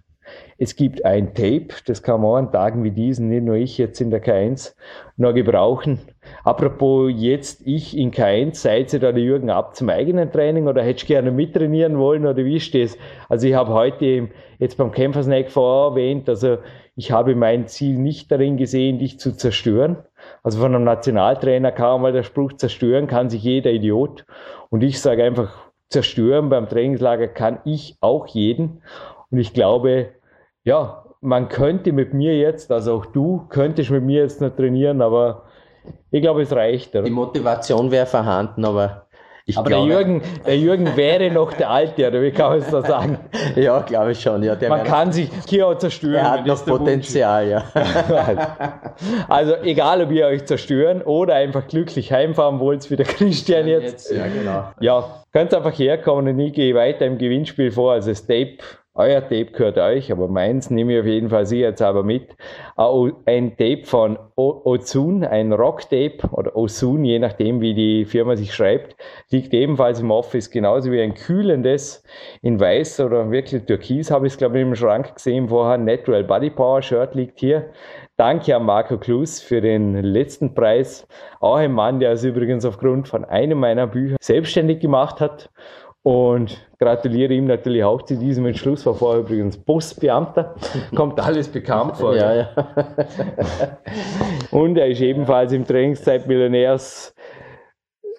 Es 0.59 0.75
gibt 0.75 1.05
ein 1.05 1.35
Tape, 1.35 1.69
das 1.87 2.03
kann 2.03 2.23
man 2.23 2.47
an 2.47 2.53
Tagen 2.53 2.83
wie 2.83 2.91
diesen, 2.91 3.29
nicht 3.29 3.45
nur 3.45 3.57
ich 3.57 3.79
jetzt 3.79 4.01
in 4.01 4.11
der 4.11 4.25
K1, 4.25 4.75
noch 5.17 5.35
gebrauchen. 5.35 6.01
Apropos 6.45 7.13
jetzt 7.15 7.67
ich 7.67 7.97
in 7.97 8.11
K1, 8.11 8.55
seid 8.55 8.93
ihr 8.93 9.01
da 9.01 9.13
der 9.13 9.23
Jürgen 9.23 9.51
ab 9.51 9.77
zum 9.77 9.91
eigenen 9.91 10.33
Training 10.33 10.67
oder 10.67 10.83
hättest 10.83 11.05
du 11.05 11.13
gerne 11.13 11.31
mittrainieren 11.31 11.99
wollen 11.99 12.27
oder 12.27 12.45
wie 12.45 12.57
ist 12.57 12.75
das? 12.75 12.97
Also 13.29 13.47
ich 13.47 13.55
habe 13.55 13.73
heute 13.73 14.31
jetzt 14.59 14.77
beim 14.77 14.93
Kämpfersnack 14.93 15.51
vorher 15.51 15.91
erwähnt, 15.91 16.29
also 16.29 16.59
ich 16.95 17.13
habe 17.13 17.35
mein 17.35 17.67
Ziel 17.67 17.99
nicht 17.99 18.31
darin 18.33 18.57
gesehen, 18.57 18.99
dich 18.99 19.21
zu 19.21 19.37
zerstören. 19.37 19.99
Also 20.43 20.61
von 20.61 20.75
einem 20.75 20.85
Nationaltrainer 20.85 21.73
kam 21.73 22.03
mal 22.03 22.13
der 22.13 22.23
Spruch, 22.23 22.55
zerstören 22.55 23.07
kann 23.07 23.29
sich 23.29 23.43
jeder 23.43 23.71
Idiot. 23.71 24.25
Und 24.71 24.83
ich 24.83 25.01
sage 25.01 25.25
einfach, 25.25 25.71
zerstören 25.91 26.49
beim 26.49 26.69
Trainingslager 26.69 27.29
kann 27.29 27.59
ich 27.65 27.97
auch 28.01 28.27
jeden. 28.29 28.83
Und 29.31 29.39
ich 29.39 29.53
glaube, 29.53 30.09
ja, 30.65 31.05
man 31.21 31.49
könnte 31.49 31.93
mit 31.93 32.15
mir 32.15 32.39
jetzt, 32.39 32.73
also 32.73 32.95
auch 32.95 33.07
du 33.07 33.47
könntest 33.49 33.91
mit 33.91 34.03
mir 34.03 34.23
jetzt 34.23 34.41
noch 34.41 34.55
trainieren, 34.55 35.03
aber 35.03 35.45
ich 36.11 36.23
glaube, 36.23 36.43
es 36.43 36.53
reicht. 36.53 36.95
Oder? 36.95 37.05
Die 37.05 37.11
Motivation 37.11 37.91
wäre 37.91 38.07
vorhanden, 38.07 38.65
aber 38.65 39.06
ich 39.49 39.57
aber 39.57 39.69
glaube, 39.69 39.87
der, 39.87 39.97
Jürgen, 39.97 40.23
der 40.45 40.59
Jürgen 40.59 40.97
wäre 40.97 41.31
noch 41.31 41.53
der 41.53 41.71
Alte, 41.71 42.09
oder 42.09 42.21
wie 42.21 42.33
kann 42.33 42.51
man 42.51 42.59
es 42.59 42.69
da 42.69 42.83
sagen? 42.83 43.19
ja, 43.55 43.79
glaube 43.79 44.11
ich 44.11 44.21
schon. 44.21 44.43
Ja, 44.43 44.57
man 44.69 44.83
kann 44.83 45.13
sich 45.13 45.31
hier 45.49 45.69
auch 45.69 45.79
zerstören. 45.79 46.17
Er 46.17 46.31
hat 46.33 46.47
noch 46.47 46.67
Potenzial, 46.67 47.49
ja. 47.49 47.65
also 49.29 49.55
egal, 49.63 50.03
ob 50.03 50.11
ihr 50.11 50.27
euch 50.27 50.47
zerstören 50.47 51.01
oder 51.01 51.37
einfach 51.37 51.69
glücklich 51.69 52.11
heimfahren 52.11 52.59
wollt, 52.59 52.91
wie 52.91 52.97
der 52.97 53.07
Christian 53.07 53.69
jetzt. 53.69 54.11
jetzt 54.11 54.19
ja, 54.19 54.27
genau. 54.27 54.65
Ja, 54.81 55.23
könnt 55.33 55.55
einfach 55.55 55.79
herkommen 55.79 56.35
und 56.35 56.41
ich 56.41 56.53
gehe 56.53 56.75
weiter 56.75 57.07
im 57.07 57.17
Gewinnspiel 57.17 57.71
vor. 57.71 57.93
Also 57.93 58.11
das 58.11 58.27
Tape 58.27 58.59
euer 58.97 59.21
Tape 59.21 59.47
gehört 59.47 59.79
euch, 59.79 60.11
aber 60.11 60.29
meins 60.29 60.71
nehme 60.71 60.95
ich 60.95 61.01
auf 61.01 61.07
jeden 61.07 61.29
Fall 61.29 61.47
sicherheitshalber 61.47 62.03
mit. 62.03 62.37
Ein 62.77 63.57
Tape 63.57 63.83
von 63.85 64.19
Ozun, 64.37 65.25
ein 65.25 65.53
Rock-Tape 65.53 66.29
oder 66.33 66.57
Ozun, 66.57 67.05
je 67.05 67.19
nachdem 67.19 67.61
wie 67.61 67.75
die 67.75 68.05
Firma 68.05 68.37
sich 68.37 68.55
schreibt, 68.55 68.97
liegt 69.31 69.53
ebenfalls 69.55 70.01
im 70.01 70.11
Office, 70.11 70.51
genauso 70.51 70.91
wie 70.91 71.01
ein 71.01 71.15
kühlendes 71.15 72.03
in 72.43 72.59
weiß 72.59 73.01
oder 73.01 73.31
wirklich 73.31 73.65
türkis, 73.65 74.11
habe 74.11 74.27
ich 74.27 74.33
es 74.33 74.39
glaube 74.39 74.59
ich 74.59 74.63
im 74.63 74.75
Schrank 74.75 75.15
gesehen 75.15 75.49
vorher, 75.49 75.79
Natural 75.79 76.25
Body 76.25 76.51
Power 76.51 76.83
Shirt 76.83 77.15
liegt 77.15 77.41
hier. 77.41 77.71
Danke 78.19 78.57
an 78.57 78.65
Marco 78.65 78.97
Klus 78.97 79.43
für 79.43 79.61
den 79.61 80.03
letzten 80.03 80.55
Preis. 80.55 81.07
Auch 81.39 81.57
ein 81.57 81.73
Mann, 81.73 82.01
der 82.01 82.13
es 82.13 82.25
übrigens 82.25 82.65
aufgrund 82.65 83.09
von 83.09 83.27
einem 83.27 83.61
meiner 83.61 83.87
Bücher 83.87 84.17
selbstständig 84.21 84.81
gemacht 84.81 85.21
hat 85.21 85.51
und 86.07 86.57
gratuliere 86.79 87.35
ihm 87.35 87.47
natürlich 87.47 87.83
auch 87.83 88.03
zu 88.03 88.17
diesem 88.17 88.47
Entschluss. 88.47 88.87
War 88.87 88.95
vorher 88.95 89.23
übrigens 89.23 89.59
Postbeamter. 89.59 90.55
Kommt 90.95 91.19
alles 91.19 91.49
bekannt 91.49 91.97
vor. 91.97 92.15
Ja, 92.15 92.33
ja. 92.33 92.49
und 94.53 94.79
er 94.79 94.87
ist 94.87 95.01
ebenfalls 95.01 95.51
im 95.51 95.67
Trainingszeitmillionärs 95.67 97.13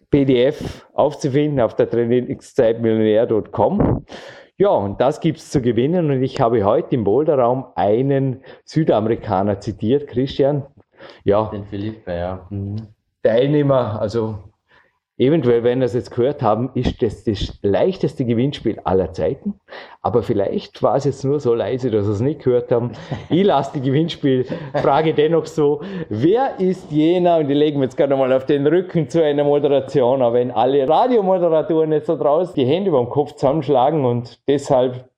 PDF 0.10 0.86
aufzufinden 0.96 1.62
auf 1.62 1.78
der 1.78 1.90
Trainingszeitmillionär.com. 1.90 4.06
Ja, 4.58 4.72
und 4.72 5.00
das 5.00 5.22
gibt's 5.22 5.50
zu 5.50 5.62
gewinnen. 5.62 6.12
Und 6.12 6.22
ich 6.22 6.42
habe 6.42 6.66
heute 6.66 6.94
im 6.94 7.06
Boulderraum 7.06 7.68
einen 7.76 8.44
Südamerikaner 8.66 9.62
zitiert, 9.62 10.08
Christian. 10.08 10.66
Ja. 11.24 11.50
Den 11.54 11.64
Philippe, 11.64 12.12
ja. 12.12 12.46
Mhm. 12.50 12.88
Teilnehmer, 13.24 14.02
also 14.02 14.40
Eventuell, 15.20 15.63
wenn 15.63 15.80
wir 15.80 15.86
es 15.86 15.95
jetzt 15.95 16.11
gehört 16.11 16.43
haben, 16.43 16.70
ist 16.76 17.01
das 17.01 17.24
das 17.24 17.57
leichteste 17.63 18.24
Gewinnspiel 18.24 18.80
aller 18.84 19.13
Zeiten. 19.13 19.55
Aber 20.03 20.22
vielleicht 20.22 20.84
war 20.84 20.95
es 20.95 21.05
jetzt 21.05 21.26
nur 21.26 21.39
so 21.39 21.55
leise, 21.55 21.89
dass 21.89 22.05
wir 22.05 22.13
es 22.13 22.20
nicht 22.20 22.43
gehört 22.43 22.72
haben. 22.72 22.91
Ich 23.32 23.43
lasse 23.43 23.72
die 23.74 23.82
Gewinnspielfrage 23.82 25.15
dennoch 25.15 25.47
so. 25.47 25.82
Wer 26.09 26.59
ist 26.59 26.91
jener, 26.91 27.38
und 27.38 27.47
die 27.47 27.55
legen 27.55 27.80
wir 27.80 27.86
jetzt 27.86 27.97
gerade 27.97 28.15
mal 28.15 28.32
auf 28.32 28.45
den 28.45 28.68
Rücken 28.68 29.09
zu 29.09 29.24
einer 29.24 29.43
Moderation, 29.43 30.22
aber 30.22 30.36
wenn 30.36 30.51
alle 30.51 30.88
Radiomoderatoren 30.88 31.91
jetzt 31.93 32.09
da 32.09 32.15
draußen 32.15 32.53
die 32.53 32.65
Hände 32.65 32.89
über 32.89 32.99
dem 32.99 33.09
Kopf 33.09 33.34
zusammenschlagen 33.34 34.05
und 34.05 34.47
deshalb 34.47 35.09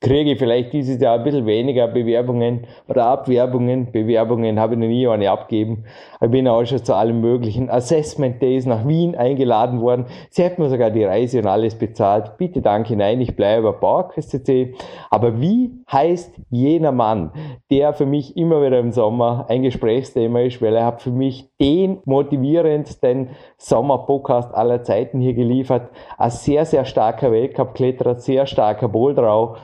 kriege 0.00 0.32
ich 0.32 0.38
vielleicht 0.38 0.72
dieses 0.72 0.98
Jahr 0.98 1.18
ein 1.18 1.24
bisschen 1.24 1.44
weniger 1.44 1.86
Bewerbungen 1.86 2.66
oder 2.88 3.04
Abwerbungen. 3.04 3.92
Bewerbungen 3.92 4.58
habe 4.58 4.74
ich 4.74 4.80
noch 4.80 4.86
nie 4.86 5.06
eine 5.06 5.30
abgegeben. 5.30 5.84
Ich 6.22 6.30
bin 6.30 6.48
auch 6.48 6.64
schon 6.64 6.82
zu 6.82 6.94
allen 6.94 7.20
möglichen 7.20 7.68
Assessment 7.68 8.40
Days 8.40 8.64
nach 8.64 8.88
Wien 8.88 9.14
eingeladen 9.14 9.82
worden. 9.82 10.06
Sie 10.30 10.42
hätten 10.42 10.62
mir 10.62 10.70
sogar 10.70 10.90
die 10.90 11.04
Reise 11.04 11.40
und 11.40 11.46
alles 11.46 11.74
bezahlt. 11.74 12.38
Bitte 12.38 12.62
danke, 12.62 12.96
nein, 12.96 13.20
ich 13.20 13.36
bleibe 13.36 13.72
bei 13.72 13.78
PowerQuest.cc. 13.78 14.74
Aber 15.10 15.38
wie 15.38 15.70
heißt 15.92 16.34
jener 16.48 16.92
Mann, 16.92 17.32
der 17.70 17.92
für 17.92 18.06
mich 18.06 18.38
immer 18.38 18.64
wieder 18.64 18.78
im 18.78 18.92
Sommer 18.92 19.46
ein 19.50 19.62
Gesprächsthema 19.62 20.40
ist, 20.40 20.62
weil 20.62 20.76
er 20.76 20.86
hat 20.86 21.02
für 21.02 21.10
mich 21.10 21.50
den 21.60 21.98
motivierendsten 22.06 23.30
Sommer-Podcast 23.58 24.54
aller 24.54 24.82
Zeiten 24.82 25.20
hier 25.20 25.34
geliefert. 25.34 25.90
Ein 26.16 26.30
sehr, 26.30 26.64
sehr 26.64 26.86
starker 26.86 27.30
Weltcup-Kletterer, 27.32 28.14
sehr 28.14 28.46
starker 28.46 28.88
Boulderau 28.88 29.56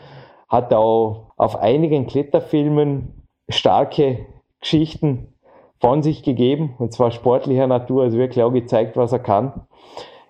hat 0.49 0.73
auch 0.73 1.33
auf 1.37 1.57
einigen 1.57 2.07
Kletterfilmen 2.07 3.27
starke 3.49 4.27
Geschichten 4.61 5.35
von 5.81 6.03
sich 6.03 6.23
gegeben, 6.23 6.75
und 6.79 6.93
zwar 6.93 7.11
sportlicher 7.11 7.67
Natur, 7.67 8.05
also 8.05 8.19
wirklich 8.19 8.43
auch 8.43 8.53
gezeigt, 8.53 8.97
was 8.97 9.13
er 9.13 9.19
kann. 9.19 9.67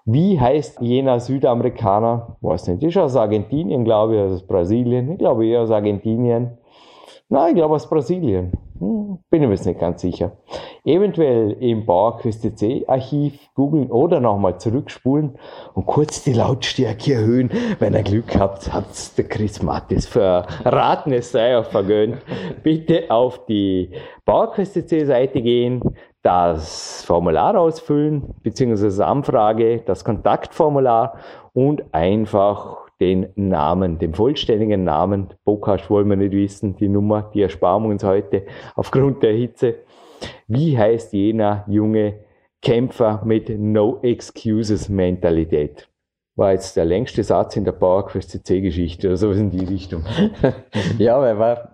Wie 0.05 0.41
heißt 0.41 0.81
jener 0.81 1.21
Südamerikaner? 1.21 2.37
Weiß 2.41 2.69
nicht, 2.69 2.83
ist 2.83 2.97
aus 2.97 3.17
Argentinien, 3.17 3.85
glaube 3.85 4.15
ich, 4.15 4.21
aus 4.21 4.47
Brasilien. 4.47 5.13
Ich 5.13 5.19
glaube 5.19 5.47
eher 5.47 5.63
aus 5.63 5.71
Argentinien. 5.71 6.59
Nein, 7.29 7.49
ich 7.49 7.55
glaube 7.57 7.75
aus 7.75 7.89
Brasilien. 7.89 8.53
Hm, 8.79 9.19
bin 9.31 9.43
ich 9.43 9.49
mir 9.49 9.55
jetzt 9.55 9.67
nicht 9.67 9.81
ganz 9.81 10.03
sicher. 10.03 10.33
Eventuell 10.85 11.53
im 11.61 11.87
PowerQuest 11.87 12.65
Archiv 12.87 13.39
googeln 13.55 13.91
oder 13.91 14.21
nochmal 14.21 14.59
zurückspulen 14.59 15.39
und 15.75 15.87
kurz 15.87 16.23
die 16.25 16.33
Lautstärke 16.33 17.15
erhöhen. 17.15 17.51
Wenn 17.79 17.95
ihr 17.95 18.03
Glück 18.03 18.39
habt, 18.39 18.73
habt 18.73 19.17
der 19.17 19.29
Chris 19.29 19.63
Mattis 19.63 20.07
verraten, 20.07 21.13
es 21.13 21.33
sei 21.33 21.59
auch 21.59 21.65
vergönnt. 21.67 22.19
Bitte 22.63 23.05
auf 23.11 23.47
die 23.47 23.93
PowerQuest 24.25 24.89
Seite 24.89 25.41
gehen, 25.41 25.81
das 26.23 27.05
Formular 27.05 27.57
ausfüllen, 27.57 28.35
beziehungsweise 28.43 29.07
Anfrage, 29.07 29.83
das 29.87 30.05
Kontaktformular 30.05 31.19
und 31.53 31.85
einfach 31.95 32.86
den 33.01 33.29
Namen, 33.35 33.99
den 33.99 34.15
vollständigen 34.15 34.85
Namen. 34.85 35.29
Podcast 35.45 35.91
wollen 35.91 36.09
wir 36.09 36.17
nicht 36.17 36.33
wissen, 36.33 36.77
die 36.77 36.89
Nummer, 36.89 37.31
die 37.35 37.43
ersparen 37.43 37.83
wir 37.85 37.91
uns 37.91 38.05
heute 38.05 38.47
aufgrund 38.75 39.23
der 39.23 39.33
Hitze. 39.33 39.77
Wie 40.49 40.77
heißt 40.77 41.13
jener 41.13 41.65
junge 41.69 42.21
Kämpfer 42.63 43.23
mit 43.25 43.49
No 43.59 43.99
Excuses 44.03 44.89
Mentalität? 44.89 45.89
War 46.37 46.53
jetzt 46.53 46.77
der 46.77 46.85
längste 46.85 47.25
Satz 47.25 47.57
in 47.57 47.65
der 47.65 47.73
PowerQuest 47.73 48.31
CC-Geschichte 48.31 49.09
oder 49.09 49.17
sowas 49.17 49.39
in 49.39 49.51
die 49.51 49.65
Richtung. 49.65 50.05
ja, 50.99 51.19
weil 51.19 51.39
war, 51.39 51.71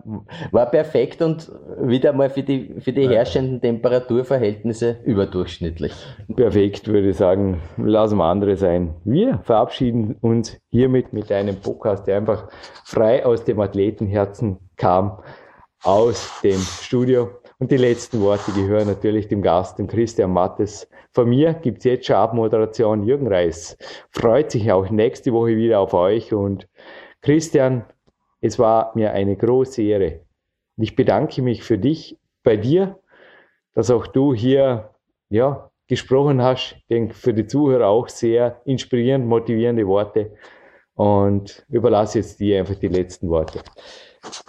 war 0.51 0.65
perfekt 0.67 1.21
und 1.21 1.51
wieder 1.81 2.13
mal 2.13 2.29
für 2.29 2.43
die, 2.43 2.75
für 2.79 2.93
die 2.93 3.07
herrschenden 3.09 3.59
Temperaturverhältnisse 3.59 4.99
überdurchschnittlich. 5.03 5.91
Perfekt, 6.33 6.87
würde 6.87 7.09
ich 7.09 7.17
sagen. 7.17 7.61
Lassen 7.77 8.17
wir 8.17 8.25
andere 8.25 8.55
sein. 8.55 8.95
Wir 9.03 9.39
verabschieden 9.43 10.15
uns 10.21 10.57
hiermit 10.69 11.11
mit 11.11 11.29
einem 11.31 11.57
Podcast, 11.57 12.07
der 12.07 12.17
einfach 12.17 12.47
frei 12.85 13.25
aus 13.25 13.43
dem 13.43 13.59
Athletenherzen 13.59 14.59
kam, 14.77 15.19
aus 15.83 16.39
dem 16.41 16.59
Studio. 16.59 17.29
Und 17.63 17.71
die 17.71 17.77
letzten 17.77 18.19
Worte 18.19 18.51
gehören 18.51 18.87
natürlich 18.87 19.29
dem 19.29 19.41
Gast, 19.41 19.79
dem 19.79 19.87
Christian 19.87 20.33
Mattes. 20.33 20.89
Von 21.13 21.29
mir 21.29 21.53
gibt 21.53 21.77
es 21.77 21.83
jetzt 21.85 22.07
schon 22.07 22.17
Abmoderation. 22.17 23.05
Jürgen 23.05 23.29
Reis 23.29 23.77
freut 24.11 24.51
sich 24.51 24.69
auch 24.69 24.89
nächste 24.89 25.31
Woche 25.31 25.55
wieder 25.55 25.79
auf 25.79 25.93
euch. 25.93 26.33
Und 26.33 26.67
Christian, 27.21 27.85
es 28.41 28.59
war 28.59 28.91
mir 28.95 29.13
eine 29.13 29.37
große 29.37 29.81
Ehre. 29.81 30.25
Ich 30.75 30.97
bedanke 30.97 31.41
mich 31.41 31.63
für 31.63 31.77
dich, 31.77 32.19
bei 32.43 32.57
dir, 32.57 32.99
dass 33.75 33.89
auch 33.89 34.07
du 34.07 34.33
hier 34.33 34.89
ja, 35.29 35.71
gesprochen 35.87 36.41
hast. 36.41 36.75
Ich 36.79 36.87
denke, 36.87 37.13
für 37.13 37.33
die 37.33 37.47
Zuhörer 37.47 37.87
auch 37.87 38.09
sehr 38.09 38.59
inspirierend, 38.65 39.25
motivierende 39.25 39.87
Worte. 39.87 40.33
Und 40.95 41.65
überlasse 41.69 42.19
jetzt 42.19 42.41
dir 42.41 42.59
einfach 42.59 42.75
die 42.75 42.89
letzten 42.89 43.29
Worte. 43.29 43.61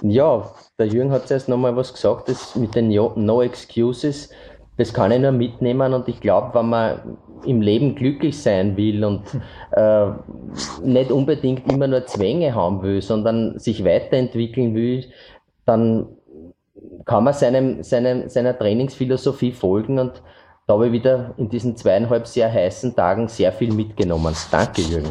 Ja, 0.02 0.50
der 0.78 0.86
Jürgen 0.86 1.10
hat 1.10 1.28
zuerst 1.28 1.48
nochmal 1.48 1.76
was 1.76 1.92
gesagt, 1.92 2.28
das 2.28 2.54
mit 2.54 2.74
den 2.74 2.88
No 2.88 3.42
Excuses, 3.42 4.30
das 4.76 4.92
kann 4.92 5.12
ich 5.12 5.20
nur 5.20 5.32
mitnehmen 5.32 5.94
und 5.94 6.08
ich 6.08 6.20
glaube, 6.20 6.58
wenn 6.58 6.68
man 6.68 7.18
im 7.44 7.60
Leben 7.60 7.94
glücklich 7.94 8.40
sein 8.40 8.76
will 8.76 9.04
und 9.04 9.22
äh, 9.72 10.06
nicht 10.82 11.12
unbedingt 11.12 11.70
immer 11.70 11.86
nur 11.86 12.06
Zwänge 12.06 12.54
haben 12.54 12.82
will, 12.82 13.02
sondern 13.02 13.58
sich 13.58 13.84
weiterentwickeln 13.84 14.74
will, 14.74 15.04
dann 15.64 16.06
kann 17.04 17.24
man 17.24 17.34
seinem, 17.34 17.82
seinem, 17.82 18.28
seiner 18.28 18.56
Trainingsphilosophie 18.58 19.52
folgen 19.52 19.98
und 19.98 20.22
da 20.66 20.74
habe 20.74 20.86
ich 20.86 20.92
wieder 20.92 21.34
in 21.36 21.50
diesen 21.50 21.76
zweieinhalb 21.76 22.26
sehr 22.26 22.50
heißen 22.50 22.96
Tagen 22.96 23.28
sehr 23.28 23.52
viel 23.52 23.72
mitgenommen. 23.72 24.34
Danke, 24.50 24.80
Jürgen. 24.80 25.10